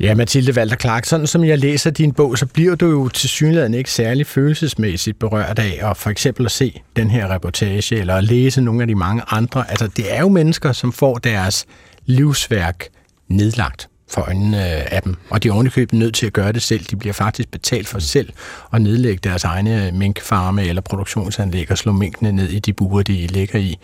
Ja, 0.00 0.14
Mathilde 0.14 0.52
Walter 0.56 0.76
Clark, 0.76 1.04
sådan 1.04 1.26
som 1.26 1.44
jeg 1.44 1.58
læser 1.58 1.90
din 1.90 2.12
bog, 2.12 2.38
så 2.38 2.46
bliver 2.46 2.74
du 2.74 2.86
jo 2.86 3.08
til 3.08 3.28
synligheden 3.28 3.74
ikke 3.74 3.90
særlig 3.90 4.26
følelsesmæssigt 4.26 5.18
berørt 5.18 5.58
af 5.58 5.90
at 5.90 5.96
for 5.96 6.10
eksempel 6.10 6.44
at 6.44 6.50
se 6.50 6.82
den 6.96 7.10
her 7.10 7.34
reportage, 7.34 7.96
eller 7.96 8.14
at 8.14 8.24
læse 8.24 8.60
nogle 8.60 8.82
af 8.82 8.88
de 8.88 8.94
mange 8.94 9.22
andre. 9.30 9.70
Altså, 9.70 9.86
det 9.86 10.16
er 10.16 10.20
jo 10.20 10.28
mennesker, 10.28 10.72
som 10.72 10.92
får 10.92 11.14
deres 11.14 11.66
livsværk 12.06 12.88
nedlagt 13.28 13.88
for 14.12 14.20
øjnene 14.20 14.58
af 14.66 15.02
dem. 15.02 15.16
Og 15.30 15.42
de 15.42 15.48
er 15.48 15.52
ovenikøbet 15.52 15.98
nødt 15.98 16.14
til 16.14 16.26
at 16.26 16.32
gøre 16.32 16.52
det 16.52 16.62
selv. 16.62 16.84
De 16.84 16.96
bliver 16.96 17.12
faktisk 17.12 17.50
betalt 17.50 17.88
for 17.88 17.98
selv 17.98 18.32
at 18.72 18.82
nedlægge 18.82 19.20
deres 19.24 19.44
egne 19.44 19.90
minkfarme 19.94 20.64
eller 20.64 20.82
produktionsanlæg 20.82 21.70
og 21.70 21.78
slå 21.78 21.92
minkene 21.92 22.32
ned 22.32 22.48
i 22.48 22.58
de 22.58 22.72
buer, 22.72 23.02
de 23.02 23.26
ligger 23.26 23.58
i. 23.58 23.78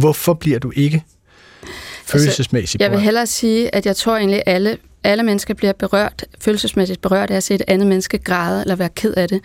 Hvorfor 0.00 0.34
bliver 0.34 0.58
du 0.58 0.72
ikke 0.76 1.04
følelsesmæssigt 2.04 2.82
altså, 2.82 2.84
Jeg 2.84 2.90
vil 2.90 3.04
hellere 3.04 3.26
sige, 3.26 3.74
at 3.74 3.86
jeg 3.86 3.96
tror 3.96 4.16
egentlig, 4.16 4.42
alle 4.46 4.76
alle 5.04 5.22
mennesker 5.22 5.54
bliver 5.54 5.72
berørt, 5.72 6.24
følelsesmæssigt 6.40 7.00
berørt 7.00 7.30
af 7.30 7.36
at 7.36 7.42
se 7.42 7.54
et 7.54 7.62
andet 7.68 7.88
menneske 7.88 8.18
græde 8.18 8.60
eller 8.60 8.76
være 8.76 8.88
ked 8.88 9.14
af 9.14 9.28
det. 9.28 9.40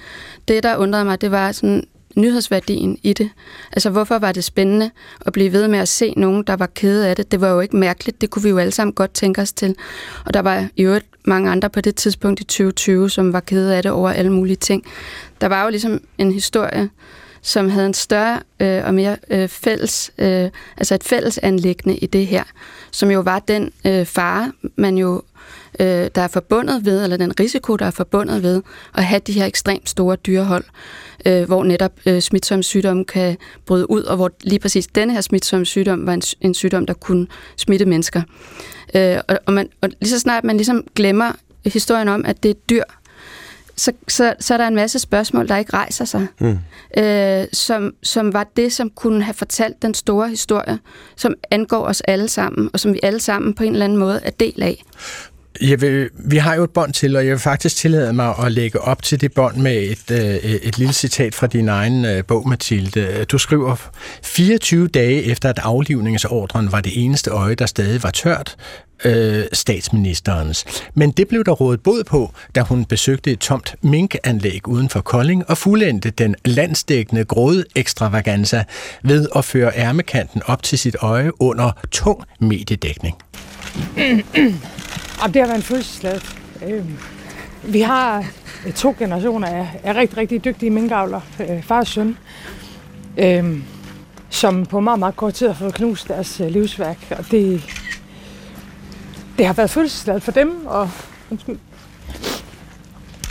Det, 0.47 0.63
der 0.63 0.75
undrede 0.77 1.05
mig, 1.05 1.21
det 1.21 1.31
var 1.31 1.51
sådan 1.51 1.83
nyhedsværdien 2.15 2.97
i 3.03 3.13
det. 3.13 3.29
Altså, 3.71 3.89
hvorfor 3.89 4.19
var 4.19 4.31
det 4.31 4.43
spændende 4.43 4.91
at 5.25 5.33
blive 5.33 5.51
ved 5.51 5.67
med 5.67 5.79
at 5.79 5.87
se 5.87 6.13
nogen, 6.17 6.43
der 6.43 6.55
var 6.55 6.69
kede 6.75 7.07
af 7.07 7.15
det? 7.15 7.31
Det 7.31 7.41
var 7.41 7.49
jo 7.49 7.59
ikke 7.59 7.77
mærkeligt, 7.77 8.21
det 8.21 8.29
kunne 8.29 8.43
vi 8.43 8.49
jo 8.49 8.57
alle 8.57 8.71
sammen 8.71 8.93
godt 8.93 9.13
tænke 9.13 9.41
os 9.41 9.53
til. 9.53 9.75
Og 10.25 10.33
der 10.33 10.39
var 10.39 10.67
i 10.75 10.83
øvrigt 10.83 11.05
mange 11.25 11.51
andre 11.51 11.69
på 11.69 11.81
det 11.81 11.95
tidspunkt 11.95 12.39
i 12.39 12.43
2020, 12.43 13.09
som 13.09 13.33
var 13.33 13.39
kede 13.39 13.75
af 13.75 13.83
det 13.83 13.91
over 13.91 14.09
alle 14.09 14.31
mulige 14.31 14.55
ting. 14.55 14.83
Der 15.41 15.47
var 15.47 15.63
jo 15.63 15.69
ligesom 15.69 16.01
en 16.17 16.31
historie, 16.31 16.89
som 17.41 17.69
havde 17.69 17.85
en 17.85 17.93
større 17.93 18.39
øh, 18.59 18.85
og 18.85 18.93
mere 18.93 19.17
øh, 19.29 19.47
fælles, 19.47 20.11
øh, 20.17 20.49
altså 20.77 20.95
et 20.95 21.03
fælles 21.03 21.37
anlæggende 21.37 21.97
i 21.97 22.05
det 22.05 22.27
her, 22.27 22.43
som 22.91 23.11
jo 23.11 23.19
var 23.19 23.39
den 23.39 23.71
øh, 23.85 24.05
fare, 24.05 24.51
man 24.75 24.97
jo 24.97 25.21
øh, 25.79 26.09
der 26.15 26.21
er 26.21 26.27
forbundet 26.27 26.85
ved, 26.85 27.03
eller 27.03 27.17
den 27.17 27.39
risiko, 27.39 27.75
der 27.75 27.85
er 27.85 27.91
forbundet 27.91 28.43
ved 28.43 28.61
at 28.93 29.03
have 29.03 29.21
de 29.27 29.31
her 29.31 29.45
ekstremt 29.45 29.89
store 29.89 30.15
dyrehold, 30.15 30.63
øh, 31.25 31.43
hvor 31.43 31.63
netop 31.63 31.91
øh, 32.05 32.21
smitsomme 32.21 32.63
sygdomme 32.63 33.05
kan 33.05 33.37
bryde 33.65 33.89
ud, 33.89 34.03
og 34.03 34.15
hvor 34.15 34.31
lige 34.41 34.59
præcis 34.59 34.87
denne 34.87 35.13
her 35.13 35.21
smitsomme 35.21 35.65
sygdom 35.65 36.05
var 36.05 36.13
en, 36.13 36.21
en 36.41 36.53
sygdom, 36.53 36.85
der 36.85 36.93
kunne 36.93 37.27
smitte 37.57 37.85
mennesker. 37.85 38.21
Øh, 38.95 39.17
og, 39.27 39.39
og, 39.45 39.53
man, 39.53 39.69
og 39.81 39.89
lige 40.01 40.09
så 40.09 40.19
snart 40.19 40.43
man 40.43 40.57
ligesom 40.57 40.83
glemmer 40.95 41.31
historien 41.65 42.07
om, 42.07 42.25
at 42.25 42.43
det 42.43 42.49
er 42.51 42.55
dyr, 42.69 42.83
så, 43.75 43.91
så, 44.07 44.35
så 44.39 44.53
er 44.53 44.57
der 44.57 44.67
en 44.67 44.75
masse 44.75 44.99
spørgsmål, 44.99 45.47
der 45.47 45.57
ikke 45.57 45.73
rejser 45.73 46.05
sig, 46.05 46.27
mm. 46.39 46.57
øh, 46.97 47.45
som, 47.53 47.93
som 48.03 48.33
var 48.33 48.43
det, 48.43 48.73
som 48.73 48.89
kunne 48.89 49.23
have 49.23 49.33
fortalt 49.33 49.81
den 49.81 49.93
store 49.93 50.29
historie, 50.29 50.79
som 51.15 51.33
angår 51.51 51.85
os 51.85 52.01
alle 52.01 52.27
sammen, 52.27 52.69
og 52.73 52.79
som 52.79 52.93
vi 52.93 52.99
alle 53.03 53.19
sammen 53.19 53.53
på 53.53 53.63
en 53.63 53.71
eller 53.73 53.85
anden 53.85 53.99
måde 53.99 54.19
er 54.23 54.29
del 54.29 54.63
af. 54.63 54.83
Jeg 55.61 55.81
vil, 55.81 56.09
vi 56.13 56.37
har 56.37 56.55
jo 56.55 56.63
et 56.63 56.69
bånd 56.69 56.93
til, 56.93 57.15
og 57.15 57.25
jeg 57.25 57.31
vil 57.31 57.39
faktisk 57.39 57.75
tillade 57.75 58.13
mig 58.13 58.35
at 58.45 58.51
lægge 58.51 58.81
op 58.81 59.03
til 59.03 59.21
det 59.21 59.33
bånd 59.33 59.55
med 59.55 59.77
et, 59.77 60.11
øh, 60.11 60.35
et 60.43 60.77
lille 60.77 60.93
citat 60.93 61.35
fra 61.35 61.47
din 61.47 61.69
egen 61.69 62.05
øh, 62.05 62.23
bog, 62.23 62.49
Mathilde. 62.49 63.25
Du 63.25 63.37
skriver, 63.37 63.75
24 64.23 64.87
dage 64.87 65.23
efter 65.23 65.49
at 65.49 65.59
aflivningsordren 65.59 66.71
var 66.71 66.81
det 66.81 67.03
eneste 67.03 67.31
øje, 67.31 67.55
der 67.55 67.65
stadig 67.65 68.03
var 68.03 68.11
tørt, 68.11 68.55
øh, 69.05 69.43
statsministerens. 69.53 70.65
Men 70.93 71.11
det 71.11 71.27
blev 71.27 71.43
der 71.43 71.51
rådet 71.51 71.83
bod 71.83 72.03
på, 72.03 72.33
da 72.55 72.61
hun 72.61 72.85
besøgte 72.85 73.31
et 73.31 73.39
tomt 73.39 73.75
minkanlæg 73.81 74.67
uden 74.67 74.89
for 74.89 75.01
Kolding 75.01 75.49
og 75.49 75.57
fuldendte 75.57 76.09
den 76.09 76.35
landsdækkende 76.45 77.25
gråde 77.25 77.63
ekstravaganza 77.75 78.63
ved 79.03 79.27
at 79.35 79.45
føre 79.45 79.71
ærmekanten 79.77 80.41
op 80.45 80.63
til 80.63 80.79
sit 80.79 80.95
øje 80.99 81.41
under 81.41 81.71
tung 81.91 82.23
mediedækning. 82.39 83.17
Og 85.23 85.33
det 85.33 85.41
har 85.41 85.47
været 85.47 85.57
en 85.57 85.63
fødselsdag. 85.63 86.19
Øh, 86.67 86.85
vi 87.63 87.81
har 87.81 88.25
øh, 88.65 88.73
to 88.73 88.95
generationer 88.99 89.47
af, 89.47 89.67
af 89.83 89.95
rigtig, 89.95 90.17
rigtig 90.17 90.45
dygtige 90.45 90.69
minkavler, 90.69 91.21
øh, 91.39 91.63
far 91.63 91.79
og 91.79 91.87
søn, 91.87 92.17
øh, 93.17 93.57
som 94.29 94.65
på 94.65 94.79
meget, 94.79 94.99
meget 94.99 95.15
kort 95.15 95.33
tid 95.33 95.47
har 95.47 95.53
fået 95.53 95.73
knust 95.73 96.07
deres 96.07 96.39
øh, 96.39 96.47
livsværk. 96.47 96.97
Og 97.11 97.31
det, 97.31 97.63
det 99.37 99.45
har 99.45 99.53
været 99.53 99.69
fødselsdag 99.69 100.21
for 100.21 100.31
dem, 100.31 100.65
og 100.65 100.89
undskyld, 101.31 101.57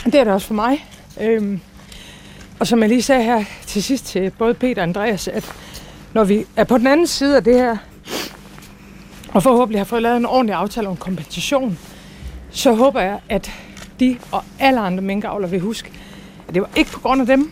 det 0.05 0.15
er 0.15 0.23
det 0.23 0.33
også 0.33 0.47
for 0.47 0.53
mig. 0.53 0.85
Øh, 1.21 1.57
og 2.59 2.67
som 2.67 2.81
jeg 2.81 2.89
lige 2.89 3.01
sagde 3.01 3.23
her 3.23 3.43
til 3.67 3.83
sidst 3.83 4.05
til 4.05 4.31
både 4.37 4.53
Peter 4.53 4.81
og 4.81 4.83
Andreas, 4.83 5.27
at 5.27 5.51
når 6.13 6.23
vi 6.23 6.45
er 6.55 6.63
på 6.63 6.77
den 6.77 6.87
anden 6.87 7.07
side 7.07 7.35
af 7.35 7.43
det 7.43 7.55
her, 7.55 7.77
og 9.35 9.43
forhåbentlig 9.43 9.79
har 9.79 9.85
fået 9.85 10.01
lavet 10.01 10.17
en 10.17 10.25
ordentlig 10.25 10.55
aftale 10.55 10.87
om 10.87 10.97
kompensation, 10.97 11.79
så 12.51 12.73
håber 12.73 13.01
jeg, 13.01 13.19
at 13.29 13.51
de 13.99 14.17
og 14.31 14.43
alle 14.59 14.79
andre 14.79 15.03
minkavlere 15.03 15.51
vil 15.51 15.59
huske, 15.59 15.91
at 16.47 16.53
det 16.53 16.61
var 16.61 16.69
ikke 16.75 16.91
på 16.91 16.99
grund 16.99 17.21
af 17.21 17.27
dem, 17.27 17.51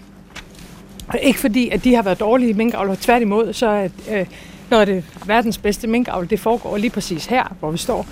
og 1.08 1.20
ikke 1.22 1.40
fordi, 1.40 1.70
at 1.70 1.84
de 1.84 1.96
har 1.96 2.02
været 2.02 2.20
dårlige 2.20 2.54
minkavlere. 2.54 2.96
Tværtimod, 3.02 3.54
så 3.54 3.68
er 3.68 3.88
øh, 4.12 4.26
noget 4.70 4.82
af 4.82 4.86
det 4.86 5.04
verdens 5.26 5.58
bedste 5.58 5.88
minkavl, 5.88 6.30
det 6.30 6.40
foregår 6.40 6.78
lige 6.78 6.92
præcis 6.92 7.26
her, 7.26 7.56
hvor 7.60 7.72
vi 7.72 7.78
står. 7.78 8.06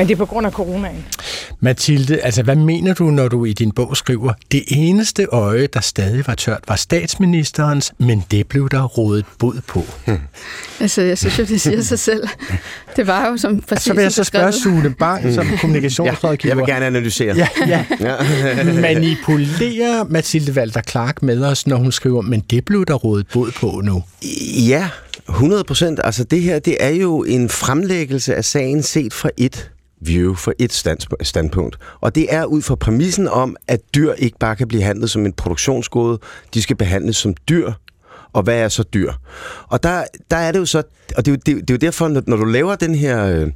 Men 0.00 0.08
det 0.08 0.14
er 0.14 0.18
på 0.18 0.26
grund 0.26 0.46
af 0.46 0.52
coronaen. 0.52 1.04
Mathilde, 1.60 2.20
altså 2.20 2.42
hvad 2.42 2.56
mener 2.56 2.94
du, 2.94 3.04
når 3.04 3.28
du 3.28 3.44
i 3.44 3.52
din 3.52 3.72
bog 3.72 3.96
skriver, 3.96 4.32
det 4.52 4.62
eneste 4.68 5.26
øje, 5.26 5.66
der 5.66 5.80
stadig 5.80 6.26
var 6.26 6.34
tørt, 6.34 6.60
var 6.68 6.76
statsministerens, 6.76 7.92
men 7.98 8.24
det 8.30 8.46
blev 8.46 8.68
der 8.68 8.84
rådet 8.84 9.24
bod 9.38 9.60
på? 9.66 9.84
Hmm. 10.06 10.18
Altså, 10.80 11.02
jeg 11.02 11.18
synes 11.18 11.38
jo, 11.38 11.44
det 11.44 11.60
siger 11.60 11.82
sig 11.82 11.98
selv. 11.98 12.28
Det 12.96 13.06
var 13.06 13.28
jo 13.28 13.36
som 13.36 13.60
præcis 13.60 13.84
Så 13.84 13.94
vil 13.94 14.02
jeg 14.02 14.12
så 14.12 14.24
spørge 14.24 14.52
Sune 14.52 14.94
Bang 14.94 15.34
som 15.34 15.46
kommunikationsrådgiver. 15.60 16.54
Ja, 16.54 16.58
jeg 16.58 16.66
vil 16.66 16.74
gerne 16.74 16.86
analysere. 16.86 17.36
Ja, 17.36 17.48
ja. 17.66 17.84
Manipulerer 18.80 20.04
Mathilde 20.04 20.52
Walter 20.52 20.82
Clark 20.82 21.22
med 21.22 21.44
os, 21.44 21.66
når 21.66 21.76
hun 21.76 21.92
skriver, 21.92 22.20
men 22.22 22.40
det 22.40 22.64
blev 22.64 22.86
der 22.86 22.94
rådet 22.94 23.26
bod 23.32 23.50
på 23.52 23.80
nu? 23.84 24.02
Ja, 24.68 24.88
100 25.28 25.64
procent. 25.64 26.00
Altså 26.04 26.24
det 26.24 26.42
her, 26.42 26.58
det 26.58 26.76
er 26.80 26.90
jo 26.90 27.24
en 27.24 27.48
fremlæggelse 27.48 28.34
af 28.34 28.44
sagen 28.44 28.82
set 28.82 29.12
fra 29.12 29.30
et 29.36 29.70
view, 30.00 30.34
for 30.34 30.52
et 30.58 30.72
standpunkt. 31.22 31.78
Og 32.00 32.14
det 32.14 32.26
er 32.34 32.44
ud 32.44 32.62
fra 32.62 32.74
præmissen 32.74 33.28
om, 33.28 33.56
at 33.68 33.80
dyr 33.94 34.12
ikke 34.12 34.38
bare 34.38 34.56
kan 34.56 34.68
blive 34.68 34.82
handlet 34.82 35.10
som 35.10 35.26
en 35.26 35.32
produktionsgode, 35.32 36.18
de 36.54 36.62
skal 36.62 36.76
behandles 36.76 37.16
som 37.16 37.34
dyr, 37.48 37.72
og 38.32 38.42
hvad 38.42 38.58
er 38.58 38.68
så 38.68 38.82
dyr? 38.82 39.12
Og 39.68 39.82
der, 39.82 40.04
der 40.30 40.36
er 40.36 40.52
det 40.52 40.58
jo 40.58 40.66
så, 40.66 40.82
og 41.16 41.26
det 41.26 41.28
er 41.28 41.32
jo, 41.32 41.36
det, 41.36 41.68
det 41.68 41.70
er 41.70 41.74
jo 41.74 41.78
derfor, 41.78 42.08
når, 42.08 42.22
når 42.26 42.36
du 42.36 42.44
laver 42.44 42.74
den 42.76 42.94
her 42.94 43.46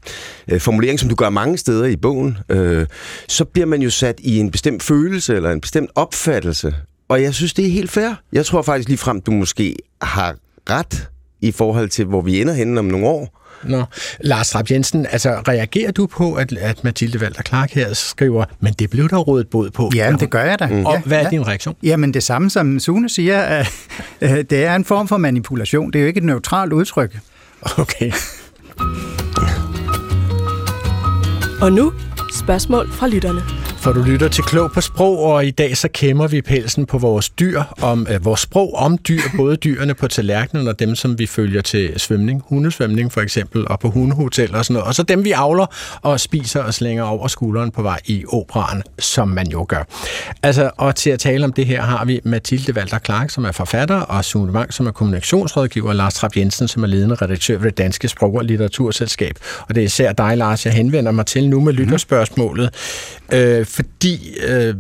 øh, 0.49 0.61
formulering, 0.61 1.01
som 1.01 1.09
du 1.09 1.15
gør 1.15 1.31
mange 1.31 1.59
steder 1.59 1.85
i 1.85 1.97
bogen, 1.97 2.39
øh, 2.49 2.87
så 3.29 3.45
bliver 3.45 3.67
man 3.67 3.83
jo 3.83 3.91
sat 3.91 4.21
i 4.21 4.39
en 4.39 4.51
bestemt 4.51 4.83
følelse, 4.83 5.37
eller 5.37 5.51
en 5.51 5.61
bestemt 5.61 5.91
opfattelse. 5.95 6.75
Og 7.09 7.23
jeg 7.23 7.35
synes, 7.35 7.55
det 7.55 7.67
er 7.67 7.71
helt 7.71 7.91
fair. 7.91 8.23
Jeg 8.33 8.47
tror 8.47 8.63
faktisk 8.63 8.89
lige 8.89 8.99
frem, 8.99 9.21
du 9.21 9.31
måske 9.31 9.77
har 10.03 10.37
ret 10.71 11.09
i 11.41 11.53
forhold 11.53 11.89
til, 11.89 12.05
hvor 12.05 12.21
vi 12.21 12.41
ender 12.41 12.55
henne 12.55 12.79
om 12.79 12.85
nogle 12.85 13.07
år. 13.07 13.44
Nå. 13.63 13.85
Lars 14.21 14.55
Rapp 14.55 14.71
Jensen, 14.71 15.07
altså 15.11 15.31
reagerer 15.49 15.93
du 15.93 16.07
på, 16.07 16.35
at, 16.35 16.53
at 16.53 16.85
Mathilde 16.85 17.19
Walter 17.19 17.43
Clark 17.43 17.71
her 17.71 17.93
skriver, 17.93 18.45
men 18.61 18.73
det 18.73 18.91
blev 18.91 19.09
der 19.09 19.17
rådet 19.17 19.49
båd 19.49 19.71
på? 19.71 19.91
Ja, 19.95 20.13
det 20.21 20.31
gør 20.31 20.45
jeg 20.45 20.59
da. 20.59 20.67
Mm. 20.67 20.87
Og 20.87 21.01
hvad 21.01 21.19
er 21.19 21.23
ja. 21.23 21.31
din 21.31 21.47
reaktion? 21.47 21.77
Jamen 21.83 22.15
det 22.15 22.23
samme 22.23 22.51
som 22.51 22.81
Sune 22.81 23.09
siger, 23.09 23.41
at, 23.41 23.71
det 24.21 24.53
er 24.53 24.75
en 24.77 24.85
form 24.85 25.09
for 25.09 25.17
manipulation. 25.17 25.91
Det 25.91 25.99
er 25.99 26.03
jo 26.03 26.07
ikke 26.07 26.19
et 26.19 26.25
neutralt 26.25 26.73
udtryk. 26.73 27.19
Okay. 27.79 28.13
Og 31.61 31.73
nu 31.73 31.93
spørgsmål 32.33 32.93
fra 32.93 33.09
lytterne. 33.09 33.64
For 33.85 33.93
du 33.93 34.03
lytter 34.03 34.29
til 34.29 34.45
Klog 34.45 34.73
på 34.73 34.81
Sprog, 34.81 35.19
og 35.19 35.47
i 35.47 35.51
dag 35.51 35.77
så 35.77 35.89
kæmmer 35.89 36.27
vi 36.27 36.43
pelsen 36.43 36.87
på 36.87 36.99
vores 36.99 37.29
dyr, 37.29 37.63
om 37.83 38.07
øh, 38.11 38.25
vores 38.25 38.41
sprog 38.41 38.75
om 38.75 38.99
dyr, 38.99 39.21
både 39.37 39.57
dyrene 39.57 39.95
på 39.95 40.09
tallerkenen 40.09 40.69
og 40.69 40.79
dem, 40.79 40.95
som 40.95 41.19
vi 41.19 41.27
følger 41.27 41.63
til 41.63 42.01
svømning, 42.01 42.43
hundesvømning 42.49 43.13
for 43.13 43.21
eksempel, 43.21 43.69
og 43.69 43.81
på 43.81 43.91
hundehotel 43.91 44.55
og 44.55 44.65
sådan 44.65 44.75
noget. 44.75 44.89
Og 44.89 44.95
så 44.95 45.03
dem, 45.03 45.25
vi 45.25 45.33
avler 45.33 45.67
og 46.03 46.21
spiser 46.21 46.63
og 46.63 46.75
slænger 46.75 47.05
over 47.05 47.29
skulderen 47.29 47.71
på 47.71 47.83
vej 47.83 48.01
i 48.07 48.25
operan, 48.29 48.83
som 48.99 49.29
man 49.29 49.47
jo 49.47 49.67
gør. 49.69 49.85
Altså, 50.43 50.71
og 50.77 50.97
til 50.97 51.11
at 51.11 51.21
tale 51.21 51.45
om 51.45 51.53
det 51.53 51.67
her 51.67 51.83
har 51.83 52.05
vi 52.05 52.21
Mathilde 52.25 52.75
Walter 52.75 52.99
Clark, 52.99 53.31
som 53.31 53.45
er 53.45 53.53
forfatter, 53.53 54.01
og 54.01 54.25
Sune 54.25 54.53
Wang, 54.53 54.75
som 54.75 54.87
er 54.87 54.91
kommunikationsrådgiver, 54.91 55.89
og 55.89 55.97
Lars 55.97 56.15
Trapp 56.15 56.37
Jensen, 56.37 56.69
som 56.69 56.83
er 56.83 56.87
ledende 56.87 57.15
redaktør 57.15 57.59
ved 57.59 57.71
det 57.71 57.79
Danske 57.79 58.09
Sprog- 58.09 58.37
og 58.37 58.45
Litteraturselskab. 58.45 59.39
Og 59.69 59.75
det 59.75 59.81
er 59.81 59.85
især 59.85 60.13
dig, 60.13 60.37
Lars, 60.37 60.67
jeg 60.67 60.75
henvender 60.75 61.13
mig 61.13 61.27
til 61.27 61.49
nu 61.49 61.61
med 61.61 61.73
lytterspørgsmålet. 61.73 62.71
Øh, 63.33 63.67
fordi 63.75 64.39
øh, 64.47 64.75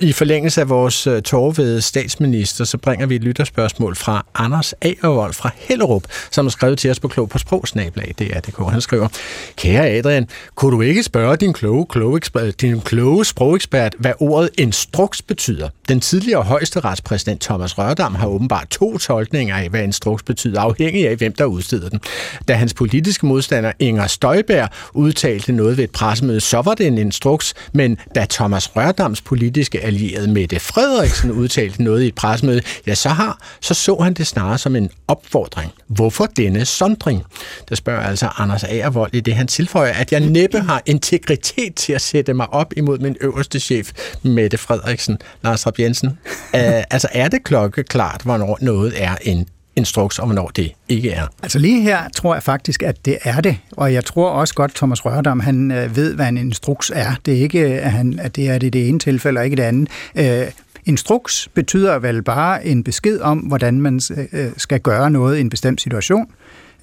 i 0.00 0.12
forlængelse 0.12 0.60
af 0.60 0.68
vores 0.68 1.06
øh, 1.06 1.80
statsminister, 1.80 2.64
så 2.64 2.78
bringer 2.78 3.06
vi 3.06 3.16
et 3.16 3.22
lytterspørgsmål 3.22 3.96
fra 3.96 4.26
Anders 4.34 4.74
Agervold 4.82 5.32
fra 5.32 5.50
Hellerup, 5.56 6.04
som 6.30 6.46
har 6.46 6.50
skrevet 6.50 6.78
til 6.78 6.90
os 6.90 7.00
på 7.00 7.08
Klog 7.08 7.28
på 7.28 7.38
Sprogsnablag. 7.38 8.14
Det 8.18 8.36
er 8.36 8.40
det, 8.40 8.54
han 8.70 8.80
skriver. 8.80 9.08
Kære 9.56 9.88
Adrian, 9.88 10.28
kunne 10.54 10.76
du 10.76 10.80
ikke 10.80 11.02
spørge 11.02 11.36
din 11.36 11.52
kloge, 11.52 11.86
kloge, 11.86 12.20
din 12.60 12.80
kloge 12.80 13.24
sprogekspert, 13.24 13.94
hvad 13.98 14.12
ordet 14.20 14.50
instruks 14.58 15.22
betyder? 15.22 15.68
Den 15.88 16.00
tidligere 16.00 16.42
højesteretspræsident 16.42 17.40
Thomas 17.40 17.78
Rørdam 17.78 18.14
har 18.14 18.26
åbenbart 18.26 18.68
to 18.70 18.98
tolkninger 18.98 19.56
af, 19.56 19.68
hvad 19.68 19.82
instruks 19.82 20.22
betyder, 20.22 20.60
afhængig 20.60 21.08
af, 21.08 21.16
hvem 21.16 21.32
der 21.32 21.44
udsteder 21.44 21.88
den. 21.88 22.00
Da 22.48 22.54
hans 22.54 22.74
politiske 22.74 23.26
modstander 23.26 23.72
Inger 23.78 24.06
Støjberg 24.06 24.68
udtalte 24.92 25.52
noget 25.52 25.76
ved 25.76 25.84
et 25.84 25.90
pressemøde, 25.90 26.40
så 26.40 26.62
var 26.62 26.74
det 26.74 26.86
en 26.86 26.98
instruks, 26.98 27.54
men 27.72 27.93
da 28.14 28.26
Thomas 28.30 28.76
Rørdams 28.76 29.20
politiske 29.20 29.80
allierede 29.80 30.28
Mette 30.28 30.60
Frederiksen 30.60 31.30
udtalte 31.30 31.82
noget 31.82 32.02
i 32.02 32.06
et 32.06 32.14
pressemøde, 32.14 32.62
ja, 32.86 32.94
så, 32.94 33.08
har, 33.08 33.38
så 33.60 33.74
så 33.74 33.96
han 33.96 34.14
det 34.14 34.26
snarere 34.26 34.58
som 34.58 34.76
en 34.76 34.90
opfordring. 35.08 35.72
Hvorfor 35.86 36.26
denne 36.26 36.64
sondring? 36.64 37.22
Der 37.68 37.74
spørger 37.74 38.00
altså 38.00 38.28
Anders 38.36 38.64
Agervold 38.64 39.14
i 39.14 39.20
det, 39.20 39.34
han 39.34 39.46
tilføjer, 39.46 39.92
at 39.92 40.12
jeg 40.12 40.20
næppe 40.20 40.60
har 40.60 40.82
integritet 40.86 41.74
til 41.74 41.92
at 41.92 42.00
sætte 42.00 42.34
mig 42.34 42.52
op 42.52 42.72
imod 42.76 42.98
min 42.98 43.16
øverste 43.20 43.60
chef, 43.60 43.90
Mette 44.22 44.58
Frederiksen. 44.58 45.18
Lars 45.42 45.66
Rapp 45.66 45.78
Jensen, 45.78 46.08
uh, 46.08 46.14
altså 46.94 47.08
er 47.12 47.28
det 47.28 47.44
klokkeklart, 47.44 48.20
hvornår 48.22 48.58
noget 48.60 48.92
er 48.96 49.16
en 49.22 49.46
instruks, 49.76 50.18
om, 50.18 50.28
hvornår 50.28 50.48
det 50.56 50.72
ikke 50.88 51.10
er? 51.10 51.26
Altså 51.42 51.58
lige 51.58 51.82
her 51.82 52.08
tror 52.08 52.34
jeg 52.34 52.42
faktisk, 52.42 52.82
at 52.82 53.04
det 53.04 53.18
er 53.24 53.40
det. 53.40 53.56
Og 53.70 53.92
jeg 53.92 54.04
tror 54.04 54.30
også 54.30 54.54
godt, 54.54 54.74
Thomas 54.74 55.04
Rørdam, 55.04 55.40
han 55.40 55.70
øh, 55.70 55.96
ved, 55.96 56.14
hvad 56.14 56.28
en 56.28 56.38
instruks 56.38 56.92
er. 56.94 57.14
Det 57.26 57.34
er 57.34 57.42
ikke, 57.42 57.66
at, 57.66 57.92
han, 57.92 58.18
at 58.18 58.36
det 58.36 58.48
er 58.48 58.58
det, 58.58 58.72
det 58.72 58.88
ene 58.88 58.98
tilfælde, 58.98 59.40
og 59.40 59.44
ikke 59.44 59.56
det 59.56 59.62
andet. 59.62 59.88
Øh, 60.14 60.46
instruks 60.84 61.48
betyder 61.54 61.98
vel 61.98 62.22
bare 62.22 62.66
en 62.66 62.84
besked 62.84 63.20
om, 63.20 63.38
hvordan 63.38 63.80
man 63.80 64.00
øh, 64.32 64.50
skal 64.56 64.80
gøre 64.80 65.10
noget 65.10 65.38
i 65.38 65.40
en 65.40 65.50
bestemt 65.50 65.80
situation. 65.80 66.26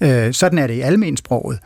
Øh, 0.00 0.32
sådan 0.32 0.58
er 0.58 0.66
det 0.66 0.74
i 0.74 0.80
almensproget. 0.80 1.58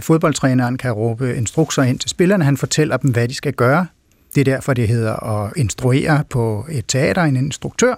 Fodboldtræneren 0.00 0.78
kan 0.78 0.92
råbe 0.92 1.36
instrukser 1.36 1.82
ind 1.82 1.98
til 1.98 2.10
spillerne. 2.10 2.44
Han 2.44 2.56
fortæller 2.56 2.96
dem, 2.96 3.10
hvad 3.10 3.28
de 3.28 3.34
skal 3.34 3.52
gøre. 3.52 3.86
Det 4.34 4.40
er 4.40 4.44
derfor, 4.44 4.74
det 4.74 4.88
hedder 4.88 5.44
at 5.44 5.52
instruere 5.56 6.24
på 6.30 6.66
et 6.70 6.84
teater, 6.88 7.22
en 7.22 7.36
instruktør. 7.36 7.94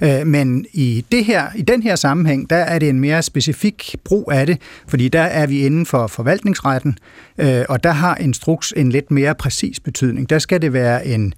Øh, 0.00 0.26
men 0.26 0.66
i, 0.72 1.04
det 1.12 1.24
her, 1.24 1.46
i 1.56 1.62
den 1.62 1.82
her 1.82 1.96
sammenhæng, 1.96 2.50
der 2.50 2.56
er 2.56 2.78
det 2.78 2.88
en 2.88 3.00
mere 3.00 3.22
specifik 3.22 3.94
brug 4.04 4.32
af 4.32 4.46
det, 4.46 4.60
fordi 4.88 5.08
der 5.08 5.22
er 5.22 5.46
vi 5.46 5.66
inden 5.66 5.86
for 5.86 6.06
forvaltningsretten, 6.06 6.98
øh, 7.38 7.64
og 7.68 7.84
der 7.84 7.92
har 7.92 8.16
instruks 8.16 8.72
en 8.76 8.90
lidt 8.90 9.10
mere 9.10 9.34
præcis 9.34 9.80
betydning. 9.80 10.30
Der 10.30 10.38
skal 10.38 10.62
det 10.62 10.72
være 10.72 11.06
en 11.06 11.34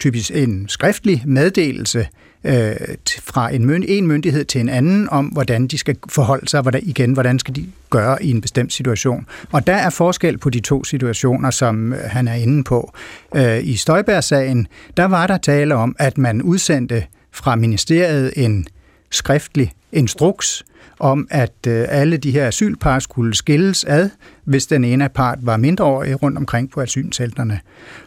typisk 0.00 0.30
en 0.34 0.68
skriftlig 0.68 1.22
meddelelse, 1.26 2.06
øh, 2.44 2.76
fra 3.22 3.54
en, 3.54 3.66
mynd, 3.66 3.84
en 3.88 4.06
myndighed 4.06 4.44
til 4.44 4.60
en 4.60 4.68
anden 4.68 5.08
om, 5.08 5.26
hvordan 5.26 5.66
de 5.66 5.78
skal 5.78 5.96
forholde 6.08 6.48
sig, 6.48 6.62
hvordan, 6.62 6.80
igen, 6.84 7.12
hvordan 7.12 7.38
skal 7.38 7.56
de 7.56 7.66
gøre 7.90 8.24
i 8.24 8.30
en 8.30 8.40
bestemt 8.40 8.72
situation. 8.72 9.26
Og 9.52 9.66
der 9.66 9.74
er 9.74 9.90
forskel 9.90 10.38
på 10.38 10.50
de 10.50 10.60
to 10.60 10.84
situationer, 10.84 11.50
som 11.50 11.92
øh, 11.92 11.98
han 12.04 12.28
er 12.28 12.34
inde 12.34 12.64
på. 12.64 12.92
Øh, 13.34 13.66
I 13.66 13.76
Støjberg-sagen, 13.76 14.66
der 14.96 15.04
var 15.04 15.26
der 15.26 15.38
tale 15.38 15.74
om, 15.74 15.96
at 15.98 16.18
man 16.18 16.42
udsendte 16.42 17.04
fra 17.32 17.56
ministeriet 17.56 18.32
en 18.36 18.66
skriftlig 19.10 19.72
instruks 19.92 20.64
om, 21.00 21.28
at 21.30 21.52
øh, 21.66 21.84
alle 21.88 22.16
de 22.16 22.30
her 22.30 22.46
asylpar 22.46 22.98
skulle 22.98 23.34
skilles 23.34 23.84
ad, 23.84 24.10
hvis 24.44 24.66
den 24.66 24.84
ene 24.84 25.08
part 25.08 25.38
var 25.42 25.56
mindreårig 25.56 26.22
rundt 26.22 26.38
omkring 26.38 26.70
på 26.70 26.80
asylcentrene. 26.80 27.60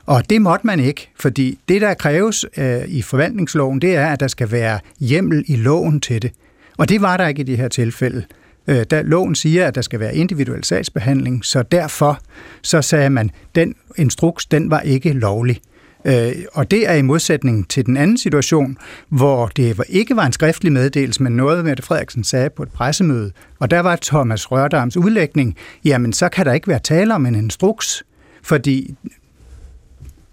Og 0.05 0.29
det 0.29 0.41
måtte 0.41 0.67
man 0.67 0.79
ikke, 0.79 1.09
fordi 1.19 1.59
det, 1.69 1.81
der 1.81 1.93
kræves 1.93 2.45
øh, 2.57 2.81
i 2.87 3.01
forvaltningsloven, 3.01 3.81
det 3.81 3.95
er, 3.95 4.07
at 4.07 4.19
der 4.19 4.27
skal 4.27 4.51
være 4.51 4.79
hjemmel 4.99 5.43
i 5.47 5.55
loven 5.55 6.01
til 6.01 6.21
det. 6.21 6.31
Og 6.77 6.89
det 6.89 7.01
var 7.01 7.17
der 7.17 7.27
ikke 7.27 7.41
i 7.41 7.45
det 7.45 7.57
her 7.57 7.67
tilfælde. 7.67 8.23
Øh, 8.67 8.85
der 8.89 9.01
loven 9.01 9.35
siger, 9.35 9.67
at 9.67 9.75
der 9.75 9.81
skal 9.81 9.99
være 9.99 10.15
individuel 10.15 10.63
sagsbehandling, 10.63 11.45
så 11.45 11.63
derfor 11.63 12.19
så 12.61 12.81
sagde 12.81 13.09
man, 13.09 13.25
at 13.25 13.55
den 13.55 13.75
instruks, 13.97 14.45
den 14.45 14.71
var 14.71 14.79
ikke 14.79 15.13
lovlig. 15.13 15.59
Øh, 16.05 16.31
og 16.53 16.71
det 16.71 16.89
er 16.89 16.93
i 16.93 17.01
modsætning 17.01 17.69
til 17.69 17.85
den 17.85 17.97
anden 17.97 18.17
situation, 18.17 18.77
hvor 19.09 19.47
det 19.47 19.79
ikke 19.89 20.15
var 20.15 20.25
en 20.25 20.31
skriftlig 20.31 20.71
meddelelse, 20.71 21.23
men 21.23 21.31
noget, 21.31 21.65
Mette 21.65 21.83
Frederiksen 21.83 22.23
sagde 22.23 22.49
på 22.49 22.63
et 22.63 22.69
pressemøde. 22.69 23.31
Og 23.59 23.71
der 23.71 23.79
var 23.79 23.99
Thomas 24.01 24.51
Rørdams 24.51 24.97
udlægning, 24.97 25.55
jamen 25.85 26.13
så 26.13 26.29
kan 26.29 26.45
der 26.45 26.53
ikke 26.53 26.67
være 26.67 26.79
tale 26.79 27.15
om 27.15 27.25
en 27.25 27.35
instruks, 27.35 28.03
fordi 28.43 28.95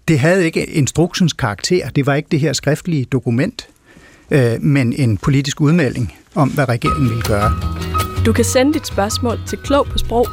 det 0.07 0.19
havde 0.19 0.45
ikke 0.45 0.65
instruksens 0.65 1.33
karakter. 1.33 1.89
Det 1.89 2.05
var 2.05 2.13
ikke 2.13 2.27
det 2.31 2.39
her 2.39 2.53
skriftlige 2.53 3.05
dokument, 3.05 3.69
øh, 4.31 4.61
men 4.61 4.93
en 4.93 5.17
politisk 5.17 5.61
udmelding 5.61 6.15
om, 6.35 6.49
hvad 6.49 6.69
regeringen 6.69 7.09
ville 7.09 7.23
gøre. 7.23 7.51
Du 8.25 8.33
kan 8.33 8.45
sende 8.45 8.73
dit 8.73 8.87
spørgsmål 8.87 9.39
til 9.47 9.57
klog 9.57 9.85
på 9.85 9.97
sprog 9.97 10.27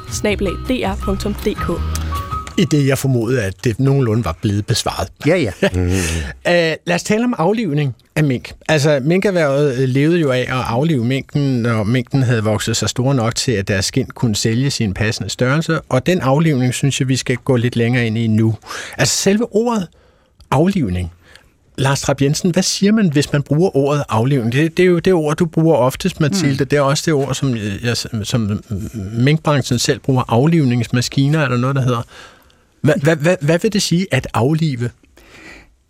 i 2.59 2.65
det, 2.65 2.87
jeg 2.87 2.99
formodede, 2.99 3.43
at 3.43 3.65
det 3.65 3.81
nogenlunde 3.81 4.25
var 4.25 4.39
blevet 4.43 4.67
besvaret. 4.67 5.09
Ja, 5.27 5.37
ja. 5.37 5.53
mm. 5.75 5.81
uh, 5.89 6.53
lad 6.87 6.95
os 6.95 7.03
tale 7.03 7.25
om 7.25 7.35
aflivning 7.39 7.95
af 8.17 8.25
mink. 8.25 8.53
Altså, 8.69 9.01
minkerhvervet 9.03 9.79
øh, 9.79 9.89
levede 9.89 10.21
jo 10.21 10.31
af 10.31 10.41
at 10.41 10.49
aflive 10.49 11.05
minken, 11.05 11.63
når 11.63 11.85
minken 11.85 12.23
havde 12.23 12.45
vokset 12.45 12.77
sig 12.77 12.89
store 12.89 13.15
nok 13.15 13.35
til, 13.35 13.53
at 13.53 13.69
deres 13.69 13.85
skin 13.85 14.07
kunne 14.07 14.37
sælge 14.37 14.71
sin 14.71 14.95
passende 14.95 15.31
størrelse, 15.31 15.81
og 15.81 16.07
den 16.07 16.21
aflivning 16.21 16.75
synes 16.75 17.01
jeg, 17.01 17.09
vi 17.09 17.17
skal 17.17 17.37
gå 17.37 17.57
lidt 17.57 17.77
længere 17.77 18.07
ind 18.07 18.19
i 18.19 18.27
nu. 18.27 18.55
Altså, 18.99 19.17
selve 19.17 19.55
ordet 19.55 19.89
aflivning, 20.51 21.13
Lars 21.79 22.01
Trapp 22.01 22.23
Jensen, 22.23 22.51
hvad 22.51 22.63
siger 22.63 22.93
man, 22.93 23.13
hvis 23.13 23.33
man 23.33 23.43
bruger 23.43 23.77
ordet 23.77 24.05
aflivning? 24.09 24.53
Det, 24.53 24.77
det 24.77 24.83
er 24.83 24.87
jo 24.87 24.99
det 24.99 25.13
ord, 25.13 25.37
du 25.37 25.47
bruger 25.47 25.77
oftest, 25.77 26.21
Mathilde. 26.21 26.65
Mm. 26.65 26.69
Det 26.69 26.77
er 26.77 26.81
også 26.81 27.03
det 27.07 27.15
ord, 27.15 27.35
som, 27.35 27.57
jeg, 27.57 27.97
som 28.23 28.65
minkbranchen 29.13 29.79
selv 29.79 29.99
bruger. 29.99 30.23
Aflivningsmaskiner, 30.29 31.45
eller 31.45 31.57
noget, 31.57 31.77
der 31.77 31.83
hedder. 31.83 32.03
Hvad, 32.81 32.95
hvad, 33.03 33.17
hvad, 33.17 33.37
hvad 33.41 33.59
vil 33.59 33.73
det 33.73 33.83
sige 33.83 34.07
at 34.11 34.27
aflive? 34.35 34.91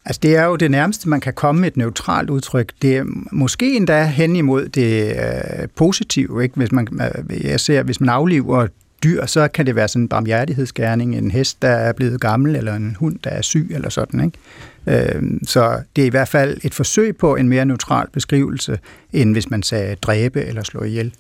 Altså, 0.05 0.21
det 0.23 0.37
er 0.37 0.45
jo 0.45 0.57
det 0.57 0.71
nærmeste, 0.71 1.09
man 1.09 1.21
kan 1.21 1.33
komme 1.35 1.61
med 1.61 1.69
et 1.69 1.77
neutralt 1.77 2.31
udtryk. 2.31 2.73
Det 2.83 2.97
er 2.97 3.05
måske 3.33 3.77
endda 3.77 4.05
hen 4.05 4.37
imod 4.37 4.69
det 4.69 5.17
øh, 5.17 5.69
positive. 5.77 6.43
Ikke? 6.43 6.57
Hvis 6.57 6.73
man, 6.73 6.89
øh, 7.29 7.45
jeg 7.45 7.61
ser, 7.61 7.83
hvis 7.83 8.01
man 8.01 8.09
afliver 8.09 8.67
dyr, 9.05 9.27
så 9.27 9.49
kan 9.49 9.67
det 9.67 9.77
være 9.77 9.89
sådan 9.89 10.03
en 10.03 10.09
barmhjertighedsgærning, 10.09 11.17
en 11.17 11.31
hest, 11.31 11.63
der 11.63 11.69
er 11.69 11.93
blevet 11.93 12.21
gammel, 12.21 12.57
eller 12.57 12.75
en 12.75 12.97
hund, 12.99 13.19
der 13.25 13.31
er 13.31 13.43
syg, 13.43 13.71
eller 13.71 13.89
sådan. 13.89 14.25
Ikke? 14.25 15.15
Øh, 15.17 15.23
så 15.43 15.83
det 15.97 16.03
er 16.03 16.07
i 16.07 16.11
hvert 16.11 16.29
fald 16.29 16.59
et 16.63 16.75
forsøg 16.75 17.17
på 17.17 17.37
en 17.37 17.49
mere 17.49 17.65
neutral 17.65 18.07
beskrivelse, 18.13 18.79
end 19.13 19.33
hvis 19.33 19.51
man 19.51 19.63
sagde 19.63 19.95
dræbe 19.95 20.45
eller 20.45 20.63
slå 20.63 20.83
ihjel. 20.83 21.13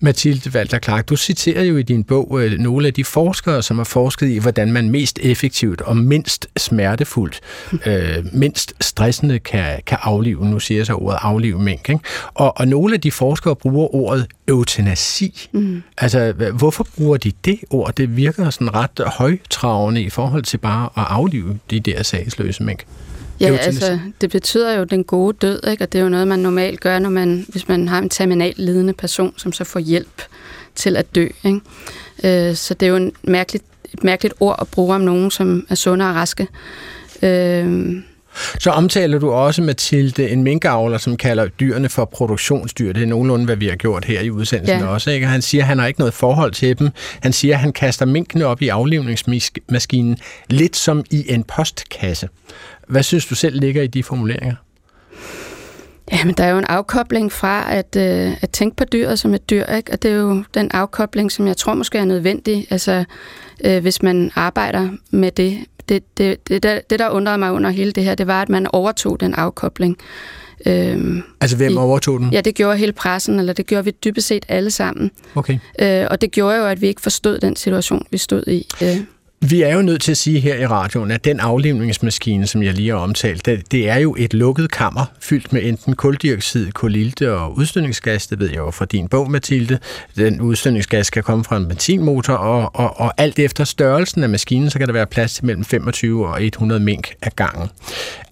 Mathilde 0.00 0.50
Walter 0.54 0.78
Clark, 0.78 1.08
du 1.08 1.16
citerer 1.16 1.62
jo 1.62 1.76
i 1.76 1.82
din 1.82 2.04
bog 2.04 2.40
øh, 2.42 2.58
nogle 2.58 2.86
af 2.86 2.94
de 2.94 3.04
forskere, 3.04 3.62
som 3.62 3.76
har 3.76 3.84
forsket 3.84 4.28
i, 4.28 4.38
hvordan 4.38 4.72
man 4.72 4.90
mest 4.90 5.18
effektivt 5.22 5.80
og 5.80 5.96
mindst 5.96 6.46
smertefuldt, 6.56 7.40
øh, 7.86 8.24
mindst 8.32 8.74
stressende 8.80 9.38
kan, 9.38 9.80
kan 9.86 9.98
aflive. 10.02 10.50
Nu 10.50 10.58
siger 10.58 10.78
jeg 10.78 10.86
så 10.86 10.94
ordet 10.94 11.18
aflive 11.22 11.58
mink. 11.62 11.88
Ikke? 11.88 12.00
Og, 12.34 12.58
og 12.58 12.68
nogle 12.68 12.94
af 12.94 13.00
de 13.00 13.10
forskere 13.10 13.56
bruger 13.56 13.94
ordet 13.94 14.26
eutanasi. 14.48 15.48
Mm. 15.52 15.82
Altså, 15.98 16.32
hvorfor 16.54 16.86
bruger 16.96 17.16
de 17.16 17.32
det 17.44 17.60
ord? 17.70 17.94
Det 17.94 18.16
virker 18.16 18.50
sådan 18.50 18.74
ret 18.74 19.00
højtravende 19.06 20.02
i 20.02 20.10
forhold 20.10 20.42
til 20.42 20.58
bare 20.58 20.84
at 20.96 21.04
aflive 21.08 21.58
de 21.70 21.80
der 21.80 22.02
sagsløse 22.02 22.62
mink. 22.62 22.84
Ja, 23.40 23.56
altså, 23.56 23.98
det 24.20 24.30
betyder 24.30 24.72
jo 24.78 24.84
den 24.84 25.04
gode 25.04 25.36
død, 25.40 25.60
ikke? 25.70 25.84
og 25.84 25.92
det 25.92 25.98
er 25.98 26.02
jo 26.02 26.08
noget, 26.08 26.28
man 26.28 26.38
normalt 26.38 26.80
gør, 26.80 26.98
når 26.98 27.10
man, 27.10 27.46
hvis 27.48 27.68
man 27.68 27.88
har 27.88 27.98
en 27.98 28.08
terminal 28.08 28.54
lidende 28.56 28.92
person, 28.92 29.34
som 29.36 29.52
så 29.52 29.64
får 29.64 29.80
hjælp 29.80 30.22
til 30.74 30.96
at 30.96 31.14
dø. 31.14 31.28
Ikke? 31.44 31.60
Øh, 32.24 32.54
så 32.56 32.74
det 32.74 32.86
er 32.86 32.90
jo 32.90 32.96
en 32.96 33.12
mærkeligt, 33.22 33.64
et 33.92 34.04
mærkeligt 34.04 34.34
ord 34.40 34.56
at 34.60 34.68
bruge 34.68 34.94
om 34.94 35.00
nogen, 35.00 35.30
som 35.30 35.66
er 35.68 35.74
sunde 35.74 36.08
og 36.08 36.14
raske. 36.14 36.48
Øh, 37.22 38.02
så 38.58 38.70
omtaler 38.70 39.18
du 39.18 39.30
også, 39.30 39.62
Mathilde, 39.62 40.30
en 40.30 40.42
minkavler, 40.42 40.98
som 40.98 41.16
kalder 41.16 41.46
dyrene 41.46 41.88
for 41.88 42.04
produktionsdyr. 42.04 42.92
Det 42.92 43.02
er 43.02 43.06
nogenlunde, 43.06 43.44
hvad 43.44 43.56
vi 43.56 43.66
har 43.66 43.76
gjort 43.76 44.04
her 44.04 44.20
i 44.20 44.30
udsendelsen 44.30 44.78
ja. 44.78 44.86
også. 44.86 45.10
Ikke? 45.10 45.26
Han 45.26 45.42
siger, 45.42 45.62
at 45.62 45.68
han 45.68 45.78
har 45.78 45.86
ikke 45.86 46.00
noget 46.00 46.14
forhold 46.14 46.52
til 46.52 46.78
dem. 46.78 46.90
Han 47.20 47.32
siger, 47.32 47.54
at 47.54 47.60
han 47.60 47.72
kaster 47.72 48.06
minkene 48.06 48.46
op 48.46 48.62
i 48.62 48.68
aflivningsmaskinen, 48.68 50.18
lidt 50.48 50.76
som 50.76 51.04
i 51.10 51.32
en 51.32 51.44
postkasse. 51.44 52.28
Hvad 52.88 53.02
synes 53.02 53.26
du 53.26 53.34
selv 53.34 53.60
ligger 53.60 53.82
i 53.82 53.86
de 53.86 54.02
formuleringer? 54.02 54.54
Jamen, 56.12 56.34
der 56.34 56.44
er 56.44 56.50
jo 56.50 56.58
en 56.58 56.64
afkobling 56.64 57.32
fra 57.32 57.74
at, 57.74 57.96
øh, 57.96 58.32
at 58.42 58.50
tænke 58.50 58.76
på 58.76 58.84
dyret 58.84 59.18
som 59.18 59.34
et 59.34 59.50
dyr, 59.50 59.64
ikke? 59.66 59.92
og 59.92 60.02
det 60.02 60.10
er 60.10 60.14
jo 60.14 60.44
den 60.54 60.70
afkobling, 60.74 61.32
som 61.32 61.46
jeg 61.46 61.56
tror 61.56 61.74
måske 61.74 61.98
er 61.98 62.04
nødvendig, 62.04 62.66
altså 62.70 63.04
øh, 63.64 63.82
hvis 63.82 64.02
man 64.02 64.30
arbejder 64.34 64.88
med 65.10 65.30
det. 65.30 65.58
Det, 65.90 66.18
det, 66.18 66.48
det, 66.48 66.62
der, 66.62 66.80
det, 66.90 66.98
der 66.98 67.08
undrede 67.08 67.38
mig 67.38 67.52
under 67.52 67.70
hele 67.70 67.92
det 67.92 68.04
her, 68.04 68.14
det 68.14 68.26
var, 68.26 68.42
at 68.42 68.48
man 68.48 68.66
overtog 68.66 69.20
den 69.20 69.34
afkobling. 69.34 69.96
Øhm, 70.66 71.22
altså 71.40 71.56
hvem 71.56 71.76
overtog 71.76 72.20
den? 72.20 72.32
Ja, 72.32 72.40
det 72.40 72.54
gjorde 72.54 72.76
hele 72.76 72.92
pressen, 72.92 73.38
eller 73.38 73.52
det 73.52 73.66
gjorde 73.66 73.84
vi 73.84 73.90
dybest 73.90 74.26
set 74.26 74.46
alle 74.48 74.70
sammen. 74.70 75.10
Okay. 75.34 75.58
Øh, 75.80 76.06
og 76.10 76.20
det 76.20 76.30
gjorde 76.30 76.56
jo, 76.56 76.66
at 76.66 76.80
vi 76.80 76.86
ikke 76.86 77.00
forstod 77.00 77.38
den 77.38 77.56
situation, 77.56 78.06
vi 78.10 78.18
stod 78.18 78.42
i. 78.46 78.66
Øh. 78.82 78.96
Vi 79.48 79.62
er 79.62 79.74
jo 79.74 79.82
nødt 79.82 80.02
til 80.02 80.10
at 80.10 80.16
sige 80.16 80.40
her 80.40 80.54
i 80.54 80.66
radioen, 80.66 81.10
at 81.10 81.24
den 81.24 81.40
aflivningsmaskine, 81.40 82.46
som 82.46 82.62
jeg 82.62 82.74
lige 82.74 82.90
har 82.90 82.96
omtalt, 82.96 83.46
det, 83.46 83.72
det 83.72 83.88
er 83.88 83.96
jo 83.96 84.16
et 84.18 84.34
lukket 84.34 84.70
kammer, 84.70 85.04
fyldt 85.20 85.52
med 85.52 85.62
enten 85.64 85.96
kuldioxid, 85.96 86.72
kulilte 86.72 87.32
og 87.32 87.56
udstødningsgas. 87.56 88.26
Det 88.26 88.38
ved 88.38 88.48
jeg 88.48 88.56
jo 88.56 88.70
fra 88.70 88.84
din 88.84 89.08
bog, 89.08 89.30
Mathilde. 89.30 89.78
Den 90.16 90.40
udstødningsgas 90.40 91.06
skal 91.06 91.22
komme 91.22 91.44
fra 91.44 91.56
en 91.56 91.68
benzinmotor, 91.68 92.34
og, 92.34 92.70
og, 92.74 93.00
og 93.00 93.12
alt 93.16 93.38
efter 93.38 93.64
størrelsen 93.64 94.22
af 94.22 94.28
maskinen, 94.28 94.70
så 94.70 94.78
kan 94.78 94.88
der 94.88 94.92
være 94.92 95.06
plads 95.06 95.34
til 95.34 95.44
mellem 95.46 95.64
25 95.64 96.28
og 96.28 96.44
100 96.44 96.80
mink 96.80 97.14
af 97.22 97.36
gangen. 97.36 97.68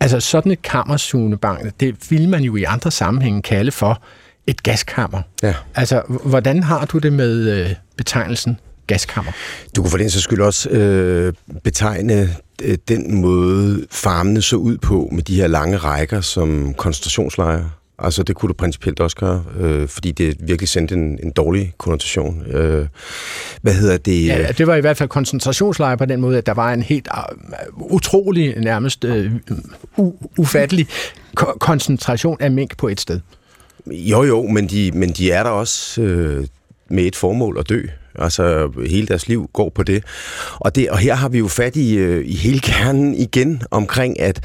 Altså 0.00 0.20
sådan 0.20 0.52
et 0.52 0.62
kammersugebank, 0.62 1.80
det 1.80 2.10
vil 2.10 2.28
man 2.28 2.42
jo 2.42 2.56
i 2.56 2.62
andre 2.62 2.90
sammenhænge 2.90 3.42
kalde 3.42 3.70
for 3.70 4.02
et 4.46 4.62
gaskammer. 4.62 5.22
Ja. 5.42 5.54
Altså, 5.74 6.02
hvordan 6.24 6.62
har 6.62 6.84
du 6.84 6.98
det 6.98 7.12
med 7.12 7.50
øh, 7.50 7.74
betegnelsen 7.96 8.58
gaskammer. 8.88 9.32
Du 9.76 9.82
kunne 9.82 9.90
for 9.90 9.98
den 9.98 10.10
så 10.10 10.20
skyld 10.20 10.40
også 10.40 10.68
øh, 10.70 11.32
betegne 11.64 12.36
øh, 12.62 12.78
den 12.88 13.14
måde, 13.14 13.86
farmene 13.90 14.42
så 14.42 14.56
ud 14.56 14.78
på 14.78 15.08
med 15.12 15.22
de 15.22 15.36
her 15.36 15.46
lange 15.46 15.76
rækker 15.76 16.20
som 16.20 16.74
koncentrationslejre. 16.74 17.70
Altså 17.98 18.22
det 18.22 18.36
kunne 18.36 18.48
du 18.48 18.54
principielt 18.54 19.00
også 19.00 19.16
gøre, 19.16 19.44
øh, 19.60 19.88
fordi 19.88 20.12
det 20.12 20.36
virkelig 20.40 20.68
sendte 20.68 20.94
en, 20.94 21.18
en 21.22 21.30
dårlig 21.30 21.74
konnotation. 21.78 22.42
Øh, 22.46 22.86
hvad 23.62 23.74
hedder 23.74 23.96
det? 23.96 24.26
Ja, 24.26 24.52
det 24.58 24.66
var 24.66 24.74
i 24.74 24.80
hvert 24.80 24.96
fald 24.96 25.08
koncentrationslejre 25.08 25.96
på 25.96 26.04
den 26.04 26.20
måde, 26.20 26.38
at 26.38 26.46
der 26.46 26.54
var 26.54 26.72
en 26.72 26.82
helt 26.82 27.08
uh, 27.16 27.92
utrolig, 27.92 28.54
nærmest 28.60 29.04
uh, 29.04 29.26
u- 29.98 30.26
ufattelig 30.38 30.86
ko- 31.34 31.56
koncentration 31.60 32.36
af 32.40 32.50
mink 32.50 32.76
på 32.76 32.88
et 32.88 33.00
sted. 33.00 33.20
Jo, 33.86 34.24
jo, 34.24 34.42
men 34.42 34.66
de, 34.66 34.90
men 34.94 35.10
de 35.10 35.30
er 35.30 35.42
der 35.42 35.50
også 35.50 36.02
øh, 36.02 36.46
med 36.90 37.04
et 37.04 37.16
formål 37.16 37.56
at 37.60 37.68
dø. 37.68 37.82
Altså 38.20 38.70
hele 38.86 39.06
deres 39.06 39.28
liv 39.28 39.50
går 39.52 39.72
på 39.74 39.82
det. 39.82 40.04
Og, 40.58 40.74
det, 40.74 40.90
og 40.90 40.98
her 40.98 41.14
har 41.14 41.28
vi 41.28 41.38
jo 41.38 41.48
fat 41.48 41.76
i, 41.76 41.96
øh, 41.96 42.26
i 42.26 42.36
hele 42.36 42.60
kernen 42.60 43.14
igen 43.14 43.62
omkring, 43.70 44.20
at 44.20 44.40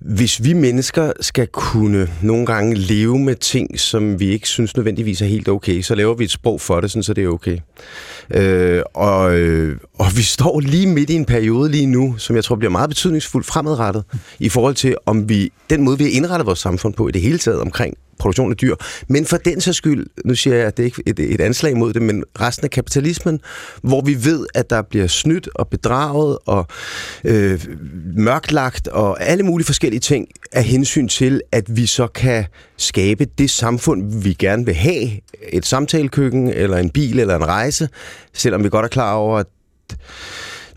hvis 0.00 0.44
vi 0.44 0.52
mennesker 0.52 1.12
skal 1.20 1.46
kunne 1.46 2.08
nogle 2.22 2.46
gange 2.46 2.74
leve 2.74 3.18
med 3.18 3.34
ting, 3.34 3.80
som 3.80 4.20
vi 4.20 4.28
ikke 4.28 4.48
synes 4.48 4.76
nødvendigvis 4.76 5.22
er 5.22 5.26
helt 5.26 5.48
okay, 5.48 5.82
så 5.82 5.94
laver 5.94 6.14
vi 6.14 6.24
et 6.24 6.30
sprog 6.30 6.60
for 6.60 6.80
det, 6.80 6.90
sådan, 6.90 7.02
så 7.02 7.14
det 7.14 7.24
er 7.24 7.28
okay. 7.28 7.58
Øh, 8.34 8.82
og, 8.94 9.38
øh, 9.38 9.76
og 9.98 10.06
vi 10.16 10.22
står 10.22 10.60
lige 10.60 10.86
midt 10.86 11.10
i 11.10 11.14
en 11.14 11.24
periode 11.24 11.70
lige 11.70 11.86
nu, 11.86 12.14
som 12.18 12.36
jeg 12.36 12.44
tror 12.44 12.56
bliver 12.56 12.70
meget 12.70 12.90
betydningsfuldt 12.90 13.46
fremadrettet, 13.46 14.04
i 14.38 14.48
forhold 14.48 14.74
til, 14.74 14.96
om 15.06 15.28
vi 15.28 15.52
den 15.70 15.82
måde, 15.82 15.98
vi 15.98 16.04
har 16.04 16.10
indrettet 16.10 16.46
vores 16.46 16.58
samfund 16.58 16.94
på 16.94 17.08
i 17.08 17.12
det 17.12 17.22
hele 17.22 17.38
taget 17.38 17.60
omkring 17.60 17.94
produktion 18.18 18.50
af 18.50 18.56
dyr. 18.56 18.74
Men 19.08 19.26
for 19.26 19.36
den 19.36 19.60
så 19.60 19.72
skyld, 19.72 20.06
nu 20.24 20.34
siger 20.34 20.56
jeg, 20.56 20.66
at 20.66 20.76
det 20.76 20.82
er 20.82 20.84
ikke 20.84 21.02
et, 21.06 21.20
et 21.20 21.40
anslag 21.40 21.76
mod 21.76 21.92
det, 21.92 22.02
men 22.02 22.24
resten 22.40 22.64
af 22.64 22.70
kapitalismen, 22.70 23.40
hvor 23.82 24.00
vi 24.00 24.24
ved, 24.24 24.46
at 24.54 24.70
der 24.70 24.82
bliver 24.82 25.06
snydt 25.06 25.48
og 25.54 25.68
bedraget 25.68 26.38
og 26.46 26.66
øh, 27.24 27.66
mørklagt 28.16 28.88
og 28.88 29.22
alle 29.22 29.42
mulige 29.42 29.66
forskellige 29.66 30.00
ting 30.00 30.28
af 30.52 30.64
hensyn 30.64 31.08
til, 31.08 31.40
at 31.52 31.76
vi 31.76 31.86
så 31.86 32.06
kan 32.06 32.44
skabe 32.76 33.24
det 33.38 33.50
samfund, 33.50 34.22
vi 34.22 34.32
gerne 34.32 34.64
vil 34.64 34.74
have. 34.74 35.10
Et 35.52 35.66
samtalekøkken, 35.66 36.48
eller 36.48 36.76
en 36.76 36.90
bil, 36.90 37.18
eller 37.18 37.36
en 37.36 37.46
rejse, 37.46 37.88
selvom 38.32 38.64
vi 38.64 38.68
godt 38.68 38.84
er 38.84 38.88
klar 38.88 39.14
over, 39.14 39.38
at 39.38 39.46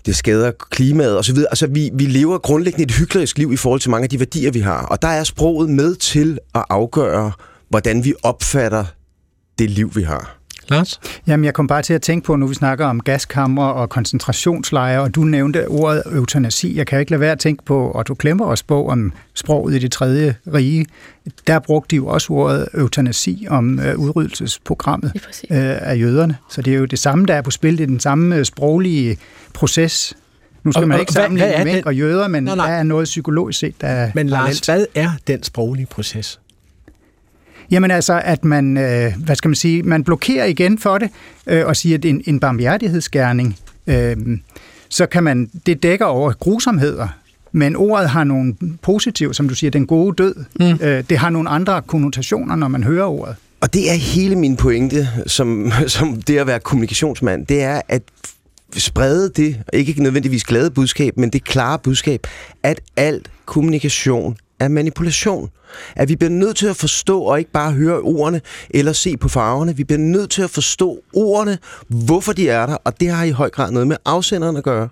det 0.05 0.15
skader 0.15 0.51
klimaet 0.51 1.17
osv. 1.17 1.37
Altså, 1.37 1.67
vi, 1.67 1.89
vi 1.93 2.05
lever 2.05 2.37
grundlæggende 2.37 2.83
et 2.83 2.91
hyklerisk 2.91 3.37
liv 3.37 3.53
i 3.53 3.57
forhold 3.57 3.79
til 3.79 3.91
mange 3.91 4.03
af 4.03 4.09
de 4.09 4.19
værdier, 4.19 4.51
vi 4.51 4.59
har. 4.59 4.85
Og 4.85 5.01
der 5.01 5.07
er 5.07 5.23
sproget 5.23 5.69
med 5.69 5.95
til 5.95 6.39
at 6.55 6.65
afgøre, 6.69 7.31
hvordan 7.69 8.03
vi 8.03 8.13
opfatter 8.23 8.85
det 9.59 9.69
liv, 9.69 9.91
vi 9.95 10.03
har. 10.03 10.40
Lars? 10.71 10.99
Jamen, 11.27 11.43
jeg 11.45 11.53
kom 11.53 11.67
bare 11.67 11.81
til 11.81 11.93
at 11.93 12.01
tænke 12.01 12.25
på, 12.25 12.35
nu 12.35 12.47
vi 12.47 12.53
snakker 12.55 12.85
om 12.85 12.99
gaskammer 12.99 13.65
og 13.65 13.89
koncentrationslejre, 13.89 15.01
og 15.01 15.15
du 15.15 15.21
nævnte 15.23 15.67
ordet 15.67 16.03
eutanasi. 16.13 16.77
Jeg 16.77 16.87
kan 16.87 16.99
ikke 16.99 17.11
lade 17.11 17.21
være 17.21 17.31
at 17.31 17.39
tænke 17.39 17.65
på 17.65 17.91
Otto 17.95 18.13
Klemmers 18.13 18.63
bog 18.63 18.89
om 18.89 19.13
sproget 19.33 19.75
i 19.75 19.79
det 19.79 19.91
tredje 19.91 20.35
rige. 20.53 20.85
Der 21.47 21.59
brugte 21.59 21.91
de 21.91 21.95
jo 21.95 22.07
også 22.07 22.33
ordet 22.33 22.67
eutanasi 22.73 23.47
om 23.49 23.79
øh, 23.79 23.95
udryddelsesprogrammet 23.97 25.11
øh, 25.15 25.57
af 25.89 25.99
jøderne. 25.99 26.35
Så 26.49 26.61
det 26.61 26.73
er 26.73 26.77
jo 26.77 26.85
det 26.85 26.99
samme, 26.99 27.25
der 27.25 27.33
er 27.35 27.41
på 27.41 27.51
spil. 27.51 27.77
Det 27.77 27.83
er 27.83 27.87
den 27.87 27.99
samme 27.99 28.35
øh, 28.35 28.45
sproglige 28.45 29.17
proces. 29.53 30.13
Nu 30.63 30.71
skal 30.71 30.81
Og- 30.83 30.87
man 30.87 30.95
og 30.95 30.99
ikke 31.01 31.13
sammenligne 31.13 31.75
den? 31.75 31.85
og 31.87 31.95
jøder, 31.95 32.27
men 32.27 32.43
Nej, 32.43 32.55
nej. 32.55 32.67
der 32.69 32.73
er 32.73 32.83
noget 32.83 33.05
psykologisk 33.05 33.59
set, 33.59 33.81
der 33.81 33.87
er 33.87 34.11
Men 34.15 34.27
Lars, 34.29 34.61
parallelt. 34.61 34.91
hvad 34.93 35.03
er 35.03 35.09
den 35.27 35.43
sproglige 35.43 35.85
proces? 35.85 36.39
Jamen 37.71 37.91
altså, 37.91 38.21
at 38.25 38.45
man, 38.45 38.77
øh, 38.77 39.13
hvad 39.17 39.35
skal 39.35 39.49
man 39.49 39.55
sige, 39.55 39.83
man 39.83 40.03
blokerer 40.03 40.45
igen 40.45 40.77
for 40.77 40.97
det, 40.97 41.09
øh, 41.47 41.65
og 41.65 41.75
siger, 41.75 41.97
at 41.97 42.03
det 42.03 42.09
er 42.09 42.13
en, 42.13 42.23
en 42.25 42.39
barmhjertighedsgerning. 42.39 43.57
Øh, 43.87 44.17
så 44.89 45.05
kan 45.05 45.23
man, 45.23 45.49
det 45.65 45.83
dækker 45.83 46.05
over 46.05 46.33
grusomheder, 46.33 47.07
men 47.51 47.75
ordet 47.75 48.09
har 48.09 48.23
nogle 48.23 48.55
positive, 48.81 49.33
som 49.33 49.49
du 49.49 49.55
siger, 49.55 49.71
den 49.71 49.87
gode 49.87 50.15
død. 50.23 50.35
Mm. 50.59 50.85
Øh, 50.87 51.03
det 51.09 51.17
har 51.17 51.29
nogle 51.29 51.49
andre 51.49 51.81
konnotationer, 51.81 52.55
når 52.55 52.67
man 52.67 52.83
hører 52.83 53.05
ordet. 53.05 53.35
Og 53.61 53.73
det 53.73 53.91
er 53.91 53.95
hele 53.95 54.35
min 54.35 54.57
pointe 54.57 55.09
som, 55.27 55.71
som 55.87 56.21
det 56.21 56.37
at 56.37 56.47
være 56.47 56.59
kommunikationsmand. 56.59 57.45
Det 57.45 57.63
er 57.63 57.81
at 57.87 58.01
sprede 58.77 59.31
det, 59.35 59.57
ikke 59.73 60.03
nødvendigvis 60.03 60.43
glade 60.43 60.71
budskab, 60.71 61.17
men 61.17 61.29
det 61.29 61.43
klare 61.43 61.79
budskab, 61.79 62.27
at 62.63 62.81
alt 62.97 63.31
kommunikation 63.45 64.37
er 64.61 64.67
manipulation. 64.67 65.49
At 65.95 66.09
vi 66.09 66.15
bliver 66.15 66.29
nødt 66.29 66.57
til 66.57 66.67
at 66.67 66.75
forstå, 66.75 67.21
og 67.21 67.39
ikke 67.39 67.51
bare 67.51 67.71
høre 67.71 67.99
ordene, 67.99 68.41
eller 68.69 68.93
se 68.93 69.17
på 69.17 69.29
farverne. 69.29 69.77
Vi 69.77 69.83
bliver 69.83 69.99
nødt 69.99 70.29
til 70.29 70.41
at 70.41 70.49
forstå 70.49 70.99
ordene, 71.13 71.57
hvorfor 71.87 72.33
de 72.33 72.49
er 72.49 72.65
der, 72.65 72.77
og 72.83 72.99
det 72.99 73.09
har 73.09 73.23
i 73.23 73.31
høj 73.31 73.49
grad 73.49 73.71
noget 73.71 73.87
med 73.87 73.97
afsenderen 74.05 74.57
at 74.57 74.63
gøre. 74.63 74.89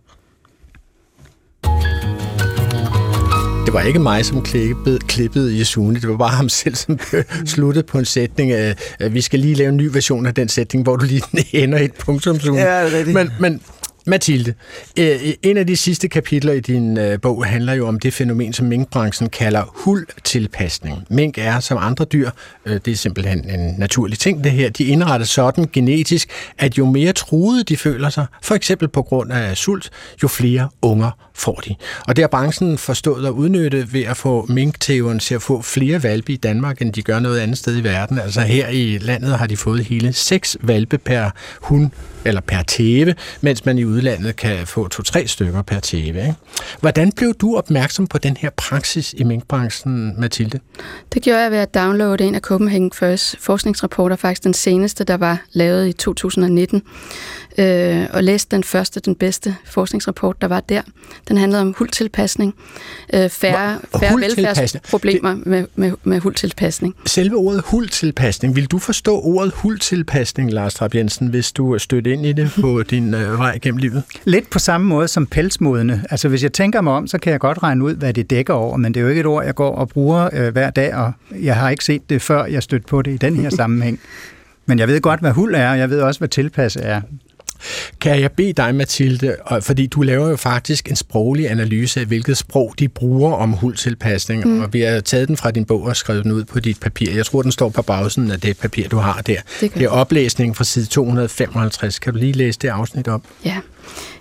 Det 3.66 3.74
var 3.74 3.82
ikke 3.82 4.00
mig, 4.00 4.26
som 4.26 4.42
klippede, 4.42 5.00
klippede 5.00 5.60
Yasuni. 5.60 6.00
Det 6.00 6.10
var 6.10 6.18
bare 6.18 6.30
ham 6.30 6.50
selv, 6.50 6.76
som 6.76 7.00
sluttede 7.46 7.86
på 7.86 8.00
en 8.00 8.06
sætning. 8.06 8.52
af, 8.52 8.76
at 9.00 9.14
vi 9.14 9.22
skal 9.22 9.40
lige 9.40 9.56
lave 9.56 9.70
en 9.70 9.78
ny 9.78 9.90
version 9.94 10.26
af 10.26 10.34
den 10.34 10.50
sætning, 10.50 10.84
hvor 10.84 10.96
du 10.96 11.06
lige 11.06 11.24
ender 11.64 11.80
et 11.80 11.94
punktum. 11.94 12.36
Ja, 12.36 12.50
det 12.50 12.60
er 12.60 12.98
rigtigt. 12.98 13.14
Men, 13.14 13.32
men 13.40 13.62
Mathilde, 14.10 14.54
øh, 15.00 15.08
øh, 15.08 15.34
en 15.44 15.58
af 15.58 15.68
de 15.68 15.78
sidste 15.78 16.08
kapitler 16.08 16.54
i 16.54 16.60
din 16.60 16.98
øh, 16.98 17.22
bog 17.22 17.46
handler 17.46 17.74
jo 17.74 17.88
om 17.88 18.00
det 18.00 18.14
fænomen, 18.14 18.54
som 18.54 18.68
minkbranchen 18.68 19.30
kalder 19.30 19.64
huldtilpasning. 19.76 21.04
Mink 21.10 21.38
er 21.38 21.60
som 21.60 21.78
andre 21.82 22.06
dyr, 22.06 22.30
det 22.66 22.88
er 22.88 22.96
simpelthen 22.96 23.50
en 23.50 23.76
naturlig 23.78 24.20
ting 24.20 24.44
det 24.44 24.52
her, 24.52 24.70
de 24.70 24.84
indretter 24.84 25.26
sådan 25.26 25.70
genetisk, 25.74 26.30
at 26.58 26.78
jo 26.78 26.86
mere 26.86 27.14
truede 27.14 27.64
de 27.64 27.78
føler 27.78 28.10
sig, 28.10 28.26
for 28.44 28.56
eksempel 28.56 28.88
på 28.88 29.02
grund 29.02 29.32
af 29.32 29.58
sult, 29.58 29.90
jo 30.24 30.28
flere 30.28 30.70
unger 30.82 31.29
får 31.40 31.62
de. 31.68 31.76
Og 32.08 32.16
det 32.16 32.24
har 32.24 32.28
branchen 32.28 32.78
forstået 32.78 33.26
at 33.26 33.32
udnytte 33.32 33.94
ved 33.94 34.04
at 34.04 34.18
få 34.18 34.46
minktæven 34.50 35.20
til 35.20 35.36
at 35.36 35.42
få 35.42 35.62
flere 35.62 36.04
valpe 36.04 36.34
i 36.34 36.36
Danmark, 36.36 36.82
end 36.82 36.94
de 36.94 37.02
gør 37.02 37.20
noget 37.20 37.40
andet 37.40 37.58
sted 37.58 37.78
i 37.78 37.84
verden. 37.84 38.20
Altså 38.20 38.42
her 38.42 38.68
i 38.68 38.98
landet 38.98 39.38
har 39.38 39.48
de 39.48 39.58
fået 39.58 39.86
hele 39.86 40.14
seks 40.14 40.58
valpe 40.62 40.98
per 40.98 41.30
hund, 41.62 41.92
eller 42.26 42.42
per 42.42 42.64
tæve, 42.64 43.16
mens 43.42 43.66
man 43.66 43.78
i 43.78 43.86
udlandet 43.86 44.36
kan 44.36 44.68
få 44.68 44.88
to-tre 44.88 45.28
stykker 45.28 45.62
per 45.62 45.80
tæve. 45.80 46.08
Ikke? 46.08 46.36
Hvordan 46.80 47.12
blev 47.12 47.34
du 47.34 47.58
opmærksom 47.58 48.08
på 48.08 48.18
den 48.18 48.38
her 48.38 48.50
praksis 48.50 49.14
i 49.18 49.24
minkbranchen, 49.24 50.22
Mathilde? 50.22 50.60
Det 51.14 51.22
gjorde 51.22 51.40
jeg 51.40 51.52
ved 51.52 51.58
at 51.58 51.76
downloade 51.76 52.24
en 52.24 52.36
af 52.36 52.42
Copenhagen 52.42 52.92
First 52.92 53.36
forskningsrapporter, 53.40 54.16
faktisk 54.16 54.44
den 54.44 54.54
seneste, 54.54 55.04
der 55.04 55.18
var 55.18 55.42
lavet 55.52 55.88
i 55.88 55.94
2019, 55.94 56.82
øh, 57.58 58.08
og 58.14 58.24
læste 58.24 58.56
den 58.56 58.64
første, 58.64 59.00
den 59.00 59.16
bedste 59.16 59.56
forskningsrapport, 59.66 60.42
der 60.42 60.48
var 60.48 60.60
der. 60.60 60.82
Den 61.30 61.38
handlede 61.38 61.62
om 61.62 61.76
huldtilpasning, 61.78 62.56
øh, 63.14 63.30
færre, 63.30 63.80
færre 64.00 64.16
velfærdsproblemer 64.16 65.36
med, 65.46 65.66
med, 65.76 65.92
med 66.04 66.20
huldtilpasning. 66.20 66.96
Selve 67.06 67.36
ordet 67.36 67.62
huldtilpasning, 67.66 68.56
vil 68.56 68.66
du 68.66 68.80
forstå 68.80 69.20
ordet 69.20 69.54
huldtilpasning, 69.56 70.54
Lars 70.54 70.74
Trapp 70.74 70.96
Jensen, 70.96 71.28
hvis 71.28 71.52
du 71.52 71.80
stødte 71.80 72.14
ind 72.14 72.26
i 72.26 72.34
det 72.34 72.52
på 72.62 72.84
din 72.84 73.14
øh, 73.14 73.40
vej 73.40 73.60
gennem 73.62 73.78
livet? 73.78 74.04
Lidt 74.26 74.50
på 74.50 74.60
samme 74.60 74.88
måde 74.88 75.08
som 75.08 75.26
pelsmodene. 75.26 76.04
Altså 76.10 76.30
hvis 76.30 76.44
jeg 76.44 76.54
tænker 76.54 76.82
mig 76.82 76.94
om, 76.94 77.08
så 77.08 77.18
kan 77.18 77.32
jeg 77.32 77.40
godt 77.40 77.64
regne 77.64 77.84
ud, 77.84 77.96
hvad 77.96 78.14
det 78.14 78.30
dækker 78.30 78.54
over, 78.54 78.78
men 78.78 78.94
det 78.94 79.00
er 79.00 79.04
jo 79.04 79.10
ikke 79.10 79.20
et 79.20 79.26
ord, 79.26 79.46
jeg 79.46 79.56
går 79.56 79.76
og 79.76 79.90
bruger 79.90 80.30
øh, 80.34 80.52
hver 80.52 80.70
dag, 80.70 80.96
og 80.96 81.12
jeg 81.42 81.56
har 81.56 81.70
ikke 81.70 81.86
set 81.86 82.10
det, 82.10 82.22
før 82.22 82.46
jeg 82.46 82.64
stødte 82.64 82.86
på 82.88 83.02
det 83.02 83.12
i 83.12 83.18
den 83.18 83.36
her 83.36 83.50
sammenhæng. 83.60 84.00
Men 84.66 84.80
jeg 84.80 84.88
ved 84.88 85.02
godt, 85.02 85.20
hvad 85.20 85.32
huld 85.32 85.56
er, 85.56 85.72
og 85.72 85.78
jeg 85.78 85.90
ved 85.90 86.02
også, 86.02 86.20
hvad 86.20 86.30
tilpas 86.30 86.76
er. 86.76 87.02
Kan 88.02 88.22
jeg 88.22 88.32
bede 88.32 88.54
dig, 88.54 88.76
Mathilde, 88.76 89.36
fordi 89.62 89.88
du 89.88 90.02
laver 90.02 90.30
jo 90.30 90.36
faktisk 90.36 90.90
en 90.90 90.96
sproglig 90.96 91.52
analyse 91.52 92.00
af, 92.00 92.06
hvilket 92.06 92.38
sprog 92.38 92.74
de 92.80 92.88
bruger 92.88 93.34
om 93.34 93.52
huldtilpasning, 93.52 94.46
mm. 94.46 94.62
og 94.62 94.74
vi 94.74 94.82
har 94.82 95.00
taget 95.00 95.28
den 95.28 95.38
fra 95.38 95.52
din 95.52 95.66
bog 95.66 95.84
og 95.84 95.96
skrevet 95.96 96.24
den 96.24 96.32
ud 96.32 96.44
på 96.44 96.60
dit 96.60 96.80
papir. 96.80 97.12
Jeg 97.16 97.26
tror, 97.26 97.42
den 97.42 97.52
står 97.52 97.70
på 97.70 97.82
bagsiden 97.82 98.32
af 98.32 98.40
det 98.40 98.58
papir, 98.58 98.88
du 98.88 98.98
har 98.98 99.22
der. 99.22 99.42
Det 99.62 99.74
det 99.74 99.84
er 99.84 99.90
oplæsningen 99.90 100.56
fra 100.56 100.64
side 100.64 100.86
255. 100.86 102.00
Kan 102.00 102.14
du 102.14 102.20
lige 102.20 102.34
læse 102.34 102.60
det 102.60 102.68
afsnit 102.68 103.08
op? 103.08 103.22
Ja. 103.46 103.58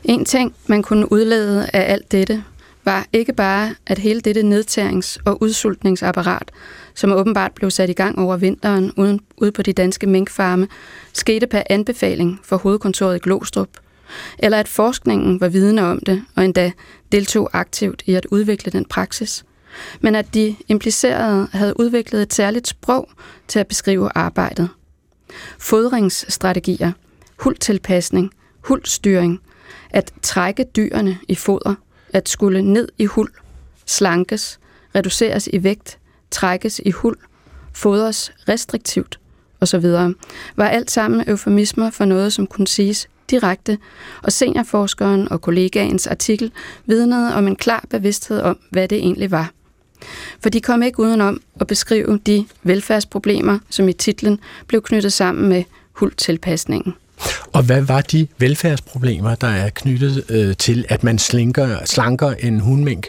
En 0.05 0.25
ting, 0.25 0.55
man 0.67 0.83
kunne 0.83 1.13
udlede 1.13 1.71
af 1.73 1.93
alt 1.93 2.13
dette, 2.13 2.43
var 2.89 3.07
ikke 3.13 3.33
bare, 3.33 3.75
at 3.87 3.99
hele 3.99 4.21
dette 4.21 4.41
nedtærings- 4.41 5.19
og 5.25 5.43
udsultningsapparat, 5.43 6.51
som 6.95 7.13
åbenbart 7.13 7.53
blev 7.53 7.71
sat 7.71 7.91
i 7.91 7.93
gang 7.93 8.19
over 8.19 8.37
vinteren 8.37 8.93
uden, 8.97 9.21
ude 9.37 9.53
på 9.53 9.63
de 9.63 9.73
danske 9.73 10.07
minkfarme, 10.07 10.69
skete 11.13 11.47
per 11.47 11.63
anbefaling 11.71 12.41
for 12.43 12.57
hovedkontoret 12.57 13.17
i 13.17 13.19
Glostrup, 13.19 13.69
eller 14.39 14.59
at 14.59 14.69
forskningen 14.69 15.41
var 15.41 15.49
vidne 15.49 15.85
om 15.85 16.01
det, 16.07 16.25
og 16.37 16.45
endda 16.45 16.73
deltog 17.13 17.51
aktivt 17.53 18.03
i 18.07 18.15
at 18.15 18.27
udvikle 18.31 18.73
den 18.73 18.85
praksis, 18.85 19.45
men 20.01 20.15
at 20.15 20.35
de 20.35 20.57
implicerede 20.69 21.49
havde 21.53 21.81
udviklet 21.81 22.23
et 22.23 22.35
særligt 22.35 22.69
sprog 22.69 23.11
til 23.49 23.59
at 23.59 23.67
beskrive 23.67 24.11
arbejdet. 24.15 24.69
Fodringsstrategier, 25.59 26.93
hultilpasning, 27.39 28.31
hultstyring, 28.61 29.41
at 29.91 30.13
trække 30.23 30.65
dyrene 30.77 31.19
i 31.29 31.35
foder, 31.35 31.75
at 32.13 32.29
skulle 32.29 32.63
ned 32.63 32.89
i 32.99 33.05
hul, 33.05 33.31
slankes, 33.87 34.59
reduceres 34.95 35.49
i 35.53 35.63
vægt, 35.63 35.99
trækkes 36.31 36.81
i 36.85 36.91
hul, 36.91 37.17
fodres 37.73 38.33
restriktivt 38.49 39.21
osv., 39.61 39.85
var 40.57 40.69
alt 40.69 40.91
sammen 40.91 41.29
eufemismer 41.29 41.91
for 41.91 42.05
noget, 42.05 42.33
som 42.33 42.47
kunne 42.47 42.69
siges 42.69 43.09
direkte, 43.31 43.79
og 44.23 44.33
seniorforskeren 44.33 45.33
og 45.33 45.41
kollegaens 45.41 46.07
artikel 46.07 46.53
vidnede 46.87 47.35
om 47.35 47.47
en 47.47 47.57
klar 47.57 47.85
bevidsthed 47.91 48.41
om, 48.41 48.59
hvad 48.71 48.89
det 48.89 48.99
egentlig 48.99 49.31
var. 49.31 49.53
For 50.41 50.49
de 50.49 50.61
kom 50.61 50.83
ikke 50.83 51.01
udenom 51.01 51.43
at 51.61 51.67
beskrive 51.67 52.19
de 52.27 52.47
velfærdsproblemer, 52.63 53.59
som 53.71 53.89
i 53.89 53.93
titlen 53.93 54.41
blev 54.67 54.83
knyttet 54.83 55.13
sammen 55.13 55.49
med 55.49 55.65
huldtilpasningen. 55.93 56.95
Og 57.53 57.63
hvad 57.63 57.81
var 57.81 58.01
de 58.01 58.29
velfærdsproblemer, 58.39 59.35
der 59.35 59.49
er 59.49 59.71
knyttet 59.71 60.25
øh, 60.29 60.57
til, 60.57 60.85
at 60.89 61.05
man 61.05 61.19
slinker, 61.19 61.79
slanker 61.85 62.31
en 62.31 62.61
hundmink? 62.61 63.07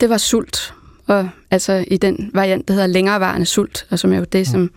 Det 0.00 0.10
var 0.10 0.18
sult, 0.18 0.74
og 1.06 1.28
altså 1.50 1.84
i 1.88 1.96
den 1.96 2.30
variant, 2.34 2.68
der 2.68 2.74
hedder 2.74 2.86
længerevarende 2.86 3.46
sult, 3.46 3.86
og 3.90 3.98
som 3.98 4.12
er 4.12 4.18
jo 4.18 4.24
det, 4.24 4.46
som 4.46 4.70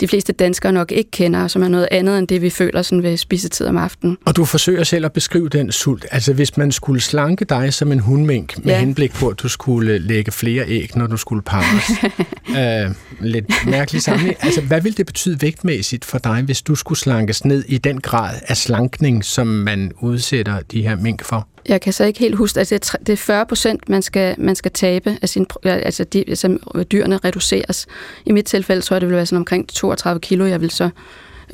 de 0.00 0.08
fleste 0.08 0.32
danskere 0.32 0.72
nok 0.72 0.92
ikke 0.92 1.10
kender, 1.10 1.40
og 1.42 1.50
som 1.50 1.62
er 1.62 1.68
noget 1.68 1.88
andet 1.90 2.18
end 2.18 2.28
det, 2.28 2.42
vi 2.42 2.50
føler 2.50 2.82
sådan 2.82 3.02
ved 3.02 3.16
spisetid 3.16 3.66
om 3.66 3.76
aftenen. 3.76 4.16
Og 4.24 4.36
du 4.36 4.44
forsøger 4.44 4.84
selv 4.84 5.04
at 5.04 5.12
beskrive 5.12 5.48
den 5.48 5.72
sult. 5.72 6.06
Altså 6.10 6.32
hvis 6.32 6.56
man 6.56 6.72
skulle 6.72 7.00
slanke 7.00 7.44
dig 7.44 7.74
som 7.74 7.92
en 7.92 7.98
hundmink, 8.00 8.64
med 8.64 8.74
Ja. 8.74 8.80
henblik 8.80 9.12
på, 9.12 9.28
at 9.28 9.38
du 9.42 9.48
skulle 9.48 9.98
lægge 9.98 10.32
flere 10.32 10.64
æg, 10.68 10.90
når 10.96 11.06
du 11.06 11.16
skulle 11.16 11.42
parres. 11.42 11.90
øh, 12.88 12.94
lidt 13.20 13.46
mærkelig 13.66 14.02
sammenhæng. 14.02 14.36
Altså 14.40 14.60
hvad 14.60 14.80
vil 14.80 14.96
det 14.96 15.06
betyde 15.06 15.42
vægtmæssigt 15.42 16.04
for 16.04 16.18
dig, 16.18 16.42
hvis 16.42 16.62
du 16.62 16.74
skulle 16.74 16.98
slankes 16.98 17.44
ned 17.44 17.64
i 17.68 17.78
den 17.78 18.00
grad 18.00 18.34
af 18.48 18.56
slankning, 18.56 19.24
som 19.24 19.46
man 19.46 19.92
udsætter 20.00 20.60
de 20.72 20.82
her 20.82 20.96
mink 20.96 21.24
for? 21.24 21.48
Jeg 21.68 21.80
kan 21.80 21.92
så 21.92 22.04
ikke 22.04 22.18
helt 22.20 22.34
huske, 22.36 22.60
at 22.60 22.70
det 22.70 22.90
er 22.94 22.98
det 23.06 23.12
er 23.12 23.16
40 23.16 23.46
procent, 23.46 23.88
man 23.88 24.02
skal, 24.02 24.34
man 24.38 24.54
skal 24.56 24.70
tabe 24.70 25.16
af 25.22 25.28
sin, 25.28 25.46
altså 25.64 26.04
de, 26.04 26.24
som 26.36 26.60
dyrene 26.92 27.16
reduceres. 27.24 27.86
I 28.26 28.32
mit 28.32 28.44
tilfælde 28.44 28.82
tror 28.82 28.94
jeg, 28.96 29.00
det 29.00 29.08
vil 29.08 29.16
være 29.16 29.26
sådan 29.26 29.36
omkring 29.38 29.68
32 29.68 30.20
kilo, 30.20 30.46
jeg 30.46 30.60
vil 30.60 30.70
så 30.70 30.90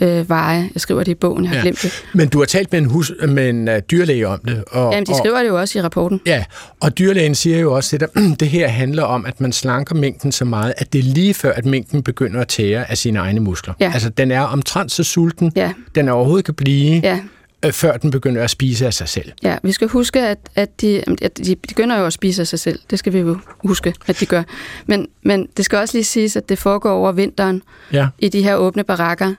øh, 0.01 0.29
veje. 0.29 0.71
Jeg 0.75 0.81
skriver 0.81 1.03
det 1.03 1.13
i 1.13 1.15
bogen, 1.15 1.45
jeg 1.45 1.51
har 1.51 1.57
ja. 1.57 1.63
glemt 1.63 1.83
det. 1.83 2.05
Men 2.15 2.29
du 2.29 2.39
har 2.39 2.45
talt 2.47 2.73
med 2.73 2.81
en, 2.81 2.87
hus, 2.87 3.13
med 3.29 3.49
en 3.49 3.69
uh, 3.69 3.75
dyrlæge 3.91 4.29
om 4.29 4.41
det. 4.49 4.65
Og, 4.71 4.93
Jamen, 4.93 5.07
de 5.07 5.13
og- 5.13 5.17
skriver 5.19 5.39
det 5.43 5.49
jo 5.49 5.61
også 5.61 5.79
i 5.79 5.83
rapporten. 5.83 6.21
Ja, 6.27 6.45
og 6.81 6.99
dyrlægen 6.99 7.35
siger 7.35 7.59
jo 7.59 7.73
også, 7.75 7.97
at 7.97 8.09
det 8.41 8.49
her 8.49 8.69
handler 8.69 9.03
om, 9.03 9.27
at 9.27 9.41
man 9.41 9.53
slanker 9.53 9.95
mængden 9.95 10.33
så 10.33 10.45
meget, 10.45 10.75
at 10.77 10.93
det 10.93 10.99
er 10.99 11.03
lige 11.03 11.35
før, 11.35 11.53
at 11.53 11.65
mængden 11.67 12.03
begynder 12.03 12.41
at 12.41 12.49
tære 12.49 12.91
af 12.91 12.99
sine 12.99 13.19
egne 13.19 13.41
muskler. 13.41 13.75
Ja. 13.81 13.91
Altså, 13.95 14.09
den 14.09 14.31
er 14.31 14.41
omtrent 14.41 14.93
så 14.93 15.05
sulten, 15.05 15.53
Ja. 15.57 15.73
den 15.95 16.09
overhovedet 16.09 16.45
kan 16.45 16.55
blive, 16.55 17.01
Ja, 17.05 17.21
øh, 17.67 17.73
før 17.73 17.97
den 17.97 18.11
begynder 18.11 18.43
at 18.45 18.51
spise 18.51 18.87
af 18.87 18.95
sig 18.95 19.09
selv. 19.09 19.33
ja. 19.43 19.57
vi 19.63 19.73
skal 19.73 19.89
huske, 19.89 20.21
at, 20.21 20.39
at, 20.55 20.81
de, 20.81 21.03
at 21.23 21.39
de 21.39 21.57
begynder 21.57 21.99
jo 21.99 22.07
at 22.07 22.13
spise 22.13 22.43
af 22.43 22.47
sig 22.47 22.59
selv. 22.59 22.79
Det 22.91 22.99
skal 22.99 23.13
vi 23.13 23.19
jo 23.19 23.39
huske, 23.65 23.95
at 24.07 24.21
de 24.21 24.27
gør. 24.27 24.43
Men, 24.87 25.07
men 25.23 25.49
det 25.57 25.65
skal 25.65 25.79
også 25.79 25.97
lige 25.97 26.05
siges, 26.05 26.37
at 26.37 26.49
det 26.49 26.59
foregår 26.59 26.91
over 26.93 27.13
vinteren 27.13 27.63
Ja. 27.93 28.09
i 28.19 28.29
de 28.29 28.43
her 28.43 28.55
åbne 28.55 28.85
barakker. 28.85 29.35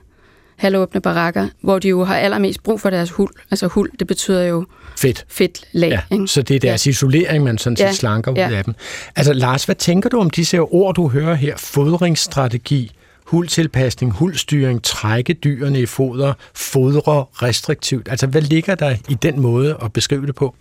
halvåbne 0.56 1.00
barakker, 1.00 1.48
hvor 1.62 1.78
de 1.78 1.88
jo 1.88 2.04
har 2.04 2.16
allermest 2.16 2.62
brug 2.62 2.80
for 2.80 2.90
deres 2.90 3.10
hul. 3.10 3.28
Altså 3.50 3.66
hul, 3.66 3.90
det 3.98 4.06
betyder 4.06 4.42
jo 4.42 4.66
Fedt. 4.98 5.24
fedt 5.28 5.60
lag. 5.72 5.90
Ja, 5.90 6.00
ikke? 6.16 6.26
så 6.28 6.42
det 6.42 6.56
er 6.56 6.60
deres 6.60 6.86
ja. 6.86 6.90
isolering, 6.90 7.44
man 7.44 7.58
sådan 7.58 7.76
set 7.76 7.84
Ja, 7.84 7.92
slanker 7.92 8.30
ud 8.30 8.36
ja. 8.36 8.54
af 8.54 8.64
dem. 8.64 8.74
Altså 9.16 9.32
Lars, 9.32 9.64
hvad 9.64 9.74
tænker 9.74 10.08
du 10.08 10.20
om 10.20 10.30
disse 10.30 10.60
ord, 10.60 10.94
du 10.94 11.08
hører 11.08 11.34
her? 11.34 11.56
Fodringsstrategi, 11.56 12.92
huldtilpasning, 13.26 14.12
huldstyring, 14.12 14.82
trække 14.82 15.32
dyrene 15.32 15.80
i 15.80 15.86
foder, 15.86 16.32
fodre 16.54 17.24
restriktivt. 17.32 18.08
Altså 18.08 18.26
hvad 18.26 18.42
ligger 18.42 18.74
der 18.74 18.96
i 19.08 19.14
den 19.14 19.40
måde 19.40 19.78
at 19.82 19.92
beskrive 19.92 20.26
det 20.26 20.34
på? 20.34 20.54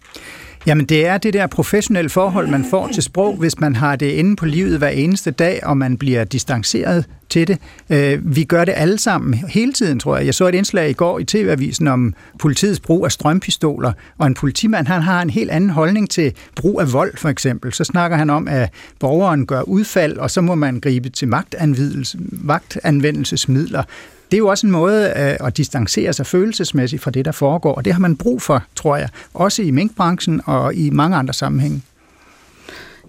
Jamen 0.66 0.86
det 0.86 1.08
er 1.08 1.18
det 1.18 1.34
der 1.34 1.48
professionelle 1.48 2.10
forhold, 2.10 2.48
man 2.48 2.66
får 2.70 2.88
til 2.88 3.04
sprog, 3.04 3.36
hvis 3.36 3.60
man 3.60 3.76
har 3.76 3.96
det 3.96 4.12
inde 4.12 4.36
på 4.36 4.46
livet 4.46 4.78
hver 4.78 4.88
eneste 4.88 5.32
dag, 5.32 5.60
og 5.64 5.78
man 5.78 5.98
bliver 5.98 6.24
distanceret 6.24 7.06
til 7.30 7.48
det. 7.48 7.58
Øh, 7.90 8.36
vi 8.36 8.44
gør 8.44 8.66
det 8.66 8.74
alle 8.78 8.98
sammen 9.00 9.34
hele 9.34 9.74
tiden, 9.74 10.00
tror 10.00 10.18
jeg. 10.18 10.26
Jeg 10.26 10.34
så 10.34 10.48
et 10.48 10.56
indslag 10.56 10.90
i 10.90 10.94
går 10.94 11.20
i 11.20 11.24
TV-avisen 11.24 11.88
om 11.88 12.14
politiets 12.40 12.80
brug 12.80 13.06
af 13.06 13.12
strømpistoler, 13.12 13.92
og 14.18 14.28
en 14.28 14.34
politimand 14.34 14.88
han 14.88 15.02
har 15.02 15.22
en 15.22 15.30
helt 15.30 15.52
anden 15.52 15.70
holdning 15.70 16.10
til 16.10 16.34
brug 16.56 16.82
af 16.82 16.94
vold, 16.94 17.18
for 17.18 17.30
eksempel. 17.30 17.74
Så 17.74 17.84
snakker 17.84 18.18
han 18.18 18.30
om, 18.30 18.48
at 18.48 18.70
borgeren 19.00 19.46
gør 19.46 19.62
udfald, 19.62 20.18
og 20.18 20.32
så 20.32 20.42
må 20.42 20.56
man 20.56 20.80
gribe 20.80 21.10
til 21.10 21.26
magtanvendelse- 21.26 22.18
magtanvendelsesmidler. 22.32 23.84
Det 24.32 24.38
er 24.38 24.38
jo 24.38 24.48
også 24.48 24.68
en 24.68 24.72
måde 24.72 25.14
øh, 25.18 25.48
at 25.48 25.58
distancere 25.58 26.14
sig 26.14 26.26
følelsesmæssigt 26.26 27.02
fra 27.02 27.12
det, 27.12 27.26
der 27.26 27.32
foregår, 27.32 27.74
og 27.74 27.86
det 27.86 27.94
har 27.94 28.00
man 28.00 28.18
brug 28.18 28.42
for, 28.42 28.64
tror 28.76 28.98
jeg, 28.98 29.10
også 29.34 29.62
i 29.62 29.72
minkbranchen 29.72 30.42
og 30.46 30.76
i 30.76 30.90
mange 30.90 31.18
andre 31.18 31.34
sammenhænge. 31.34 31.82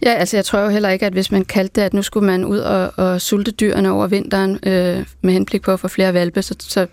Ja, 0.02 0.10
altså 0.10 0.36
jeg 0.36 0.44
tror 0.44 0.58
jo 0.58 0.68
heller 0.68 0.88
ikke, 0.88 1.06
at 1.06 1.12
hvis 1.12 1.30
man 1.30 1.44
kaldte 1.44 1.80
det, 1.80 1.86
at 1.86 1.94
nu 1.94 2.02
skulle 2.02 2.26
man 2.26 2.44
ud 2.44 2.58
og, 2.58 2.92
og 2.96 3.20
sulte 3.20 3.50
dyrene 3.50 3.90
over 3.90 4.06
vinteren 4.06 4.58
øh, 4.62 5.04
med 5.22 5.32
henblik 5.32 5.62
på 5.62 5.72
at 5.72 5.80
få 5.80 5.88
flere 5.88 6.14
valpe, 6.14 6.42
så, 6.42 6.54
så 6.58 6.86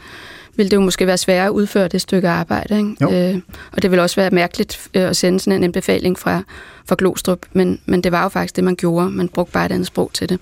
ville 0.55 0.69
det 0.69 0.75
jo 0.75 0.81
måske 0.81 1.07
være 1.07 1.17
sværere 1.17 1.45
at 1.45 1.49
udføre 1.49 1.87
det 1.87 2.01
stykke 2.01 2.29
arbejde. 2.29 2.77
Ikke? 2.77 2.95
Jo. 3.01 3.11
Øh, 3.11 3.41
og 3.71 3.81
det 3.81 3.91
vil 3.91 3.99
også 3.99 4.15
være 4.15 4.29
mærkeligt 4.29 4.89
øh, 4.93 5.09
at 5.09 5.15
sende 5.15 5.39
sådan 5.39 5.59
en 5.59 5.63
anbefaling 5.63 6.19
fra, 6.19 6.41
fra 6.85 6.95
Glostrup, 6.99 7.39
men, 7.53 7.79
men 7.85 8.03
det 8.03 8.11
var 8.11 8.23
jo 8.23 8.29
faktisk 8.29 8.55
det, 8.55 8.63
man 8.63 8.75
gjorde. 8.75 9.09
Man 9.09 9.27
brugte 9.27 9.53
bare 9.53 9.65
et 9.65 9.71
andet 9.71 9.87
sprog 9.87 10.09
til 10.13 10.29
det. 10.29 10.39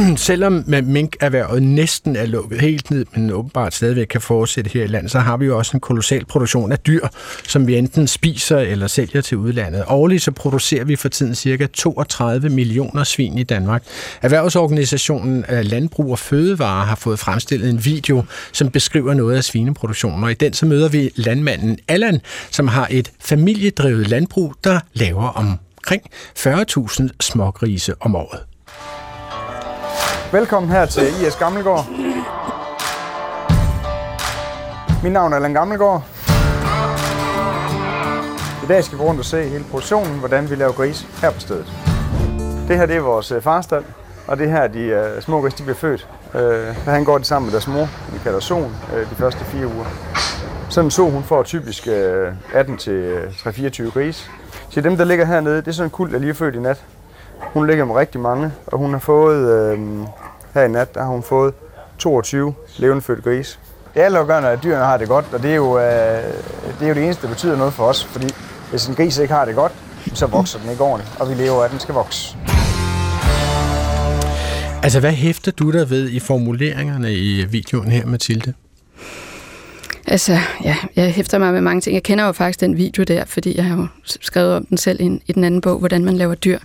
Selvom 0.16 0.64
minkerhvervet 0.66 1.62
næsten 1.62 2.16
er 2.16 2.26
lukket 2.26 2.60
helt 2.60 2.90
ned, 2.90 3.06
men 3.14 3.30
åbenbart 3.30 3.74
stadigvæk 3.74 4.06
kan 4.06 4.20
fortsætte 4.20 4.70
her 4.70 4.84
i 4.84 4.86
landet, 4.86 5.10
så 5.10 5.18
har 5.18 5.36
vi 5.36 5.46
jo 5.46 5.58
også 5.58 5.76
en 5.76 5.80
kolossal 5.80 6.24
produktion 6.24 6.72
af 6.72 6.78
dyr, 6.78 7.06
som 7.44 7.66
vi 7.66 7.76
enten 7.76 8.06
spiser 8.06 8.58
eller 8.58 8.86
sælger 8.86 9.20
til 9.20 9.36
udlandet. 9.36 9.84
Årligt 9.86 10.22
så 10.22 10.30
producerer 10.30 10.84
vi 10.84 10.96
for 10.96 11.08
tiden 11.08 11.34
ca. 11.34 11.66
32 11.66 12.48
millioner 12.48 13.04
svin 13.04 13.38
i 13.38 13.42
Danmark. 13.42 13.82
Erhvervsorganisationen 14.22 15.44
øh, 15.48 15.64
Landbrug 15.64 16.10
og 16.10 16.18
Fødevare 16.18 16.86
har 16.86 16.96
fået 16.96 17.18
fremstillet 17.18 17.70
en 17.70 17.84
video, 17.84 18.24
som 18.52 18.70
beskriver 18.70 19.14
noget 19.14 19.36
af 19.36 19.44
svineproduktionen, 19.44 20.24
og 20.24 20.30
i 20.30 20.34
den 20.34 20.52
så 20.52 20.66
møder 20.66 20.88
vi 20.88 21.10
landmanden 21.16 21.78
Allan, 21.88 22.20
som 22.50 22.68
har 22.68 22.88
et 22.90 23.12
familiedrevet 23.20 24.08
landbrug, 24.08 24.54
der 24.64 24.80
laver 24.92 25.28
omkring 25.28 26.02
40.000 26.38 27.08
smågrise 27.20 27.94
om 28.00 28.16
året. 28.16 28.49
Velkommen 30.32 30.70
her 30.72 30.86
til 30.86 31.02
IS 31.26 31.36
Gammelgård. 31.36 31.86
Mit 35.02 35.12
navn 35.12 35.32
er 35.32 35.36
Allan 35.36 35.54
Gammelgård. 35.54 36.02
I 38.64 38.66
dag 38.68 38.84
skal 38.84 38.98
vi 38.98 39.02
rundt 39.02 39.20
og 39.20 39.24
se 39.24 39.42
hele 39.42 39.64
produktionen, 39.70 40.18
hvordan 40.18 40.50
vi 40.50 40.54
laver 40.54 40.72
gris 40.72 41.06
her 41.22 41.30
på 41.30 41.40
stedet. 41.40 41.66
Det 42.68 42.76
her 42.76 42.86
det 42.86 42.96
er 42.96 43.00
vores 43.00 43.32
øh, 43.32 43.42
farstal, 43.42 43.84
og 44.26 44.38
det 44.38 44.50
her 44.50 44.66
de 44.66 44.80
øh, 44.80 45.22
små 45.22 45.40
gris 45.40 45.54
de 45.54 45.62
bliver 45.62 45.76
født. 45.76 46.08
Øh, 46.34 46.76
han 46.84 47.04
går 47.04 47.18
de 47.18 47.24
sammen 47.24 47.46
med 47.46 47.52
deres 47.52 47.68
mor, 47.68 47.88
vi 48.12 48.18
kalder 48.22 48.40
son, 48.40 48.76
øh, 48.96 49.10
de 49.10 49.14
første 49.14 49.44
fire 49.44 49.66
uger. 49.66 49.86
Sådan 50.68 50.86
en 50.86 50.90
so, 50.90 51.10
hun 51.10 51.22
får 51.22 51.42
typisk 51.42 51.88
øh, 51.88 52.32
18-24 52.52 53.92
gris. 53.92 54.30
Så 54.70 54.80
dem, 54.80 54.96
der 54.96 55.04
ligger 55.04 55.24
hernede, 55.24 55.56
det 55.56 55.68
er 55.68 55.72
sådan 55.72 55.86
en 55.86 55.90
kuld, 55.90 56.12
der 56.12 56.18
lige 56.18 56.30
er 56.30 56.34
født 56.34 56.54
i 56.54 56.60
nat. 56.60 56.84
Hun 57.40 57.66
ligger 57.66 57.84
med 57.84 57.94
rigtig 57.94 58.20
mange, 58.20 58.52
og 58.66 58.78
hun 58.78 58.92
har 58.92 58.98
fået, 58.98 59.72
øh, 59.72 59.78
her 60.54 60.62
i 60.62 60.68
nat, 60.68 60.94
der 60.94 61.00
har 61.00 61.08
hun 61.08 61.22
fået 61.22 61.54
22 61.98 62.54
levende 62.76 63.02
fødte 63.02 63.22
grise. 63.22 63.58
Det 63.94 64.02
er 64.02 64.04
altafgørende, 64.04 64.48
at 64.48 64.62
dyrene 64.62 64.84
har 64.84 64.96
det 64.96 65.08
godt, 65.08 65.24
og 65.32 65.42
det 65.42 65.50
er, 65.50 65.54
jo, 65.54 65.78
øh, 65.78 65.84
det 66.78 66.82
er 66.82 66.88
jo 66.88 66.94
det 66.94 67.04
eneste, 67.04 67.22
der 67.22 67.28
betyder 67.28 67.56
noget 67.56 67.72
for 67.72 67.84
os. 67.84 68.04
Fordi 68.04 68.34
hvis 68.70 68.86
en 68.86 68.94
gris 68.94 69.18
ikke 69.18 69.34
har 69.34 69.44
det 69.44 69.54
godt, 69.54 69.72
så 70.14 70.26
vokser 70.26 70.58
den 70.58 70.70
ikke 70.70 70.82
ordentligt, 70.82 71.20
og 71.20 71.28
vi 71.28 71.34
lever 71.34 71.60
af, 71.60 71.64
at 71.64 71.70
den 71.70 71.80
skal 71.80 71.94
vokse. 71.94 72.36
Altså, 74.82 75.00
hvad 75.00 75.12
hæfter 75.12 75.52
du 75.52 75.72
der 75.72 75.84
ved 75.84 76.10
i 76.10 76.20
formuleringerne 76.20 77.14
i 77.14 77.44
videoen 77.44 77.90
her, 77.90 78.06
Mathilde? 78.06 78.54
Altså, 80.06 80.38
ja, 80.64 80.76
jeg 80.96 81.12
hæfter 81.12 81.38
mig 81.38 81.52
med 81.52 81.60
mange 81.60 81.80
ting. 81.80 81.94
Jeg 81.94 82.02
kender 82.02 82.26
jo 82.26 82.32
faktisk 82.32 82.60
den 82.60 82.76
video 82.76 83.02
der, 83.02 83.24
fordi 83.24 83.56
jeg 83.56 83.64
har 83.64 83.76
jo 83.76 83.86
skrevet 84.04 84.54
om 84.54 84.66
den 84.66 84.76
selv 84.78 85.00
i, 85.00 85.22
i 85.26 85.32
den 85.32 85.44
anden 85.44 85.60
bog, 85.60 85.78
hvordan 85.78 86.04
man 86.04 86.16
laver 86.16 86.34
dyr. 86.34 86.58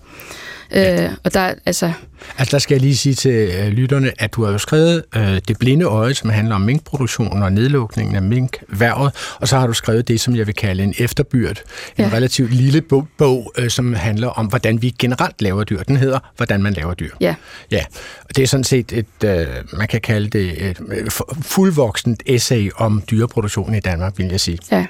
Øh, 0.72 1.09
og 1.24 1.34
der, 1.34 1.53
altså, 1.66 1.91
Altså, 2.38 2.51
der 2.51 2.59
skal 2.59 2.76
jeg 2.76 2.82
lige 2.82 2.97
sige 2.97 3.16
til 3.16 3.32
øh, 3.32 3.68
lytterne, 3.68 4.11
at 4.20 4.34
du 4.34 4.43
har 4.45 4.51
jo 4.51 4.57
skrevet 4.57 5.03
øh, 5.16 5.39
Det 5.47 5.59
blinde 5.59 5.86
øje, 5.86 6.13
som 6.13 6.30
handler 6.30 6.55
om 6.55 6.61
minkproduktionen 6.61 7.43
og 7.43 7.51
nedlukningen 7.53 8.16
af 8.16 8.22
minkværvet, 8.22 9.11
og 9.39 9.47
så 9.47 9.57
har 9.57 9.68
du 9.68 9.74
skrevet 9.74 10.07
det, 10.07 10.20
som 10.22 10.36
jeg 10.36 10.47
vil 10.47 10.55
kalde 10.55 10.84
en 10.84 10.93
efterbyrd. 10.97 11.61
En 11.97 12.05
Ja. 12.05 12.09
relativt 12.13 12.53
lille 12.53 12.82
bog, 12.82 13.07
bog 13.18 13.53
øh, 13.57 13.70
som 13.70 13.93
handler 13.93 14.28
om, 14.28 14.45
hvordan 14.45 14.82
vi 14.82 14.89
generelt 14.99 15.41
laver 15.41 15.63
dyr. 15.63 15.84
Den 15.84 15.97
hedder, 15.97 16.20
Hvordan 16.38 16.63
man 16.63 16.74
laver 16.74 16.93
dyr. 16.93 17.11
ja, 17.22 17.36
Ja, 17.72 17.84
og 18.30 18.36
det 18.36 18.43
er 18.43 18.47
sådan 18.47 18.63
set 18.63 18.91
et, 18.91 19.24
øh, 19.26 19.47
man 19.78 19.88
kan 19.88 20.01
kalde 20.01 20.30
det 20.30 20.70
et 20.70 20.78
øh, 20.89 21.05
fu- 21.07 21.41
fuldvoksent 21.41 22.24
essay 22.26 22.70
om 22.76 23.03
dyreproduktion 23.11 23.76
i 23.76 23.80
Danmark, 23.80 24.13
vil 24.18 24.28
jeg 24.28 24.39
sige. 24.39 24.57
ja. 24.72 24.86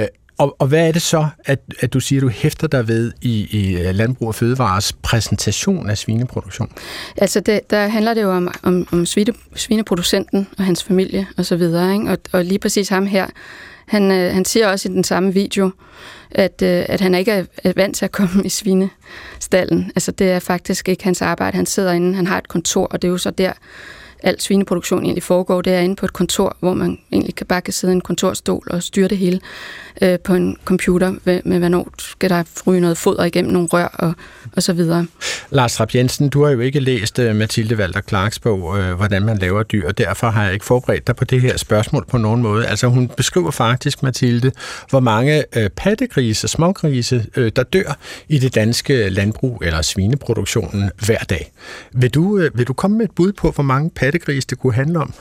Øh, 0.00 0.06
og, 0.38 0.56
og 0.58 0.66
hvad 0.66 0.88
er 0.88 0.92
det 0.92 1.02
så, 1.02 1.28
at, 1.44 1.60
at 1.80 1.92
du 1.92 2.00
siger, 2.00 2.20
du 2.20 2.28
hæfter 2.28 2.66
dig 2.66 2.88
ved 2.88 3.12
i, 3.22 3.48
i 3.50 3.76
øh, 3.76 3.94
Landbrug 3.94 4.28
og 4.28 4.34
Fødevares 4.34 4.92
præsentation 4.92 5.90
af 5.90 5.98
svineproduktion? 5.98 6.72
Altså, 7.16 7.40
det, 7.40 7.70
der 7.70 7.88
handler 7.88 8.14
det 8.14 8.22
jo 8.22 8.30
om, 8.30 8.48
om, 8.62 8.88
om 8.92 9.06
svine, 9.06 9.32
svineproducenten 9.54 10.48
og 10.58 10.64
hans 10.64 10.84
familie 10.84 11.26
og 11.36 11.46
så 11.46 11.56
videre, 11.56 11.92
ikke? 11.92 12.10
Og, 12.10 12.18
og 12.32 12.44
lige 12.44 12.58
præcis 12.58 12.88
ham 12.88 13.06
her, 13.06 13.26
han, 13.86 14.10
øh, 14.10 14.34
han 14.34 14.44
siger 14.44 14.68
også 14.68 14.88
i 14.88 14.92
den 14.92 15.04
samme 15.04 15.34
video, 15.34 15.70
at, 16.30 16.62
øh, 16.62 16.84
at 16.88 17.00
han 17.00 17.14
ikke 17.14 17.32
er, 17.32 17.44
er 17.64 17.72
vant 17.76 17.96
til 17.96 18.04
at 18.04 18.12
komme 18.12 18.44
i 18.44 18.48
svinestallen. 18.48 19.92
Altså, 19.96 20.12
det 20.12 20.30
er 20.30 20.38
faktisk 20.38 20.88
ikke 20.88 21.04
hans 21.04 21.22
arbejde. 21.22 21.56
Han 21.56 21.66
sidder 21.66 21.92
inde, 21.92 22.14
han 22.14 22.26
har 22.26 22.38
et 22.38 22.48
kontor, 22.48 22.86
og 22.86 23.02
det 23.02 23.08
er 23.08 23.12
jo 23.12 23.18
så 23.18 23.30
der, 23.30 23.52
al 24.22 24.40
svineproduktion 24.40 25.04
egentlig 25.04 25.22
foregår. 25.22 25.62
Det 25.62 25.72
er 25.72 25.80
inde 25.80 25.96
på 25.96 26.06
et 26.06 26.12
kontor, 26.12 26.56
hvor 26.60 26.74
man 26.74 26.98
egentlig 27.12 27.34
kan 27.34 27.46
bare 27.46 27.60
kan 27.60 27.72
sidde 27.72 27.92
i 27.92 27.94
en 27.94 28.00
kontorstol 28.00 28.66
og 28.70 28.82
styre 28.82 29.08
det 29.08 29.18
hele 29.18 29.40
øh, 30.02 30.18
på 30.18 30.34
en 30.34 30.56
computer 30.64 31.14
med, 31.24 31.40
med, 31.44 31.58
hvornår 31.58 31.88
skal 31.98 32.30
der 32.30 32.42
fryge 32.56 32.80
noget 32.80 32.98
foder 32.98 33.24
igennem 33.24 33.52
nogle 33.52 33.68
rør 33.68 33.86
og, 33.86 34.12
og 34.56 34.62
så 34.62 34.72
videre. 34.72 35.06
Lars 35.50 35.80
Rapp 35.80 35.94
Jensen, 35.94 36.28
du 36.28 36.44
har 36.44 36.50
jo 36.50 36.60
ikke 36.60 36.80
læst 36.80 37.18
uh, 37.18 37.36
Mathilde 37.36 37.76
Walter 37.76 38.00
Clarks 38.00 38.38
bog, 38.38 38.62
uh, 38.62 38.92
hvordan 38.92 39.22
man 39.22 39.38
laver 39.38 39.62
dyr, 39.62 39.86
og 39.86 39.98
derfor 39.98 40.30
har 40.30 40.44
jeg 40.44 40.52
ikke 40.52 40.64
forberedt 40.64 41.06
dig 41.06 41.16
på 41.16 41.24
det 41.24 41.40
her 41.40 41.56
spørgsmål 41.56 42.06
på 42.10 42.18
nogen 42.18 42.42
måde. 42.42 42.66
Altså 42.66 42.86
hun 42.86 43.08
beskriver 43.08 43.50
faktisk, 43.50 44.02
Mathilde, 44.02 44.52
hvor 44.90 45.00
mange 45.00 45.44
uh, 45.56 45.62
pattegrise, 45.76 46.48
smågrise, 46.48 47.26
uh, 47.36 47.48
der 47.56 47.62
dør 47.62 47.98
i 48.28 48.38
det 48.38 48.54
danske 48.54 49.08
landbrug 49.08 49.62
eller 49.64 49.82
svineproduktionen 49.82 50.90
hver 51.06 51.18
dag. 51.18 51.52
Vil 51.92 52.10
du, 52.10 52.22
uh, 52.22 52.58
vil 52.58 52.66
du 52.66 52.72
komme 52.72 52.98
med 52.98 53.04
et 53.04 53.14
bud 53.14 53.32
på, 53.32 53.50
hvor 53.50 53.64
mange 53.64 53.90
pattegrise 53.90 54.07
det 54.12 54.58
kunne 54.58 54.74
handle 54.74 54.98
om? 54.98 55.14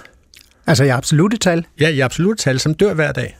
Altså 0.68 0.84
i 0.84 0.90
absolute 0.90 1.38
tal? 1.38 1.66
Ja, 1.80 1.90
i 1.90 2.00
absolut 2.00 2.38
tal, 2.38 2.60
som 2.60 2.74
dør 2.74 2.94
hver 2.94 3.12
dag. 3.12 3.38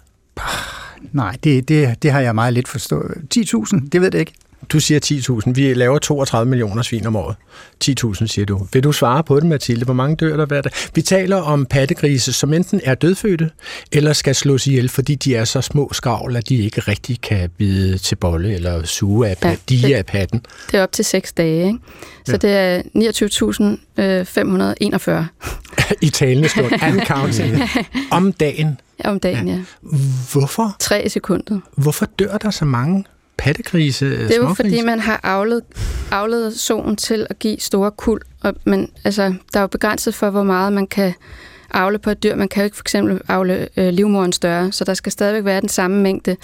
Nej, 1.12 1.38
det, 1.44 1.68
det, 1.68 2.04
det 2.04 2.12
har 2.12 2.20
jeg 2.20 2.36
meget 2.36 2.54
lidt 2.54 2.68
forstået. 2.68 3.12
10.000, 3.36 3.90
det 3.90 4.02
ved 4.02 4.10
jeg 4.14 4.20
ikke. 4.20 4.34
Du 4.70 4.80
siger 4.80 5.00
10.000. 5.48 5.52
Vi 5.54 5.74
laver 5.74 6.00
32 6.00 6.50
millioner 6.50 6.82
svin 6.82 7.08
om 7.08 7.16
året. 7.16 7.36
10.000, 7.86 8.28
siger 8.28 8.46
du. 8.46 8.68
Vil 8.74 8.84
du 8.84 8.92
svare 8.92 9.24
på 9.24 9.40
det, 9.40 9.46
Mathilde? 9.46 9.86
Hvor 9.86 9.94
mange 9.94 10.16
dør 10.16 10.38
der 10.38 10.46
hver 10.46 10.62
dag? 10.62 10.72
Vi 10.96 11.02
taler 11.02 11.36
om 11.38 11.66
pattegrise, 11.66 12.34
som 12.34 12.54
enten 12.54 12.82
er 12.84 12.96
dødfødte, 12.96 13.50
eller 13.92 14.14
skal 14.14 14.36
slås 14.36 14.68
ihjel, 14.68 14.90
fordi 14.90 15.16
de 15.16 15.36
er 15.36 15.46
så 15.46 15.62
små 15.62 15.90
skavl, 15.94 16.36
at 16.36 16.50
de 16.50 16.56
ikke 16.56 16.82
rigtig 16.82 17.22
kan 17.22 17.50
bide 17.58 17.98
til 17.98 18.16
bolle 18.16 18.54
eller 18.54 18.84
suge 18.86 19.28
af, 19.28 19.38
Ja, 19.44 19.50
ja, 19.50 19.56
de 19.70 19.82
det- 19.82 19.94
af 19.94 20.06
patten. 20.06 20.42
Det 20.72 20.78
er 20.80 20.84
op 20.84 20.92
til 20.92 21.06
seks 21.06 21.34
dage, 21.34 21.68
ikke? 21.68 21.80
Så 22.26 22.32
Ja. 22.32 22.38
det 22.38 22.52
er 22.52 22.82
29.541 23.98 25.28
I 26.08 26.10
talende 26.10 26.50
stund. 26.50 26.72
Counting. 27.08 27.62
Om 28.12 28.32
dagen. 28.34 28.80
om 29.06 29.20
dagen, 29.20 29.48
ja. 29.48 29.60
Hvorfor? 30.32 30.76
Tre 30.80 31.06
i 31.06 31.10
sekundet. 31.10 31.62
Hvorfor 31.76 32.06
dør 32.20 32.38
der 32.38 32.50
så 32.52 32.66
mange 32.66 33.06
pattegrise, 33.38 34.06
Det 34.06 34.32
er 34.32 34.36
jo 34.36 34.54
fordi, 34.54 34.82
man 34.82 35.00
har 35.00 35.20
avlet, 35.24 35.62
avlet 36.12 36.60
soen 36.60 36.96
til 36.96 37.28
at 37.30 37.40
give 37.40 37.60
store 37.60 37.92
kuld, 37.92 38.22
og, 38.42 38.54
men 38.66 38.90
altså, 39.04 39.34
der 39.54 39.60
er 39.60 39.62
jo 39.62 39.68
begrænset 39.68 40.16
for, 40.16 40.30
hvor 40.30 40.44
meget 40.44 40.74
man 40.74 40.88
kan 40.88 41.14
avle 41.74 42.00
på 42.00 42.10
et 42.10 42.24
dyr. 42.24 42.36
Man 42.36 42.48
kan 42.48 42.62
jo 42.62 42.66
ikke 42.66 42.78
for 42.78 42.84
eksempel 42.84 43.22
avle 43.28 43.68
øh, 43.78 43.90
livmoren 43.90 44.34
større, 44.34 44.72
så 44.72 44.84
der 44.84 44.94
skal 44.94 45.12
stadigvæk 45.12 45.46
være 45.46 45.62
den 45.62 45.70
samme 45.70 46.02
mængde 46.02 46.36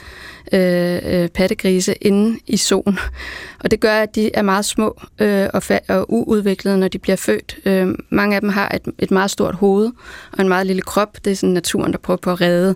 øh, 0.52 1.00
øh, 1.06 1.30
pattegrise 1.30 1.94
inde 1.94 2.40
i 2.48 2.58
solen. 2.58 3.00
Og 3.64 3.72
det 3.72 3.80
gør, 3.80 3.96
at 3.96 4.16
de 4.16 4.36
er 4.36 4.42
meget 4.42 4.66
små 4.66 5.02
øh, 5.20 5.48
og, 5.54 5.62
fa- 5.72 5.86
og 5.94 6.14
uudviklede, 6.14 6.78
når 6.78 6.88
de 6.88 7.00
bliver 7.00 7.16
født. 7.16 7.58
Øh, 7.66 7.88
mange 8.10 8.36
af 8.36 8.42
dem 8.42 8.50
har 8.50 8.72
et, 8.76 8.94
et 9.00 9.12
meget 9.12 9.32
stort 9.32 9.56
hoved 9.56 9.92
og 10.32 10.42
en 10.42 10.48
meget 10.48 10.68
lille 10.68 10.82
krop. 10.82 11.18
Det 11.26 11.32
er 11.32 11.36
sådan 11.36 11.54
naturen, 11.54 11.92
der 11.92 11.98
prøver 11.98 12.18
på 12.18 12.32
at 12.32 12.42
redde 12.42 12.76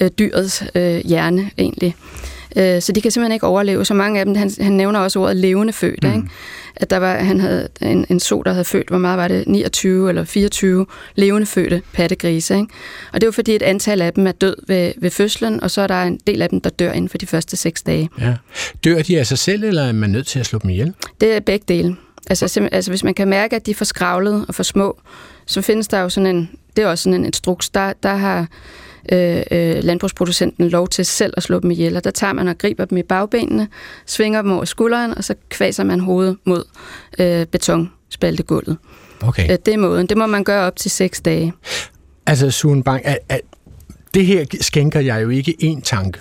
øh, 0.00 0.10
dyrets 0.18 0.64
øh, 0.74 0.96
hjerne 0.96 1.50
egentlig. 1.58 1.96
Øh, 1.98 2.35
så 2.56 2.92
de 2.94 3.00
kan 3.00 3.10
simpelthen 3.10 3.32
ikke 3.32 3.46
overleve. 3.46 3.84
Så 3.84 3.94
mange 3.94 4.20
af 4.20 4.26
dem, 4.26 4.34
han, 4.34 4.50
han 4.60 4.72
nævner 4.72 5.00
også 5.00 5.20
ordet 5.20 5.36
levende 5.36 5.72
født, 5.72 6.04
mm. 6.04 6.14
ikke? 6.14 6.28
at 6.76 6.90
der 6.90 6.96
var, 6.96 7.16
han 7.16 7.40
havde 7.40 7.68
en, 7.82 8.06
en 8.08 8.20
so, 8.20 8.42
der 8.42 8.52
havde 8.52 8.64
født, 8.64 8.88
hvor 8.88 8.98
meget 8.98 9.18
var 9.18 9.28
det, 9.28 9.44
29 9.46 10.08
eller 10.08 10.24
24 10.24 10.86
levende 11.14 11.46
fødte 11.46 11.82
pattegrise. 11.92 12.54
Ikke? 12.54 12.68
Og 13.12 13.20
det 13.20 13.22
er 13.22 13.26
jo 13.26 13.32
fordi, 13.32 13.54
et 13.54 13.62
antal 13.62 14.02
af 14.02 14.12
dem 14.12 14.26
er 14.26 14.32
død 14.32 14.56
ved, 14.66 14.92
ved 14.96 15.10
fødslen, 15.10 15.62
og 15.62 15.70
så 15.70 15.80
er 15.80 15.86
der 15.86 16.02
en 16.02 16.20
del 16.26 16.42
af 16.42 16.48
dem, 16.48 16.60
der 16.60 16.70
dør 16.70 16.92
inden 16.92 17.08
for 17.08 17.18
de 17.18 17.26
første 17.26 17.56
seks 17.56 17.82
dage. 17.82 18.10
Ja. 18.20 18.34
Dør 18.84 19.02
de 19.02 19.18
af 19.18 19.26
sig 19.26 19.38
selv, 19.38 19.64
eller 19.64 19.82
er 19.82 19.92
man 19.92 20.10
nødt 20.10 20.26
til 20.26 20.38
at 20.38 20.46
slå 20.46 20.58
dem 20.58 20.70
ihjel? 20.70 20.94
Det 21.20 21.36
er 21.36 21.40
begge 21.40 21.64
dele. 21.68 21.96
Altså, 22.30 22.68
altså 22.72 22.90
hvis 22.90 23.04
man 23.04 23.14
kan 23.14 23.28
mærke, 23.28 23.56
at 23.56 23.66
de 23.66 23.70
er 23.70 23.74
for 23.74 23.84
skravlet 23.84 24.44
og 24.48 24.54
for 24.54 24.62
små, 24.62 25.00
så 25.46 25.62
findes 25.62 25.88
der 25.88 26.00
jo 26.00 26.08
sådan 26.08 26.36
en, 26.36 26.50
det 26.76 26.84
er 26.84 26.88
også 26.88 27.02
sådan 27.02 27.20
en 27.20 27.24
instruks, 27.24 27.70
der, 27.70 27.92
der 28.02 28.14
har 28.14 28.46
øh, 29.12 29.42
øh, 29.50 29.84
landbrugsproducenten 29.84 30.68
lov 30.68 30.88
til 30.88 31.04
selv 31.04 31.34
at 31.36 31.42
slå 31.42 31.60
dem 31.60 31.70
ihjel. 31.70 31.96
Og 31.96 32.04
der 32.04 32.10
tager 32.10 32.32
man 32.32 32.48
og 32.48 32.58
griber 32.58 32.84
dem 32.84 32.98
i 32.98 33.02
bagbenene, 33.02 33.68
svinger 34.06 34.42
dem 34.42 34.50
over 34.50 34.64
skulderen, 34.64 35.18
og 35.18 35.24
så 35.24 35.34
kvaser 35.48 35.84
man 35.84 36.00
hovedet 36.00 36.36
mod 36.44 36.64
øh, 37.18 37.46
betonspaltegulvet. 37.46 38.76
Okay. 39.22 39.50
Øh, 39.50 39.58
det 39.66 39.74
er 39.74 39.78
måden. 39.78 40.06
Det 40.06 40.16
må 40.16 40.26
man 40.26 40.44
gøre 40.44 40.66
op 40.66 40.76
til 40.76 40.90
seks 40.90 41.20
dage. 41.20 41.52
Altså, 42.26 42.50
Sune 42.50 42.82
Bang, 42.82 43.06
at, 43.06 43.18
at 43.28 43.40
det 44.14 44.26
her 44.26 44.44
skænker 44.60 45.00
jeg 45.00 45.22
jo 45.22 45.28
ikke 45.28 45.54
én 45.62 45.80
tanke 45.80 46.18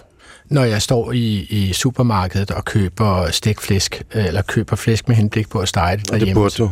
når 0.50 0.64
jeg 0.64 0.82
står 0.82 1.12
i, 1.12 1.48
i 1.50 1.74
supermarkedet 1.74 2.52
og 2.52 2.66
køber 2.66 3.32
stikflæsk, 3.32 4.04
eller 4.12 4.42
køber 4.42 4.76
flæsk 4.76 5.08
med 5.08 5.16
henblik 5.16 5.50
på 5.50 5.60
at 5.60 5.68
stege 5.68 5.98
det 5.98 6.10
derhjemme. 6.10 6.42
Og 6.42 6.52
det 6.52 6.60
burde 6.60 6.72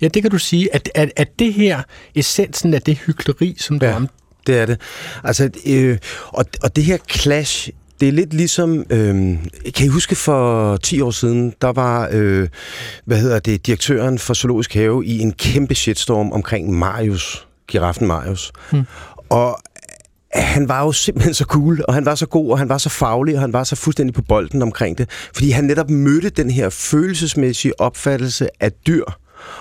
Ja, 0.00 0.08
det 0.08 0.22
kan 0.22 0.30
du 0.30 0.38
sige. 0.38 0.74
At, 0.74 0.90
at, 0.94 1.12
at 1.16 1.38
det 1.38 1.54
her, 1.54 1.82
essensen 2.14 2.74
af 2.74 2.82
det 2.82 2.98
hyggeleri, 2.98 3.56
som 3.58 3.78
du 3.78 3.86
ja. 3.86 3.96
om, 3.96 4.08
det 4.46 4.58
er 4.58 4.66
det. 4.66 4.80
Altså, 5.24 5.50
øh, 5.66 5.98
og, 6.28 6.44
og 6.62 6.76
det 6.76 6.84
her 6.84 6.98
clash, 7.10 7.70
det 8.00 8.08
er 8.08 8.12
lidt 8.12 8.34
ligesom, 8.34 8.84
øh, 8.90 9.14
kan 9.74 9.86
I 9.86 9.88
huske 9.88 10.14
for 10.14 10.76
10 10.76 11.00
år 11.00 11.10
siden, 11.10 11.54
der 11.60 11.72
var, 11.72 12.08
øh, 12.12 12.48
hvad 13.04 13.20
hedder 13.20 13.38
det, 13.38 13.66
direktøren 13.66 14.18
for 14.18 14.34
Zoologisk 14.34 14.74
Have 14.74 15.04
i 15.04 15.18
en 15.18 15.32
kæmpe 15.32 15.74
shitstorm 15.74 16.32
omkring 16.32 16.72
Marius, 16.72 17.46
giraffen 17.68 18.06
Marius. 18.06 18.52
Hmm. 18.70 18.84
Og 19.28 19.60
han 20.32 20.68
var 20.68 20.84
jo 20.84 20.92
simpelthen 20.92 21.34
så 21.34 21.44
cool, 21.44 21.84
og 21.88 21.94
han 21.94 22.04
var 22.04 22.14
så 22.14 22.26
god, 22.26 22.50
og 22.50 22.58
han 22.58 22.68
var 22.68 22.78
så 22.78 22.88
faglig, 22.88 23.34
og 23.34 23.40
han 23.40 23.52
var 23.52 23.64
så 23.64 23.76
fuldstændig 23.76 24.14
på 24.14 24.22
bolden 24.22 24.62
omkring 24.62 24.98
det. 24.98 25.10
Fordi 25.34 25.50
han 25.50 25.64
netop 25.64 25.90
mødte 25.90 26.30
den 26.30 26.50
her 26.50 26.68
følelsesmæssige 26.68 27.80
opfattelse 27.80 28.48
af 28.60 28.72
dyr, 28.72 29.04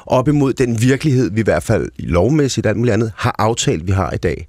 op 0.05 0.27
imod 0.27 0.53
den 0.53 0.81
virkelighed, 0.81 1.31
vi 1.31 1.39
i 1.39 1.43
hvert 1.43 1.63
fald 1.63 1.89
lovmæssigt 1.99 2.67
alt 2.67 2.77
muligt 2.77 2.93
andet 2.93 3.11
har 3.15 3.35
aftalt, 3.39 3.87
vi 3.87 3.91
har 3.91 4.11
i 4.11 4.17
dag. 4.17 4.47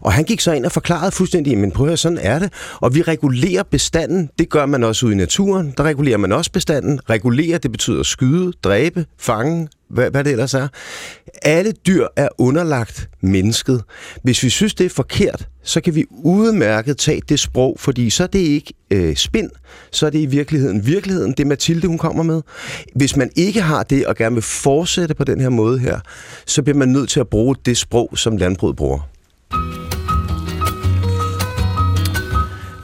Og 0.00 0.12
han 0.12 0.24
gik 0.24 0.40
så 0.40 0.52
ind 0.52 0.64
og 0.64 0.72
forklarede 0.72 1.12
fuldstændig, 1.12 1.58
men 1.58 1.72
prøv 1.72 1.88
at 1.88 1.98
sådan 1.98 2.18
er 2.20 2.38
det. 2.38 2.52
Og 2.80 2.94
vi 2.94 3.02
regulerer 3.02 3.62
bestanden, 3.62 4.30
det 4.38 4.48
gør 4.48 4.66
man 4.66 4.84
også 4.84 5.06
ude 5.06 5.14
i 5.14 5.16
naturen. 5.16 5.74
Der 5.76 5.82
regulerer 5.82 6.18
man 6.18 6.32
også 6.32 6.52
bestanden. 6.52 7.00
Regulere, 7.10 7.58
det 7.58 7.72
betyder 7.72 8.02
skyde, 8.02 8.52
dræbe, 8.64 9.06
fange, 9.18 9.68
hvad, 9.90 10.10
hvad 10.10 10.24
det 10.24 10.30
ellers 10.30 10.54
er. 10.54 10.68
Alle 11.42 11.72
dyr 11.72 12.06
er 12.16 12.28
underlagt 12.38 13.08
mennesket. 13.20 13.82
Hvis 14.22 14.42
vi 14.42 14.48
synes, 14.48 14.74
det 14.74 14.86
er 14.86 14.90
forkert, 14.90 15.48
så 15.62 15.80
kan 15.80 15.94
vi 15.94 16.04
udmærket 16.10 16.98
tage 16.98 17.22
det 17.28 17.40
sprog, 17.40 17.76
fordi 17.78 18.10
så 18.10 18.22
er 18.22 18.26
det 18.26 18.38
ikke 18.38 18.74
øh, 18.90 19.16
spind, 19.16 19.50
så 19.90 20.06
er 20.06 20.10
det 20.10 20.18
i 20.18 20.26
virkeligheden 20.26 20.86
virkeligheden, 20.86 21.32
det 21.32 21.46
Mathilde 21.46 21.86
hun 21.86 21.98
kommer 21.98 22.22
med. 22.22 22.42
Hvis 22.94 23.16
man 23.16 23.30
ikke 23.36 23.60
har 23.60 23.82
det 23.82 24.06
og 24.06 24.16
gerne 24.16 24.34
vil 24.34 24.42
fortsætte 24.42 25.14
på 25.14 25.24
den 25.24 25.40
her 25.40 25.48
måde 25.48 25.78
her, 25.78 26.00
så 26.46 26.62
bliver 26.62 26.76
man 26.76 26.88
nødt 26.88 27.10
til 27.10 27.20
at 27.20 27.28
bruge 27.28 27.56
det 27.66 27.76
sprog, 27.76 28.18
som 28.18 28.36
landbruget 28.36 28.76
bruger. 28.76 29.17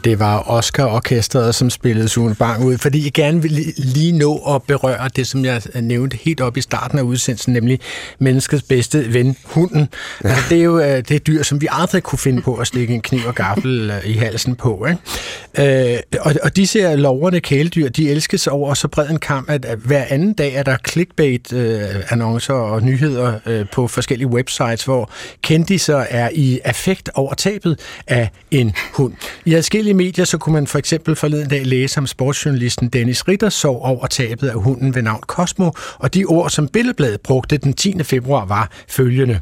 Det 0.05 0.19
var 0.19 0.51
Oscar-orkestret, 0.51 1.55
som 1.55 1.71
spillede 1.71 2.09
Sune 2.09 2.35
Bang 2.35 2.65
ud, 2.65 2.79
fordi 2.79 3.05
jeg 3.05 3.13
gerne 3.13 3.43
vil 3.43 3.75
lige 3.77 4.13
nå 4.13 4.37
at 4.55 4.63
berøre 4.63 5.09
det, 5.17 5.27
som 5.27 5.45
jeg 5.45 5.63
nævnte 5.81 6.19
helt 6.23 6.41
op 6.41 6.57
i 6.57 6.61
starten 6.61 6.99
af 6.99 7.03
udsendelsen, 7.03 7.53
nemlig 7.53 7.81
menneskets 8.19 8.63
bedste 8.63 9.15
ven, 9.15 9.37
hunden. 9.45 9.89
Ja. 10.25 10.29
Altså, 10.29 10.45
det 10.49 10.59
er 10.59 10.63
jo 10.63 10.79
øh, 10.79 10.97
det 10.97 11.11
er 11.11 11.19
dyr, 11.19 11.43
som 11.43 11.61
vi 11.61 11.67
aldrig 11.71 12.03
kunne 12.03 12.19
finde 12.19 12.43
på 12.43 12.55
at 12.55 12.67
stikke 12.67 12.95
en 12.95 13.01
kniv 13.01 13.21
og 13.27 13.35
gaffel 13.35 13.91
øh, 13.91 14.11
i 14.11 14.13
halsen 14.13 14.55
på. 14.57 14.87
Ikke? 14.87 15.95
Øh, 15.95 15.99
og, 16.21 16.35
og 16.43 16.57
disse 16.57 16.81
her 16.81 16.97
loverne 16.97 17.41
kæledyr, 17.41 17.89
de 17.89 18.11
elskes 18.11 18.47
over 18.47 18.75
så 18.75 18.89
bred 18.89 19.11
en 19.11 19.19
kamp, 19.19 19.51
at 19.51 19.67
hver 19.85 20.05
anden 20.09 20.33
dag 20.33 20.55
er 20.55 20.63
der 20.63 20.77
clickbait-annoncer 20.89 22.55
og 22.55 22.83
nyheder 22.83 23.65
på 23.73 23.89
forskellige 23.89 24.29
websites, 24.29 24.85
hvor 24.85 25.11
kendiser 25.43 25.99
er 25.99 26.31
i 26.35 26.61
affekt 26.65 27.11
over 27.15 27.35
tabet 27.35 27.81
af 28.07 28.31
en 28.51 28.73
hund. 28.93 29.13
I 29.45 29.55
adskillige 29.55 29.94
forskellige 29.95 30.13
medier, 30.13 30.25
så 30.25 30.39
kunne 30.39 30.53
man 30.53 30.67
for 30.67 30.79
eksempel 30.79 31.17
forleden 31.17 31.49
dag 31.49 31.67
læse 31.67 31.99
om 31.99 32.07
sportsjournalisten 32.07 32.89
Dennis 32.89 33.29
Ritter 33.29 33.49
sov 33.49 33.81
over 33.83 34.07
tabet 34.07 34.49
af 34.49 34.55
hunden 34.55 34.95
ved 34.95 35.03
navn 35.03 35.21
Cosmo, 35.21 35.71
og 35.99 36.15
de 36.15 36.25
ord, 36.25 36.51
som 36.51 36.69
Billedbladet 36.69 37.21
brugte 37.21 37.57
den 37.57 37.73
10. 37.73 38.03
februar, 38.03 38.45
var 38.45 38.71
følgende. 38.89 39.41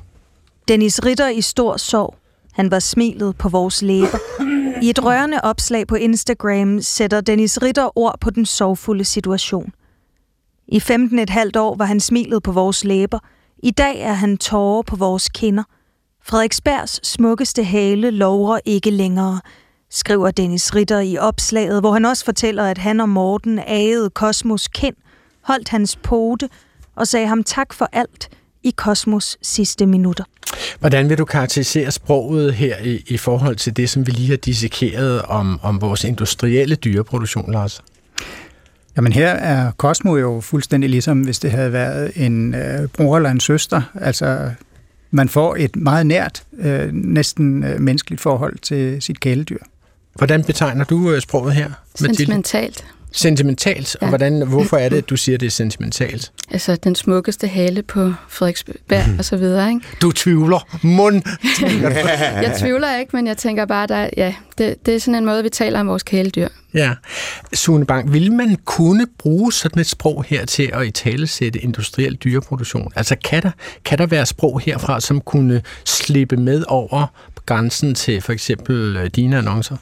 Dennis 0.68 1.00
Ritter 1.04 1.28
i 1.28 1.40
stor 1.40 1.76
sorg. 1.76 2.14
Han 2.52 2.70
var 2.70 2.78
smilet 2.78 3.36
på 3.36 3.48
vores 3.48 3.82
læber. 3.82 4.18
I 4.82 4.90
et 4.90 5.04
rørende 5.04 5.40
opslag 5.42 5.86
på 5.86 5.94
Instagram 5.94 6.80
sætter 6.80 7.20
Dennis 7.20 7.62
Ritter 7.62 7.98
ord 7.98 8.20
på 8.20 8.30
den 8.30 8.46
sorgfulde 8.46 9.04
situation. 9.04 9.72
I 10.68 10.80
15 10.80 11.18
et 11.18 11.30
halvt 11.30 11.56
år 11.56 11.76
var 11.76 11.84
han 11.84 12.00
smilet 12.00 12.42
på 12.42 12.52
vores 12.52 12.84
læber. 12.84 13.18
I 13.62 13.70
dag 13.70 14.00
er 14.00 14.12
han 14.12 14.38
tårer 14.38 14.82
på 14.82 14.96
vores 14.96 15.28
kinder. 15.28 15.62
Frederiksbergs 16.24 17.08
smukkeste 17.08 17.64
hale 17.64 18.10
lover 18.10 18.58
ikke 18.64 18.90
længere– 18.90 19.40
skriver 19.92 20.30
Dennis 20.30 20.74
Ritter 20.74 21.00
i 21.00 21.16
opslaget, 21.16 21.80
hvor 21.80 21.92
han 21.92 22.04
også 22.04 22.24
fortæller, 22.24 22.64
at 22.64 22.78
han 22.78 23.00
og 23.00 23.08
Morten 23.08 23.58
agede 23.66 24.10
Kosmos 24.10 24.68
kind, 24.68 24.94
holdt 25.40 25.68
hans 25.68 25.96
pote 25.96 26.48
og 26.96 27.08
sagde 27.08 27.26
ham 27.26 27.44
tak 27.44 27.72
for 27.72 27.88
alt 27.92 28.28
i 28.62 28.70
Kosmos 28.76 29.36
sidste 29.42 29.86
minutter. 29.86 30.24
Hvordan 30.80 31.08
vil 31.08 31.18
du 31.18 31.24
karakterisere 31.24 31.90
sproget 31.90 32.54
her 32.54 32.76
i, 32.78 33.04
i 33.06 33.16
forhold 33.16 33.56
til 33.56 33.76
det, 33.76 33.90
som 33.90 34.06
vi 34.06 34.12
lige 34.12 34.28
har 34.28 34.36
dissekeret 34.36 35.22
om, 35.22 35.60
om 35.62 35.80
vores 35.80 36.04
industrielle 36.04 36.74
dyreproduktion, 36.74 37.52
Lars? 37.52 37.82
Jamen 38.96 39.12
her 39.12 39.28
er 39.28 39.72
Cosmo 39.72 40.16
jo 40.16 40.40
fuldstændig 40.40 40.90
ligesom, 40.90 41.20
hvis 41.20 41.38
det 41.38 41.50
havde 41.50 41.72
været 41.72 42.12
en 42.16 42.54
øh, 42.54 42.88
bror 42.88 43.16
eller 43.16 43.30
en 43.30 43.40
søster. 43.40 43.82
Altså 43.94 44.50
man 45.10 45.28
får 45.28 45.56
et 45.58 45.76
meget 45.76 46.06
nært, 46.06 46.42
øh, 46.58 46.92
næsten 46.92 47.64
øh, 47.64 47.80
menneskeligt 47.80 48.20
forhold 48.22 48.58
til 48.58 49.02
sit 49.02 49.20
kæledyr. 49.20 49.58
Hvordan 50.14 50.44
betegner 50.44 50.84
du 50.84 51.12
øh, 51.12 51.20
sproget 51.20 51.54
her, 51.54 51.68
Mathilde? 52.00 52.16
Sentimentalt. 52.16 52.84
Sentimentalt? 53.12 53.96
Ja. 54.00 54.06
Og 54.06 54.08
hvordan, 54.08 54.46
hvorfor 54.48 54.76
er 54.76 54.88
det, 54.88 54.96
at 54.96 55.10
du 55.10 55.16
siger, 55.16 55.36
at 55.36 55.40
det 55.40 55.46
er 55.46 55.50
sentimentalt? 55.50 56.32
Altså, 56.50 56.76
den 56.76 56.94
smukkeste 56.94 57.48
hale 57.48 57.82
på 57.82 58.12
Frederiksberg 58.28 59.08
mm. 59.08 59.18
og 59.18 59.24
så 59.24 59.36
videre, 59.36 59.68
ikke? 59.68 59.80
Du 60.02 60.12
tvivler. 60.12 60.78
Mund! 60.82 61.22
jeg 62.46 62.56
tvivler 62.58 62.98
ikke, 62.98 63.16
men 63.16 63.26
jeg 63.26 63.36
tænker 63.36 63.66
bare, 63.66 63.86
der, 63.86 64.10
ja, 64.16 64.34
det, 64.58 64.86
det 64.86 64.94
er 64.94 64.98
sådan 64.98 65.14
en 65.14 65.24
måde, 65.24 65.42
vi 65.42 65.48
taler 65.48 65.80
om 65.80 65.88
vores 65.88 66.02
kæledyr. 66.02 66.48
Ja. 66.74 66.94
Sune 67.52 67.86
Bang, 67.86 68.12
vil 68.12 68.32
man 68.32 68.56
kunne 68.64 69.06
bruge 69.18 69.52
sådan 69.52 69.80
et 69.80 69.86
sprog 69.86 70.24
her 70.24 70.46
til 70.46 70.70
at 70.72 70.86
i 70.86 70.90
tale 70.90 71.26
sætte 71.26 71.58
industriel 71.58 72.14
dyreproduktion? 72.14 72.92
Altså, 72.96 73.16
kan 73.24 73.42
der, 73.42 73.50
kan 73.84 73.98
der 73.98 74.06
være 74.06 74.26
sprog 74.26 74.60
herfra, 74.60 75.00
som 75.00 75.20
kunne 75.20 75.62
slippe 75.84 76.36
med 76.36 76.64
over 76.68 77.06
grænsen 77.46 77.94
til 77.94 78.20
for 78.20 78.32
eksempel 78.32 78.96
øh, 78.96 79.06
dine 79.06 79.38
annoncer? 79.38 79.76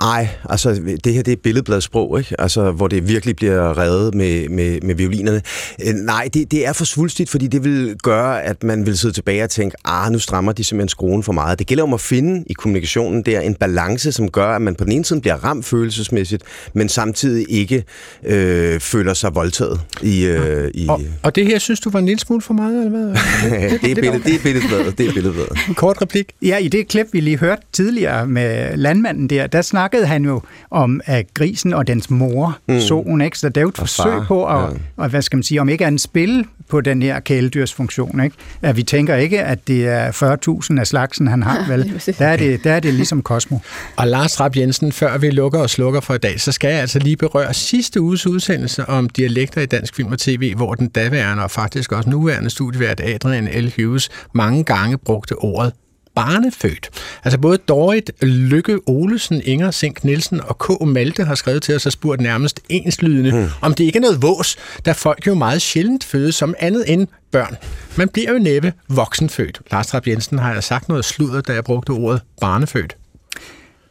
Nej, 0.00 0.28
altså 0.48 0.80
det 1.04 1.14
her 1.14 1.22
det 1.22 1.32
er 1.32 1.36
billedbladsprog, 1.36 2.18
ikke? 2.18 2.40
Altså, 2.40 2.70
hvor 2.70 2.88
det 2.88 3.08
virkelig 3.08 3.36
bliver 3.36 3.78
reddet 3.78 4.14
med, 4.14 4.48
med, 4.48 4.80
med 4.80 4.94
violinerne. 4.94 5.42
Øh, 5.86 5.94
nej, 5.94 6.28
det, 6.34 6.50
det 6.50 6.66
er 6.66 6.72
for 6.72 6.84
svulstigt, 6.84 7.30
fordi 7.30 7.46
det 7.46 7.64
vil 7.64 7.96
gøre, 8.02 8.42
at 8.42 8.62
man 8.62 8.86
vil 8.86 8.98
sidde 8.98 9.14
tilbage 9.14 9.44
og 9.44 9.50
tænke, 9.50 9.76
ah, 9.84 10.12
nu 10.12 10.18
strammer 10.18 10.52
de 10.52 10.64
simpelthen 10.64 10.88
skruen 10.88 11.22
for 11.22 11.32
meget. 11.32 11.58
Det 11.58 11.66
gælder 11.66 11.84
om 11.84 11.94
at 11.94 12.00
finde 12.00 12.44
i 12.46 12.52
kommunikationen 12.52 13.22
der 13.22 13.40
en 13.40 13.54
balance, 13.54 14.12
som 14.12 14.30
gør, 14.30 14.46
at 14.46 14.62
man 14.62 14.74
på 14.74 14.84
den 14.84 14.92
ene 14.92 15.04
side 15.04 15.20
bliver 15.20 15.44
ramt 15.44 15.64
følelsesmæssigt, 15.64 16.42
men 16.74 16.88
samtidig 16.88 17.46
ikke 17.48 17.84
øh, 18.26 18.80
føler 18.80 19.14
sig 19.14 19.34
voldtaget. 19.34 19.80
I, 20.02 20.24
øh, 20.24 20.70
i 20.74 20.88
og, 20.88 21.00
og 21.22 21.36
det 21.36 21.46
her 21.46 21.58
synes 21.58 21.80
du 21.80 21.90
var 21.90 21.98
en 21.98 22.06
lille 22.06 22.20
smule 22.20 22.42
for 22.42 22.54
meget, 22.54 22.86
eller 22.86 22.90
hvad? 22.90 23.08
det, 23.82 23.90
er 23.90 23.94
billed, 23.94 24.20
det 24.20 24.34
er 24.34 24.42
billedbladet. 24.42 24.98
Det 24.98 25.08
er 25.08 25.12
billedbladet. 25.12 25.58
Kort 25.76 26.02
replik. 26.02 26.32
Ja, 26.42 26.56
i 26.56 26.68
det 26.68 26.88
klip, 26.88 27.06
vi 27.12 27.20
lige 27.20 27.38
hørte 27.38 27.62
tidligere 27.72 28.26
med 28.26 28.76
landmanden 28.76 29.30
der, 29.30 29.46
der 29.46 29.62
snak 29.62 29.89
snakkede 29.90 30.06
han 30.06 30.24
jo 30.24 30.42
om 30.70 31.00
at 31.04 31.34
grisen 31.34 31.74
og 31.74 31.86
dens 31.86 32.10
mor, 32.10 32.58
mm. 32.68 32.80
solen, 32.80 33.20
ikke? 33.20 33.38
Så 33.38 33.48
det 33.48 33.56
er 33.56 33.60
jo 33.60 33.68
et 33.68 33.74
og 33.74 33.88
forsøg 33.88 34.12
far, 34.12 34.24
på 34.28 34.46
at, 34.46 34.62
ja. 34.98 35.04
at, 35.04 35.10
hvad 35.10 35.22
skal 35.22 35.36
man 35.36 35.42
sige, 35.42 35.60
om 35.60 35.68
ikke 35.68 35.84
en 35.84 35.98
spil 35.98 36.46
på 36.68 36.80
den 36.80 37.02
her 37.02 37.20
kæledyrsfunktion, 37.20 38.24
ikke? 38.24 38.36
At 38.62 38.76
vi 38.76 38.82
tænker 38.82 39.16
ikke, 39.16 39.42
at 39.42 39.68
det 39.68 39.88
er 39.88 40.70
40.000 40.72 40.80
af 40.80 40.86
slagsen, 40.86 41.28
han 41.28 41.42
har, 41.42 41.66
vel? 41.72 42.02
Der 42.18 42.26
er 42.26 42.36
det, 42.36 42.64
der 42.64 42.72
er 42.72 42.80
det 42.80 42.94
ligesom 42.94 43.22
Cosmo. 43.22 43.58
Og 43.96 44.06
Lars 44.06 44.40
Rapp 44.40 44.56
Jensen, 44.56 44.92
før 44.92 45.18
vi 45.18 45.30
lukker 45.30 45.58
og 45.58 45.70
slukker 45.70 46.00
for 46.00 46.14
i 46.14 46.18
dag, 46.18 46.40
så 46.40 46.52
skal 46.52 46.70
jeg 46.70 46.80
altså 46.80 46.98
lige 46.98 47.16
berøre 47.16 47.54
sidste 47.54 48.00
uges 48.00 48.26
udsendelse 48.26 48.88
om 48.88 49.08
dialekter 49.08 49.60
i 49.60 49.66
dansk 49.66 49.94
film 49.94 50.12
og 50.12 50.18
tv, 50.18 50.54
hvor 50.54 50.74
den 50.74 50.88
daværende 50.88 51.42
og 51.42 51.50
faktisk 51.50 51.92
også 51.92 52.10
nuværende 52.10 52.50
studievært 52.50 53.00
Adrian 53.00 53.48
L. 53.64 53.72
Hughes 53.76 54.08
mange 54.34 54.64
gange 54.64 54.98
brugte 54.98 55.32
ordet 55.32 55.72
barnefødt. 56.14 56.90
Altså 57.24 57.38
både 57.38 57.58
Dorit 57.58 58.10
Lykke 58.22 58.78
Olesen, 58.86 59.42
Inger 59.44 59.70
Sink 59.70 60.04
Nielsen 60.04 60.40
og 60.40 60.58
K. 60.58 60.86
Malte 60.86 61.24
har 61.24 61.34
skrevet 61.34 61.62
til 61.62 61.76
os 61.76 61.86
og 61.86 61.92
spurgt 61.92 62.20
nærmest 62.20 62.60
enslydende, 62.68 63.30
hmm. 63.30 63.48
om 63.60 63.74
det 63.74 63.84
ikke 63.84 63.96
er 63.96 64.00
noget 64.00 64.22
vås, 64.22 64.56
da 64.86 64.92
folk 64.92 65.26
jo 65.26 65.34
meget 65.34 65.62
sjældent 65.62 66.04
fødes 66.04 66.34
som 66.34 66.54
andet 66.58 66.92
end 66.92 67.06
børn. 67.30 67.56
Man 67.96 68.08
bliver 68.08 68.32
jo 68.32 68.38
næppe 68.38 68.72
voksenfødt. 68.88 69.60
Lars 69.72 69.86
Trapp 69.86 70.06
Jensen 70.06 70.38
har 70.38 70.52
jeg 70.52 70.64
sagt 70.64 70.88
noget 70.88 71.04
sludder, 71.04 71.40
da 71.40 71.52
jeg 71.52 71.64
brugte 71.64 71.90
ordet 71.90 72.20
barnefødt. 72.40 72.96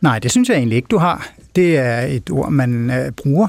Nej, 0.01 0.19
det 0.19 0.31
synes 0.31 0.49
jeg 0.49 0.57
egentlig 0.57 0.75
ikke, 0.75 0.87
du 0.91 0.97
har. 0.97 1.29
Det 1.55 1.77
er 1.77 2.01
et 2.01 2.29
ord, 2.29 2.51
man 2.51 2.91
øh, 2.91 3.11
bruger, 3.11 3.47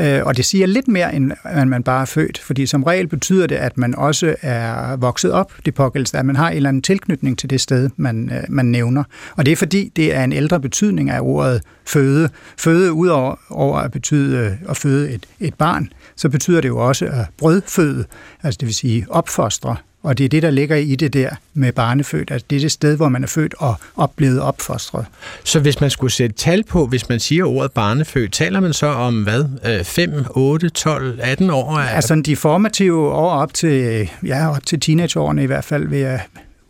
øh, 0.00 0.26
og 0.26 0.36
det 0.36 0.44
siger 0.44 0.66
lidt 0.66 0.88
mere, 0.88 1.14
end 1.14 1.32
at 1.44 1.68
man 1.68 1.82
bare 1.82 2.00
er 2.00 2.04
født, 2.04 2.38
fordi 2.38 2.66
som 2.66 2.82
regel 2.82 3.08
betyder 3.08 3.46
det, 3.46 3.56
at 3.56 3.78
man 3.78 3.94
også 3.94 4.34
er 4.42 4.96
vokset 4.96 5.32
op, 5.32 5.52
det 5.64 5.74
pågældelse, 5.74 6.18
at 6.18 6.26
man 6.26 6.36
har 6.36 6.50
en 6.50 6.56
eller 6.56 6.68
anden 6.68 6.82
tilknytning 6.82 7.38
til 7.38 7.50
det 7.50 7.60
sted, 7.60 7.90
man, 7.96 8.32
øh, 8.32 8.42
man 8.48 8.66
nævner. 8.66 9.04
Og 9.36 9.46
det 9.46 9.52
er 9.52 9.56
fordi, 9.56 9.92
det 9.96 10.14
er 10.14 10.24
en 10.24 10.32
ældre 10.32 10.60
betydning 10.60 11.10
af 11.10 11.18
ordet 11.22 11.62
føde. 11.86 12.28
Føde 12.58 12.92
udover 12.92 13.36
over 13.50 13.78
at 13.78 13.90
betyde 13.90 14.38
øh, 14.38 14.70
at 14.70 14.76
føde 14.76 15.10
et, 15.10 15.26
et 15.40 15.54
barn, 15.54 15.92
så 16.16 16.28
betyder 16.28 16.60
det 16.60 16.68
jo 16.68 16.78
også 16.78 17.06
at 17.06 17.26
brødføde, 17.38 18.04
altså 18.42 18.58
det 18.60 18.66
vil 18.66 18.74
sige 18.74 19.06
opfostre, 19.08 19.76
og 20.02 20.18
det 20.18 20.24
er 20.24 20.28
det, 20.28 20.42
der 20.42 20.50
ligger 20.50 20.76
i 20.76 20.96
det 20.96 21.12
der 21.12 21.30
med 21.54 21.72
barnefødt. 21.72 22.30
Altså 22.30 22.46
det 22.50 22.56
er 22.56 22.60
det 22.60 22.72
sted, 22.72 22.96
hvor 22.96 23.08
man 23.08 23.22
er 23.22 23.26
født 23.26 23.54
og 23.58 23.74
oplevet 23.96 24.40
opfostret. 24.40 25.06
Så 25.44 25.60
hvis 25.60 25.80
man 25.80 25.90
skulle 25.90 26.12
sætte 26.12 26.36
tal 26.36 26.64
på, 26.64 26.86
hvis 26.86 27.08
man 27.08 27.20
siger 27.20 27.44
ordet 27.44 27.72
barnefødt, 27.72 28.32
taler 28.32 28.60
man 28.60 28.72
så 28.72 28.86
om 28.86 29.22
hvad? 29.22 29.84
5, 29.84 30.24
8, 30.30 30.68
12, 30.68 31.18
18 31.22 31.50
år? 31.50 31.78
Altså 31.78 32.22
de 32.26 32.36
formative 32.36 33.08
år 33.12 33.30
op 33.30 33.54
til, 33.54 34.08
ja, 34.26 34.50
op 34.56 34.66
til 34.66 34.80
teenageårene 34.80 35.42
i 35.42 35.46
hvert 35.46 35.64
fald, 35.64 35.88
vil 35.88 35.98
jeg, 35.98 36.20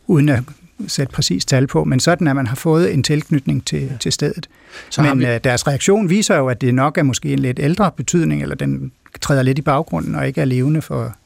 uden 0.07 0.29
at 0.29 0.43
sætte 0.87 1.13
præcis 1.13 1.45
tal 1.45 1.67
på, 1.67 1.85
men 1.85 2.01
sådan 2.01 2.29
at 2.29 2.37
man 2.37 2.47
har 2.47 2.57
fået 2.57 2.95
en 2.95 3.03
tilknytning 3.03 3.67
til, 3.67 3.83
ja. 3.83 3.97
til 4.01 4.13
stedet. 4.13 4.49
Så 4.91 5.03
men 5.03 5.19
vi... 5.19 5.27
Øh, 5.27 5.41
deres 5.45 5.67
reaktion 5.67 6.11
viser 6.11 6.37
jo, 6.37 6.49
at 6.49 6.61
det 6.61 6.75
nok 6.75 6.99
er 6.99 7.03
måske 7.03 7.33
en 7.33 7.39
lidt 7.39 7.59
ældre 7.63 7.91
betydning, 7.97 8.43
eller 8.43 8.57
den 8.57 8.93
træder 9.21 9.43
lidt 9.43 9.59
i 9.59 9.63
baggrunden 9.63 10.15
og 10.15 10.27
ikke 10.27 10.41
er 10.41 10.45
levende 10.45 10.83
for, 10.83 11.17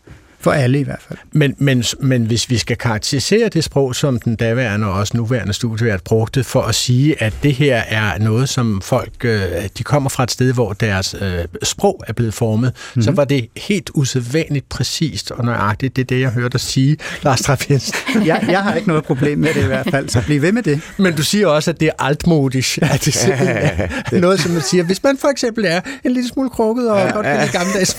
for 0.45 0.53
alle 0.53 0.81
i 0.81 0.83
hvert 0.83 1.03
fald. 1.09 1.19
Men, 1.33 1.55
men, 1.59 1.85
men 2.01 2.25
hvis 2.27 2.51
vi 2.51 2.59
skal 2.59 2.77
karakterisere 2.77 3.49
det 3.49 3.65
sprog, 3.65 3.95
som 3.95 4.21
den 4.21 4.37
daværende 4.37 4.87
og 4.87 4.93
også 4.93 5.17
nuværende 5.17 5.53
studievært 5.53 6.03
brugte, 6.03 6.45
for 6.45 6.63
at 6.63 6.75
sige, 6.75 7.23
at 7.23 7.35
det 7.43 7.55
her 7.55 7.77
er 7.77 8.19
noget, 8.19 8.49
som 8.49 8.81
folk, 8.81 9.25
øh, 9.25 9.41
de 9.79 9.83
kommer 9.85 10.11
fra 10.11 10.23
et 10.23 10.31
sted, 10.31 10.53
hvor 10.53 10.73
deres 10.73 11.15
øh, 11.21 11.45
sprog 11.63 12.05
er 12.09 12.13
blevet 12.13 12.35
formet, 12.35 12.73
mm-hmm. 12.75 13.03
så 13.03 13.11
mhm. 13.11 13.17
var 13.17 13.25
det 13.25 13.49
helt 13.57 13.91
usædvanligt 13.95 14.69
præcist 14.69 15.31
og 15.31 15.45
nøjagtigt. 15.45 15.97
Det 15.97 16.03
er 16.03 16.07
det, 16.07 16.21
jeg 16.21 16.31
hørte 16.31 16.53
dig 16.53 16.61
sige, 16.61 16.97
Lars 17.25 17.41
Trafiensen. 17.41 17.95
jeg, 18.27 18.45
jeg 18.49 18.63
har 18.63 18.75
ikke 18.75 18.89
noget 18.89 19.05
problem 19.05 19.39
med 19.39 19.55
det 19.55 19.63
i 19.63 19.67
hvert 19.67 19.87
fald, 19.91 20.09
så 20.09 20.23
bliv 20.27 20.43
ved 20.43 20.53
med 20.53 20.63
det. 20.63 20.81
Men 20.99 21.17
du 21.17 21.23
siger 21.23 21.47
også, 21.47 21.71
at 21.71 21.81
det 21.81 21.89
er 21.89 22.05
altmodisk. 22.05 22.79
At 22.83 23.05
det 23.05 24.17
er 24.17 24.21
noget, 24.21 24.41
som 24.41 24.51
man 24.51 24.63
siger, 24.63 24.85
hvis 24.85 25.03
man 25.03 25.19
for 25.19 25.29
eksempel 25.29 25.65
er 25.65 25.81
en 26.05 26.13
lille 26.13 26.29
smule 26.29 26.51
krukket 26.51 26.91
og 26.91 26.99
ja, 26.99 27.11
godt 27.11 27.27
kan 27.27 27.41
lide 27.41 27.53
gammeldags 27.53 27.99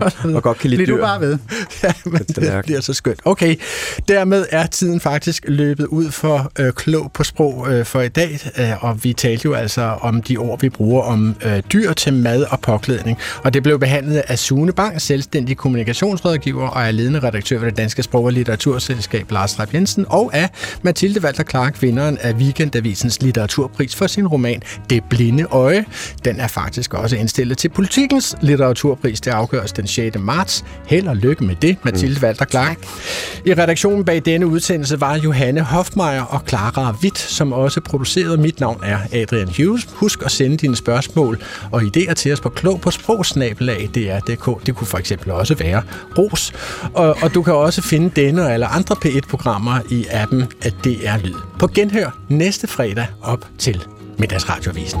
og, 0.00 0.12
og 0.36 0.42
godt 0.42 0.58
kan 0.58 0.70
lide 0.70 0.86
dyr. 0.86 0.96
du 0.96 1.00
bare 1.00 1.20
ved. 1.20 1.35
ja, 1.82 1.92
men 2.04 2.20
det 2.20 2.64
bliver 2.64 2.80
så 2.80 2.92
skønt. 2.92 3.20
Okay, 3.24 3.56
dermed 4.08 4.46
er 4.50 4.66
tiden 4.66 5.00
faktisk 5.00 5.44
løbet 5.48 5.86
ud 5.86 6.10
for 6.10 6.52
øh, 6.58 6.72
klog 6.72 7.10
på 7.12 7.24
sprog 7.24 7.72
øh, 7.72 7.84
for 7.84 8.00
i 8.00 8.08
dag, 8.08 8.40
øh, 8.58 8.84
og 8.84 9.04
vi 9.04 9.12
talte 9.12 9.46
jo 9.46 9.54
altså 9.54 9.82
om 9.82 10.22
de 10.22 10.36
ord, 10.36 10.60
vi 10.60 10.68
bruger 10.68 11.02
om 11.02 11.36
øh, 11.44 11.62
dyr 11.72 11.92
til 11.92 12.12
mad 12.12 12.42
og 12.42 12.60
påklædning. 12.60 13.18
Og 13.44 13.54
det 13.54 13.62
blev 13.62 13.78
behandlet 13.78 14.22
af 14.28 14.38
Sune 14.38 14.72
Bang, 14.72 15.00
selvstændig 15.00 15.56
kommunikationsrådgiver 15.56 16.68
og 16.68 16.82
er 16.82 16.90
ledende 16.90 17.20
redaktør 17.20 17.58
ved 17.58 17.66
det 17.66 17.76
Danske 17.76 18.02
Sprog- 18.02 18.24
og 18.24 18.32
Litteraturselskab 18.32 19.30
Lars 19.30 19.58
Rapp 19.58 19.74
Jensen, 19.74 20.04
og 20.08 20.30
af 20.34 20.50
Mathilde 20.82 21.20
Walter 21.20 21.44
Clark, 21.44 21.82
vinderen 21.82 22.18
af 22.18 22.32
Weekendavisens 22.32 23.22
litteraturpris 23.22 23.96
for 23.96 24.06
sin 24.06 24.26
roman 24.26 24.62
Det 24.90 25.04
Blinde 25.04 25.44
Øje. 25.44 25.84
Den 26.24 26.40
er 26.40 26.48
faktisk 26.48 26.94
også 26.94 27.16
indstillet 27.16 27.58
til 27.58 27.68
politikens 27.68 28.36
litteraturpris. 28.40 29.20
Det 29.20 29.30
afgøres 29.30 29.72
den 29.72 29.86
6. 29.86 30.18
marts. 30.18 30.64
Held 30.86 31.08
og 31.08 31.16
lykke 31.16 31.25
med 31.40 31.54
det, 31.62 31.76
Mathilde 31.84 32.18
mm. 32.20 32.24
Walter 32.24 32.44
Clark. 32.44 32.78
I 33.44 33.54
redaktionen 33.54 34.04
bag 34.04 34.22
denne 34.24 34.46
udsendelse 34.46 35.00
var 35.00 35.16
Johanne 35.16 35.60
Hofmeier 35.60 36.22
og 36.22 36.40
Clara 36.48 36.96
Witt, 37.02 37.18
som 37.18 37.52
også 37.52 37.80
producerede. 37.80 38.36
Mit 38.36 38.60
navn 38.60 38.80
er 38.82 38.98
Adrian 39.12 39.48
Hughes. 39.58 39.88
Husk 39.92 40.22
at 40.22 40.30
sende 40.30 40.56
dine 40.56 40.76
spørgsmål 40.76 41.42
og 41.72 41.82
idéer 41.82 42.14
til 42.14 42.32
os 42.32 42.40
på 42.40 42.48
klog 42.48 42.80
på 42.80 42.90
sprogsnabelag 42.90 43.90
DR.dk. 43.94 44.66
Det 44.66 44.74
kunne 44.74 44.86
for 44.86 44.98
eksempel 44.98 45.30
også 45.30 45.54
være 45.54 45.82
ros. 46.18 46.52
Og, 46.94 47.16
og 47.22 47.34
du 47.34 47.42
kan 47.42 47.54
også 47.54 47.82
finde 47.82 48.10
denne 48.16 48.52
eller 48.54 48.66
andre 48.66 48.96
P1-programmer 49.04 49.78
i 49.90 50.06
appen 50.10 50.44
af 50.62 50.72
DR 50.72 51.24
Lyd. 51.24 51.34
På 51.58 51.66
genhør 51.66 52.10
næste 52.28 52.66
fredag 52.66 53.06
op 53.22 53.46
til 53.58 53.84
Middagsradioavisen. 54.18 55.00